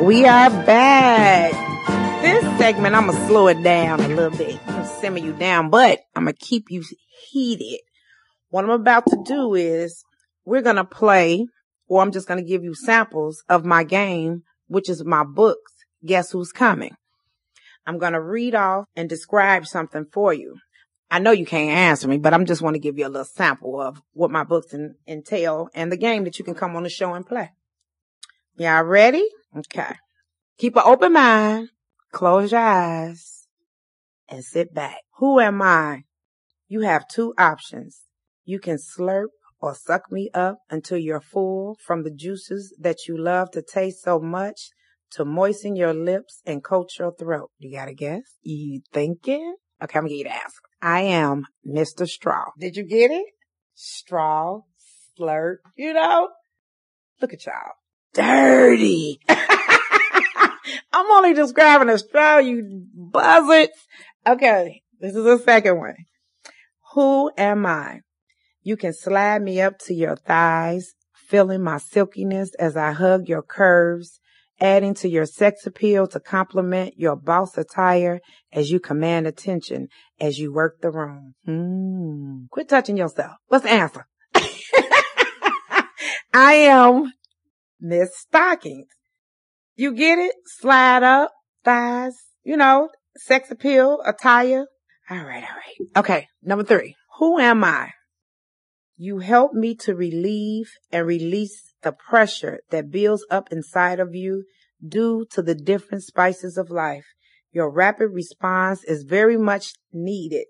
We 0.00 0.24
are 0.24 0.48
back. 0.64 1.52
This 2.22 2.42
segment, 2.58 2.94
I'm 2.94 3.06
gonna 3.06 3.26
slow 3.26 3.48
it 3.48 3.62
down 3.62 4.00
a 4.00 4.08
little 4.08 4.30
bit. 4.30 4.58
I'm 4.66 4.76
gonna 4.76 4.86
simmer 4.86 5.18
you 5.18 5.34
down, 5.34 5.68
but 5.68 6.00
I'm 6.16 6.24
gonna 6.24 6.32
keep 6.32 6.70
you 6.70 6.82
heated. 7.30 7.80
What 8.48 8.64
I'm 8.64 8.70
about 8.70 9.04
to 9.08 9.22
do 9.22 9.54
is 9.54 10.02
we're 10.46 10.62
gonna 10.62 10.86
play, 10.86 11.46
or 11.86 12.00
I'm 12.00 12.12
just 12.12 12.26
gonna 12.26 12.42
give 12.42 12.64
you 12.64 12.74
samples 12.74 13.44
of 13.50 13.66
my 13.66 13.84
game, 13.84 14.44
which 14.68 14.88
is 14.88 15.04
my 15.04 15.22
books. 15.22 15.72
Guess 16.02 16.32
who's 16.32 16.50
coming? 16.50 16.94
I'm 17.84 17.98
gonna 17.98 18.22
read 18.22 18.54
off 18.54 18.86
and 18.96 19.06
describe 19.06 19.66
something 19.66 20.06
for 20.10 20.32
you. 20.32 20.56
I 21.10 21.18
know 21.18 21.32
you 21.32 21.44
can't 21.44 21.76
answer 21.76 22.08
me, 22.08 22.16
but 22.16 22.32
I'm 22.32 22.46
just 22.46 22.62
want 22.62 22.74
to 22.74 22.80
give 22.80 22.96
you 22.96 23.06
a 23.06 23.08
little 23.08 23.24
sample 23.26 23.78
of 23.78 24.00
what 24.14 24.30
my 24.30 24.44
books 24.44 24.72
en- 24.72 24.94
entail 25.06 25.68
and 25.74 25.92
the 25.92 25.98
game 25.98 26.24
that 26.24 26.38
you 26.38 26.44
can 26.44 26.54
come 26.54 26.74
on 26.74 26.84
the 26.84 26.88
show 26.88 27.12
and 27.12 27.26
play. 27.26 27.50
Y'all 28.56 28.82
ready? 28.82 29.28
Okay. 29.56 29.94
Keep 30.58 30.76
an 30.76 30.82
open 30.84 31.12
mind. 31.12 31.70
Close 32.12 32.52
your 32.52 32.60
eyes 32.60 33.46
and 34.28 34.44
sit 34.44 34.74
back. 34.74 34.98
Who 35.18 35.40
am 35.40 35.62
I? 35.62 36.02
You 36.68 36.80
have 36.80 37.08
two 37.08 37.34
options. 37.38 38.02
You 38.44 38.58
can 38.58 38.76
slurp 38.76 39.28
or 39.60 39.74
suck 39.74 40.10
me 40.10 40.30
up 40.34 40.58
until 40.70 40.98
you're 40.98 41.20
full 41.20 41.76
from 41.84 42.02
the 42.02 42.10
juices 42.10 42.74
that 42.78 43.06
you 43.06 43.16
love 43.16 43.50
to 43.52 43.62
taste 43.62 44.02
so 44.02 44.18
much 44.20 44.70
to 45.12 45.24
moisten 45.24 45.76
your 45.76 45.92
lips 45.92 46.40
and 46.46 46.62
coat 46.62 46.90
your 46.98 47.12
throat. 47.12 47.50
You 47.58 47.72
got 47.72 47.86
to 47.86 47.94
guess? 47.94 48.22
You 48.42 48.80
thinking? 48.92 49.56
Okay, 49.82 49.98
I'm 49.98 50.04
going 50.04 50.10
to 50.10 50.16
get 50.16 50.18
you 50.18 50.24
to 50.24 50.44
ask. 50.44 50.62
I 50.80 51.00
am 51.02 51.46
Mr. 51.66 52.08
Straw. 52.08 52.46
Did 52.58 52.76
you 52.76 52.84
get 52.84 53.10
it? 53.10 53.26
Straw, 53.74 54.60
slurp, 55.18 55.56
you 55.76 55.92
know? 55.92 56.28
Look 57.20 57.32
at 57.32 57.44
y'all. 57.44 57.72
Dirty. 58.14 59.20
I'm 59.28 61.10
only 61.10 61.34
describing 61.34 61.88
a 61.88 61.98
straw, 61.98 62.38
you 62.38 62.84
buzzards. 62.94 63.72
Okay, 64.26 64.82
this 65.00 65.14
is 65.14 65.24
the 65.24 65.38
second 65.38 65.78
one. 65.78 65.96
Who 66.94 67.30
am 67.36 67.66
I? 67.66 68.00
You 68.62 68.76
can 68.76 68.92
slide 68.92 69.42
me 69.42 69.60
up 69.60 69.78
to 69.86 69.94
your 69.94 70.16
thighs, 70.16 70.94
feeling 71.14 71.62
my 71.62 71.78
silkiness 71.78 72.54
as 72.58 72.76
I 72.76 72.92
hug 72.92 73.28
your 73.28 73.42
curves, 73.42 74.20
adding 74.60 74.94
to 74.94 75.08
your 75.08 75.26
sex 75.26 75.66
appeal 75.66 76.06
to 76.08 76.20
complement 76.20 76.94
your 76.98 77.16
boss 77.16 77.56
attire 77.56 78.20
as 78.52 78.70
you 78.70 78.80
command 78.80 79.26
attention 79.26 79.88
as 80.20 80.38
you 80.38 80.52
work 80.52 80.80
the 80.80 80.90
room. 80.90 81.34
Hmm. 81.46 82.46
Quit 82.50 82.68
touching 82.68 82.96
yourself. 82.96 83.36
What's 83.46 83.64
the 83.64 83.70
answer? 83.70 84.06
I 86.34 86.52
am 86.54 87.12
Miss 87.80 88.16
Stockings. 88.16 88.88
You 89.74 89.94
get 89.94 90.18
it? 90.18 90.34
Slide 90.44 91.02
up, 91.02 91.32
thighs, 91.64 92.14
you 92.42 92.56
know, 92.56 92.90
sex 93.16 93.50
appeal, 93.50 94.00
attire. 94.04 94.66
All 95.08 95.24
right, 95.24 95.42
all 95.42 95.56
right. 95.56 95.96
Okay, 95.96 96.26
number 96.42 96.64
three. 96.64 96.96
Who 97.18 97.38
am 97.38 97.64
I? 97.64 97.90
You 98.96 99.18
help 99.18 99.54
me 99.54 99.74
to 99.76 99.94
relieve 99.94 100.70
and 100.92 101.06
release 101.06 101.72
the 101.82 101.92
pressure 101.92 102.60
that 102.70 102.90
builds 102.90 103.24
up 103.30 103.50
inside 103.50 103.98
of 103.98 104.14
you 104.14 104.44
due 104.86 105.26
to 105.30 105.42
the 105.42 105.54
different 105.54 106.04
spices 106.04 106.58
of 106.58 106.70
life. 106.70 107.06
Your 107.52 107.70
rapid 107.70 108.08
response 108.12 108.84
is 108.84 109.04
very 109.04 109.36
much 109.36 109.72
needed. 109.92 110.46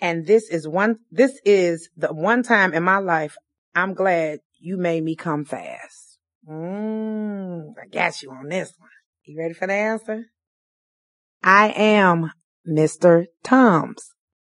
And 0.00 0.26
this 0.26 0.48
is 0.48 0.68
one, 0.68 0.96
this 1.10 1.40
is 1.44 1.88
the 1.96 2.12
one 2.12 2.42
time 2.42 2.72
in 2.72 2.82
my 2.82 2.98
life 2.98 3.36
I'm 3.74 3.94
glad 3.94 4.40
you 4.58 4.76
made 4.76 5.04
me 5.04 5.16
come 5.16 5.44
fast. 5.44 6.07
Mmm, 6.48 7.74
I 7.80 7.86
got 7.92 8.22
you 8.22 8.30
on 8.30 8.48
this 8.48 8.72
one. 8.78 8.90
You 9.24 9.38
ready 9.38 9.54
for 9.54 9.66
the 9.66 9.74
answer? 9.74 10.24
I 11.42 11.68
am 11.68 12.30
Mr. 12.66 13.26
Tums. 13.44 14.14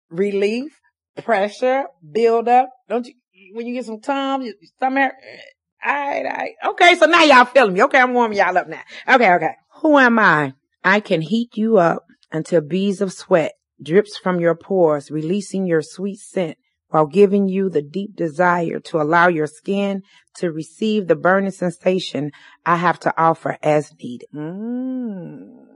Relief, 0.08 0.78
pressure, 1.22 1.84
build 2.12 2.48
up. 2.48 2.68
Don't 2.88 3.06
you, 3.06 3.14
when 3.54 3.66
you 3.66 3.74
get 3.74 3.86
some 3.86 4.00
Tums, 4.00 4.44
your 4.44 4.54
stomach, 4.76 5.12
eh, 5.12 5.40
all 5.84 5.92
right, 5.92 6.26
all 6.26 6.32
right. 6.32 6.52
Okay, 6.68 6.94
so 6.96 7.06
now 7.06 7.22
y'all 7.24 7.44
feeling 7.44 7.74
me. 7.74 7.82
Okay, 7.84 7.98
I'm 7.98 8.14
warming 8.14 8.38
y'all 8.38 8.56
up 8.56 8.68
now. 8.68 8.82
Okay, 9.08 9.32
okay. 9.34 9.54
Who 9.80 9.98
am 9.98 10.18
I? 10.18 10.54
I 10.84 11.00
can 11.00 11.22
heat 11.22 11.56
you 11.56 11.78
up 11.78 12.04
until 12.30 12.60
beads 12.60 13.00
of 13.00 13.12
sweat 13.12 13.52
drips 13.82 14.16
from 14.16 14.40
your 14.40 14.54
pores, 14.54 15.10
releasing 15.10 15.66
your 15.66 15.82
sweet 15.82 16.18
scent 16.18 16.58
while 16.90 17.06
giving 17.06 17.48
you 17.48 17.70
the 17.70 17.82
deep 17.82 18.14
desire 18.14 18.80
to 18.80 19.00
allow 19.00 19.28
your 19.28 19.46
skin 19.46 20.02
to 20.36 20.52
receive 20.52 21.06
the 21.06 21.16
burning 21.16 21.50
sensation 21.50 22.30
I 22.66 22.76
have 22.76 23.00
to 23.00 23.12
offer 23.20 23.56
as 23.62 23.92
needed. 24.00 24.28
Mm. 24.34 25.66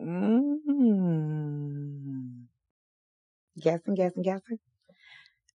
Mm. 0.00 0.56
Guessing, 3.60 3.94
guessing, 3.94 4.22
guessing. 4.22 4.58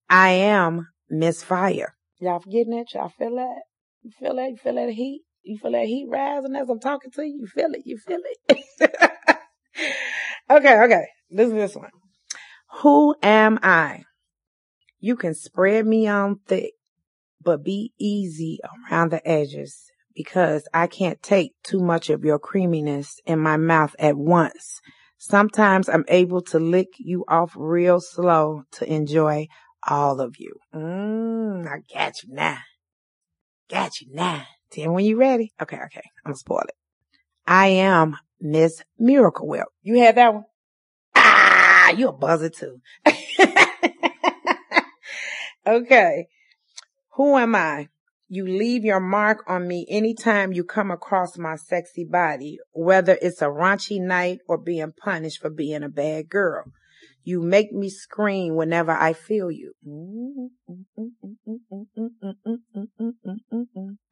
I 0.09 0.31
am 0.31 0.89
Miss 1.11 1.43
Fire. 1.43 1.95
Y'all 2.21 2.41
forgetting 2.41 2.71
that? 2.71 2.87
Y'all 2.95 3.09
feel 3.09 3.35
that? 3.37 3.63
You 4.03 4.11
feel 4.19 4.37
that? 4.37 4.51
You 4.51 4.57
feel 4.57 4.75
that 4.75 4.91
heat? 4.91 5.23
You 5.43 5.59
feel 5.59 5.73
that 5.73 5.87
heat 5.87 6.07
rising 6.09 6.57
as 6.57 6.69
I'm 6.69 6.81
talking 6.81 7.11
to 7.13 7.23
you? 7.23 7.41
You 7.41 7.47
feel 7.47 7.73
it? 7.73 7.83
You 7.85 7.99
feel 7.99 8.21
it? 8.25 8.61
okay, 10.51 10.81
okay. 10.83 11.07
Listen 11.31 11.55
to 11.55 11.61
this 11.61 11.77
one. 11.77 11.91
Who 12.83 13.15
am 13.23 13.59
I? 13.63 14.05
You 15.01 15.17
can 15.17 15.35
spread 15.35 15.87
me 15.87 16.09
on 16.09 16.41
thick, 16.47 16.73
but 17.43 17.63
be 17.65 17.93
easy 17.99 18.59
around 18.91 19.11
the 19.11 19.27
edges 19.27 19.91
because 20.15 20.67
I 20.75 20.89
can't 20.89 21.23
take 21.23 21.53
too 21.63 21.81
much 21.81 22.11
of 22.11 22.25
your 22.25 22.39
creaminess 22.39 23.21
in 23.25 23.39
my 23.39 23.57
mouth 23.57 23.95
at 23.99 24.17
once. 24.17 24.81
Sometimes 25.19 25.89
I'm 25.89 26.05
able 26.09 26.43
to 26.43 26.59
lick 26.59 26.89
you 26.99 27.25
off 27.29 27.53
real 27.57 28.01
slow 28.01 28.63
to 28.73 28.93
enjoy 28.93 29.47
all 29.87 30.21
of 30.21 30.37
you. 30.39 30.55
Mmm, 30.75 31.67
I 31.67 31.79
got 31.93 32.23
you 32.23 32.35
now. 32.35 32.59
Got 33.69 34.01
you 34.01 34.09
now. 34.11 34.45
Then 34.75 34.93
when 34.93 35.05
you 35.05 35.17
ready. 35.17 35.53
Okay, 35.61 35.77
okay. 35.77 36.03
I'm 36.25 36.31
gonna 36.33 36.37
spoil 36.37 36.65
it. 36.69 36.75
I 37.47 37.69
am 37.69 38.17
Miss 38.41 38.83
Miracle 38.99 39.47
Whip. 39.47 39.67
You 39.83 40.01
had 40.01 40.17
that 40.17 40.35
one? 40.35 40.45
Ah, 41.15 41.91
you 41.91 42.09
a 42.09 42.13
buzzer 42.13 42.51
too. 42.51 42.81
okay. 45.69 46.27
Who 47.15 47.37
am 47.37 47.55
I? 47.55 47.89
You 48.31 48.47
leave 48.47 48.85
your 48.85 49.01
mark 49.01 49.43
on 49.49 49.67
me 49.67 49.87
anytime 49.89 50.53
you 50.53 50.63
come 50.63 50.91
across 50.91 51.39
my 51.39 51.57
sexy 51.57 52.05
body, 52.05 52.59
whether 52.73 53.19
it's 53.23 53.41
a 53.41 53.47
raunchy 53.47 54.01
night 54.01 54.41
or 54.47 54.59
being 54.59 54.93
punished 54.93 55.41
for 55.41 55.49
being 55.49 55.83
a 55.83 55.89
bad 55.89 56.29
girl. 56.29 56.65
You 57.25 57.43
make 57.43 57.73
me 57.73 57.89
scream 57.89 58.55
whenever 58.55 58.93
I 58.93 59.15
feel 59.15 59.51
you. 59.51 59.73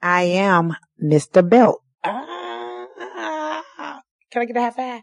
I 0.03 0.23
am 0.23 0.77
Mr. 1.03 1.49
Belt. 1.49 1.83
Ah, 2.03 2.87
can 4.31 4.43
I 4.43 4.45
get 4.47 4.57
a 4.57 4.61
half 4.61 4.77
five? 4.77 5.03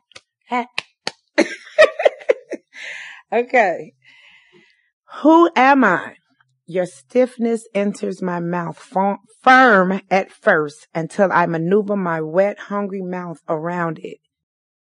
Ha. 0.49 0.65
okay. 3.33 3.93
Who 5.21 5.49
am 5.55 5.83
I? 5.83 6.15
Your 6.65 6.85
stiffness 6.85 7.67
enters 7.73 8.21
my 8.21 8.39
mouth 8.39 8.77
firm 9.41 10.01
at 10.09 10.31
first 10.31 10.87
until 10.93 11.31
I 11.31 11.45
maneuver 11.45 11.95
my 11.97 12.21
wet, 12.21 12.57
hungry 12.59 13.01
mouth 13.01 13.39
around 13.49 13.99
it. 13.99 14.19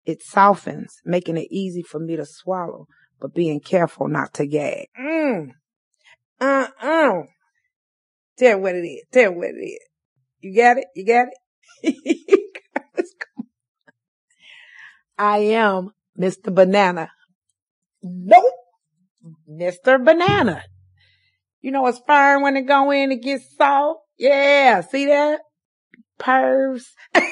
It 0.05 0.21
softens, 0.21 1.01
making 1.05 1.37
it 1.37 1.47
easy 1.49 1.81
for 1.81 1.99
me 1.99 2.15
to 2.15 2.25
swallow 2.25 2.87
but 3.19 3.33
being 3.33 3.59
careful 3.59 4.07
not 4.07 4.33
to 4.35 4.45
gag. 4.45 4.87
Mm. 4.99 5.51
Uh-uh. 6.39 7.23
Tell 8.37 8.59
what 8.59 8.75
it 8.75 8.87
is. 8.87 9.03
Tell 9.11 9.33
what 9.33 9.49
it 9.49 9.65
is. 9.65 9.87
You 10.39 10.55
got 10.55 10.77
it? 10.77 10.85
You 10.95 11.05
got 11.05 11.27
it? 11.81 13.05
I 15.17 15.37
am 15.39 15.91
Mr. 16.17 16.53
Banana. 16.53 17.09
Nope. 18.01 18.53
Mr. 19.49 20.03
Banana. 20.03 20.63
You 21.61 21.71
know 21.71 21.85
it's 21.87 22.01
firm 22.07 22.41
when 22.41 22.55
it 22.55 22.63
go 22.63 22.91
in, 22.91 23.11
it 23.11 23.21
gets 23.21 23.55
soft. 23.57 23.99
Yeah, 24.17 24.81
see 24.81 25.05
that? 25.07 25.41
Pervs. 26.19 26.83
this 27.13 27.23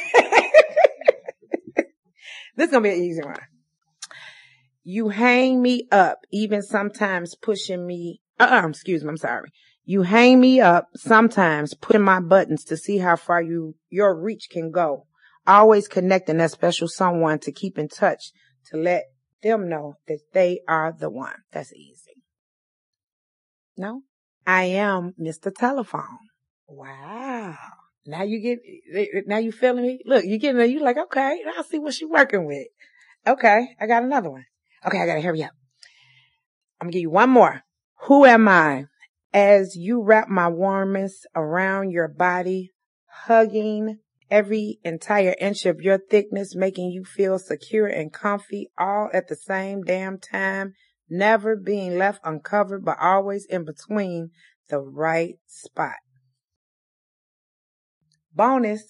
is 2.58 2.72
gonna 2.72 2.82
be 2.82 2.90
an 2.90 3.04
easy 3.04 3.22
one. 3.22 3.36
You 4.84 5.10
hang 5.10 5.62
me 5.62 5.88
up, 5.92 6.20
even 6.32 6.62
sometimes 6.62 7.36
pushing 7.36 7.86
me, 7.86 8.22
uh, 8.40 8.66
excuse 8.70 9.04
me, 9.04 9.10
I'm 9.10 9.18
sorry. 9.18 9.50
You 9.84 10.04
hang 10.04 10.40
me 10.40 10.62
up, 10.62 10.88
sometimes 10.96 11.74
pushing 11.74 12.02
my 12.02 12.22
buttons 12.22 12.64
to 12.66 12.78
see 12.78 12.98
how 12.98 13.18
far 13.18 13.42
you, 13.42 13.76
your 13.90 14.18
reach 14.18 14.48
can 14.50 14.72
go. 14.72 15.06
Always 15.46 15.88
connecting 15.88 16.38
that 16.38 16.52
special 16.52 16.88
someone 16.88 17.40
to 17.40 17.52
keep 17.52 17.78
in 17.78 17.90
touch, 17.90 18.32
to 18.72 18.78
let 18.78 19.04
them 19.44 19.70
know 19.70 19.96
that 20.08 20.20
they 20.34 20.62
are 20.68 20.94
the 20.98 21.10
one. 21.10 21.36
That's 21.52 21.74
easy. 21.74 22.24
No? 23.78 24.04
I 24.48 24.64
am 24.64 25.14
Mr. 25.20 25.54
Telephone. 25.54 26.20
Wow. 26.70 27.58
Now 28.06 28.24
you 28.24 28.40
get, 28.40 29.28
now 29.28 29.40
you 29.40 29.52
feeling 29.52 29.86
me? 29.86 30.00
Look, 30.06 30.24
you 30.24 30.40
getting 30.40 30.58
there, 30.58 30.66
you 30.66 30.80
like, 30.80 30.98
okay, 30.98 31.42
I 31.46 31.62
see 31.64 31.80
what 31.80 31.94
she's 31.94 32.08
working 32.08 32.48
with. 32.48 32.68
Okay, 33.28 33.76
I 33.80 33.86
got 33.88 34.04
another 34.04 34.30
one. 34.30 34.46
Okay, 34.86 35.02
I 35.02 35.06
gotta 35.06 35.20
hurry 35.20 35.44
up. 35.44 35.52
I'm 36.80 36.86
gonna 36.86 36.94
give 36.94 37.02
you 37.02 37.10
one 37.10 37.30
more. 37.30 37.64
Who 38.04 38.24
am 38.24 38.48
I? 38.48 38.86
As 39.34 39.76
you 39.76 40.02
wrap 40.02 40.30
my 40.30 40.48
warmest 40.48 41.28
around 41.36 41.92
your 41.92 42.08
body, 42.08 42.72
hugging 43.26 44.00
every 44.32 44.80
entire 44.86 45.36
inch 45.42 45.66
of 45.66 45.82
your 45.82 45.98
thickness, 45.98 46.56
making 46.56 46.92
you 46.92 47.04
feel 47.04 47.38
secure 47.38 47.88
and 47.88 48.14
comfy 48.14 48.70
all 48.78 49.10
at 49.14 49.28
the 49.28 49.36
same 49.36 49.84
damn 49.84 50.18
time, 50.18 50.74
never 51.10 51.56
being 51.56 51.98
left 51.98 52.22
uncovered, 52.24 52.84
but 52.84 52.98
always 53.00 53.46
in 53.46 53.66
between 53.66 54.32
the 54.70 54.80
right 54.80 55.36
spot. 55.46 55.96
Bonus. 58.34 58.84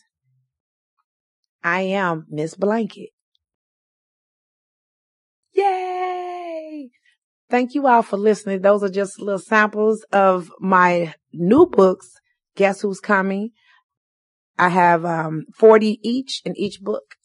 I 1.63 1.81
am 1.81 2.25
Miss 2.29 2.55
Blanket. 2.55 3.09
Yay! 5.53 6.89
Thank 7.49 7.75
you 7.75 7.87
all 7.87 8.03
for 8.03 8.17
listening. 8.17 8.61
Those 8.61 8.83
are 8.83 8.89
just 8.89 9.19
little 9.19 9.39
samples 9.39 10.05
of 10.11 10.51
my 10.59 11.13
new 11.33 11.65
books. 11.65 12.13
Guess 12.55 12.81
who's 12.81 12.99
coming? 12.99 13.51
I 14.57 14.69
have 14.69 15.05
um, 15.05 15.45
40 15.55 15.99
each 16.03 16.41
in 16.45 16.57
each 16.57 16.81
book. 16.81 17.16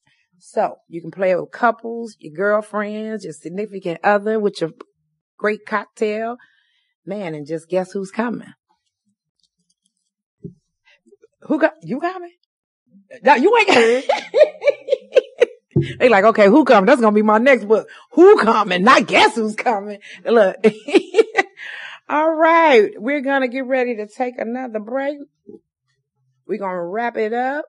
So 0.44 0.78
you 0.88 1.00
can 1.00 1.12
play 1.12 1.30
it 1.30 1.40
with 1.40 1.52
couples, 1.52 2.16
your 2.18 2.34
girlfriends, 2.34 3.22
your 3.22 3.32
significant 3.32 4.00
other 4.02 4.40
with 4.40 4.60
your 4.60 4.70
great 5.38 5.64
cocktail. 5.64 6.36
Man, 7.06 7.36
and 7.36 7.46
just 7.46 7.68
guess 7.68 7.92
who's 7.92 8.10
coming? 8.10 8.48
Who 11.42 11.60
got 11.60 11.74
you 11.84 12.00
coming? 12.00 12.32
No, 13.22 13.36
you 13.36 13.56
ain't 13.56 13.68
coming. 13.68 14.02
they 16.00 16.08
like, 16.08 16.24
okay, 16.24 16.48
who 16.48 16.64
coming? 16.64 16.86
That's 16.86 17.00
gonna 17.00 17.14
be 17.14 17.22
my 17.22 17.38
next 17.38 17.66
book. 17.66 17.88
Who 18.10 18.36
coming? 18.38 18.82
Not 18.82 19.06
guess 19.06 19.36
who's 19.36 19.54
coming. 19.54 20.00
Look. 20.24 20.56
All 22.08 22.34
right. 22.34 22.90
We're 22.96 23.20
gonna 23.20 23.46
get 23.46 23.66
ready 23.66 23.94
to 23.94 24.08
take 24.08 24.40
another 24.40 24.80
break. 24.80 25.18
We're 26.48 26.58
gonna 26.58 26.84
wrap 26.84 27.16
it 27.16 27.32
up. 27.32 27.66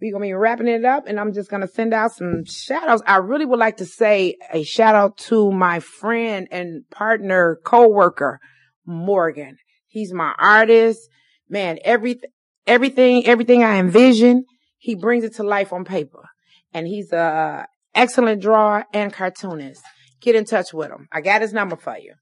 We're 0.00 0.12
gonna 0.12 0.24
be 0.24 0.32
wrapping 0.32 0.68
it 0.68 0.84
up 0.84 1.06
and 1.06 1.20
I'm 1.20 1.34
just 1.34 1.50
gonna 1.50 1.68
send 1.68 1.92
out 1.92 2.12
some 2.12 2.44
shout 2.44 2.88
outs. 2.88 3.02
I 3.06 3.16
really 3.16 3.44
would 3.44 3.58
like 3.58 3.78
to 3.78 3.86
say 3.86 4.36
a 4.52 4.62
shout 4.62 4.94
out 4.94 5.18
to 5.28 5.50
my 5.50 5.80
friend 5.80 6.48
and 6.50 6.88
partner, 6.90 7.58
co-worker, 7.64 8.40
Morgan. 8.86 9.56
He's 9.86 10.12
my 10.12 10.34
artist. 10.38 11.08
Man, 11.48 11.78
everything, 11.84 12.30
everything, 12.66 13.26
everything 13.26 13.62
I 13.62 13.78
envision, 13.78 14.44
he 14.78 14.94
brings 14.94 15.24
it 15.24 15.34
to 15.34 15.42
life 15.42 15.72
on 15.72 15.84
paper. 15.84 16.28
And 16.72 16.86
he's 16.86 17.12
a 17.12 17.66
excellent 17.94 18.40
drawer 18.40 18.84
and 18.94 19.12
cartoonist. 19.12 19.82
Get 20.20 20.34
in 20.34 20.44
touch 20.44 20.72
with 20.72 20.90
him. 20.90 21.08
I 21.12 21.20
got 21.20 21.42
his 21.42 21.52
number 21.52 21.76
for 21.76 21.98
you. 21.98 22.14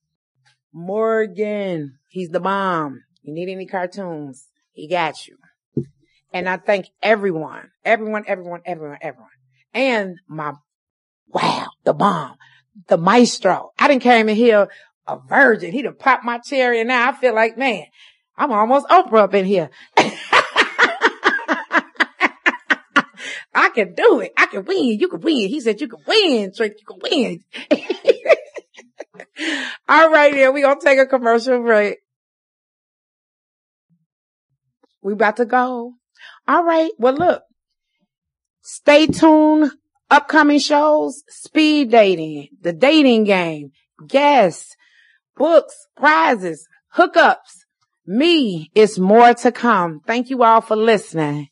Morgan, 0.72 1.99
he's 2.09 2.31
the 2.31 2.41
bomb. 2.41 3.03
You 3.22 3.35
need 3.35 3.51
any 3.51 3.66
cartoons? 3.66 4.49
He 4.72 4.89
got 4.89 5.26
you. 5.26 5.37
And 6.33 6.49
I 6.49 6.59
thank 6.59 6.87
everyone, 7.03 7.70
everyone, 7.85 8.24
everyone, 8.26 8.61
everyone, 8.64 8.99
everyone. 9.01 9.31
And 9.72 10.18
my, 10.29 10.55
wow, 11.29 11.68
the 11.85 11.95
bomb, 11.95 12.37
the 12.89 12.99
maestro. 12.99 13.70
I 13.79 13.89
didn't 13.89 14.03
came 14.03 14.29
in 14.29 14.37
here 14.37 14.68
a 15.07 15.18
virgin. 15.18 15.72
He 15.72 15.83
done 15.83 15.97
popped 15.99 16.24
my 16.24 16.39
cherry 16.39 16.81
and 16.81 16.89
now 16.89 17.09
I 17.09 17.12
feel 17.12 17.35
like, 17.35 17.57
man, 17.57 17.85
I'm 18.37 18.53
almost 18.53 18.87
Oprah 18.89 19.24
up 19.24 19.35
in 19.35 19.47
here. 19.47 19.70
I 23.55 23.70
can 23.70 23.95
do 23.95 24.20
it. 24.20 24.33
I 24.37 24.47
can 24.47 24.64
win. 24.64 25.01
You 25.01 25.09
can 25.09 25.20
win. 25.20 25.49
He 25.49 25.61
said 25.61 25.81
you 25.81 25.89
can 25.89 26.01
win, 26.07 26.53
Trick. 26.55 26.76
You 26.79 26.87
can 26.87 26.99
win. 27.03 27.43
All 29.89 30.11
right, 30.11 30.33
then 30.33 30.55
we 30.55 30.62
gonna 30.62 30.81
take 30.81 30.99
a 30.99 31.07
commercial 31.07 31.61
break. 31.62 31.99
We 35.03 35.14
about 35.14 35.37
to 35.39 35.45
go. 35.45 35.95
All 36.49 36.64
right. 36.64 36.90
Well, 36.99 37.14
look, 37.14 37.42
stay 38.62 39.07
tuned. 39.07 39.70
Upcoming 40.11 40.59
shows, 40.59 41.22
speed 41.28 41.90
dating, 41.90 42.49
the 42.62 42.72
dating 42.72 43.24
game, 43.24 43.72
guests, 44.07 44.74
books, 45.36 45.86
prizes, 45.99 46.66
hookups. 46.96 47.66
Me, 48.07 48.70
it's 48.74 48.99
more 48.99 49.34
to 49.34 49.53
come. 49.53 50.01
Thank 50.07 50.30
you 50.30 50.42
all 50.42 50.62
for 50.62 50.76
listening. 50.76 51.49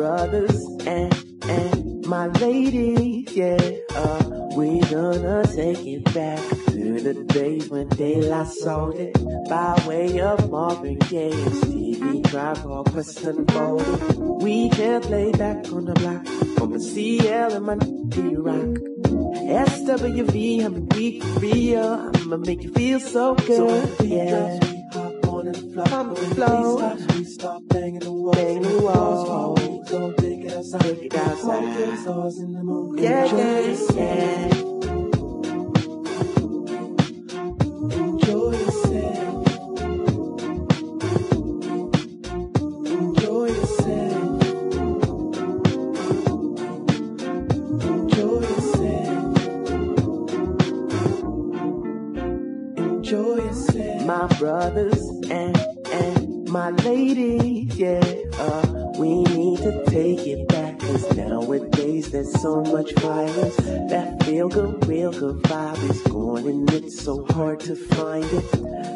Brothers 0.00 0.64
and 0.86 1.12
and 1.42 2.06
my 2.06 2.26
ladies, 2.28 3.36
yeah. 3.36 3.58
Uh, 3.94 4.48
we 4.56 4.80
gonna 4.80 5.46
take 5.54 5.86
it 5.86 6.04
back 6.14 6.40
to 6.68 7.00
the 7.02 7.12
days 7.34 7.68
when 7.68 7.86
daylight 7.88 8.46
sold 8.46 8.94
it 8.94 9.12
by 9.50 9.78
way 9.86 10.18
of 10.22 10.50
Marvin 10.50 10.98
Gaye 11.10 11.44
Stevie 11.60 12.22
Drive 12.22 12.64
or 12.64 12.82
Western 12.84 13.44
Folded. 13.48 14.16
We 14.42 14.70
can 14.70 15.02
play 15.02 15.32
back 15.32 15.70
on 15.70 15.84
the 15.84 15.92
block 15.92 16.26
from 16.56 16.72
the 16.72 16.80
CL 16.80 17.52
and 17.52 17.66
my 17.66 17.76
D-Rock. 17.76 18.72
SWV, 19.68 20.64
I'm 20.64 20.76
a 20.76 20.80
week 20.96 21.22
real. 21.42 22.10
I'ma 22.14 22.38
make 22.38 22.62
you 22.62 22.72
feel 22.72 23.00
so 23.00 23.34
good, 23.34 23.98
yeah. 25.52 25.84
Hop 25.88 25.92
on 25.92 26.14
the 26.14 26.14
on 26.14 26.14
the 26.14 26.34
floor. 26.34 27.16
We 27.16 27.24
start 27.24 27.68
banging 27.68 28.00
the 28.00 28.12
walls, 28.12 28.36
banging 28.36 28.62
the 28.62 28.82
walls. 28.82 29.60
We 29.60 29.82
gon' 29.90 30.14
take 30.16 30.44
it 30.44 30.52
outside, 30.52 30.82
take 30.82 31.04
it 31.04 31.14
outside. 31.14 31.98
Stars 31.98 32.38
in 32.38 32.52
the 32.52 32.62
moon, 32.62 32.98
yeah, 32.98 33.24
yeah, 33.24 33.76
yeah. 33.94 34.70
Enjoy 37.96 38.60
ladies, 56.90 57.76
yeah. 57.76 58.00
Uh, 58.38 58.92
we 58.98 59.22
need 59.22 59.58
to 59.58 59.84
take 59.86 60.26
it 60.26 60.48
back. 60.48 60.78
Cause 60.80 61.16
nowadays 61.16 62.10
there's 62.10 62.32
so 62.40 62.62
much 62.62 62.92
violence. 62.94 63.56
That 63.90 64.22
feel 64.24 64.48
good, 64.48 64.86
real 64.86 65.12
good 65.12 65.36
vibe 65.42 65.90
is 65.90 66.02
gone 66.02 66.46
and 66.48 66.70
it's 66.72 67.00
so 67.00 67.24
hard 67.30 67.60
to 67.60 67.76
find 67.76 68.24
it. 68.24 68.48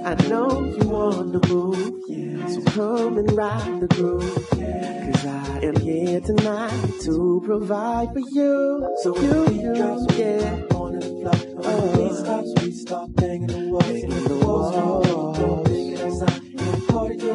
I 0.05 0.14
know 0.28 0.49
you 0.64 0.88
want 0.88 1.32
to 1.34 1.49
move, 1.49 2.03
yeah. 2.09 2.47
So 2.49 2.62
come 2.72 3.18
and 3.18 3.30
ride 3.32 3.80
the 3.80 3.88
groove, 3.88 4.49
yeah. 4.57 5.11
Cause 5.12 5.26
I 5.26 5.61
am 5.68 5.76
here 5.76 6.20
tonight 6.20 6.92
to 7.03 7.42
provide 7.45 8.12
for 8.12 8.24
you. 8.38 8.97
So 9.03 9.16
you, 9.16 9.38
you, 9.62 9.74
yeah. 10.16 10.76
On 10.80 10.99
the 10.99 11.07
floor, 11.07 11.38
oh. 11.64 12.09
we 12.09 12.16
stop, 12.16 12.45
we 12.62 12.72
stop 12.72 13.09
banging 13.14 13.47
the 13.47 13.68
walls, 13.70 13.84
banging 13.84 14.24
the 14.24 14.36
walls. 14.45 15.53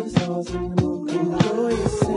Stars 0.10 0.50
in 0.56 0.76
the 0.76 0.82
moon. 0.82 1.10
Enjoy 1.10 1.70
yourself. 1.70 2.09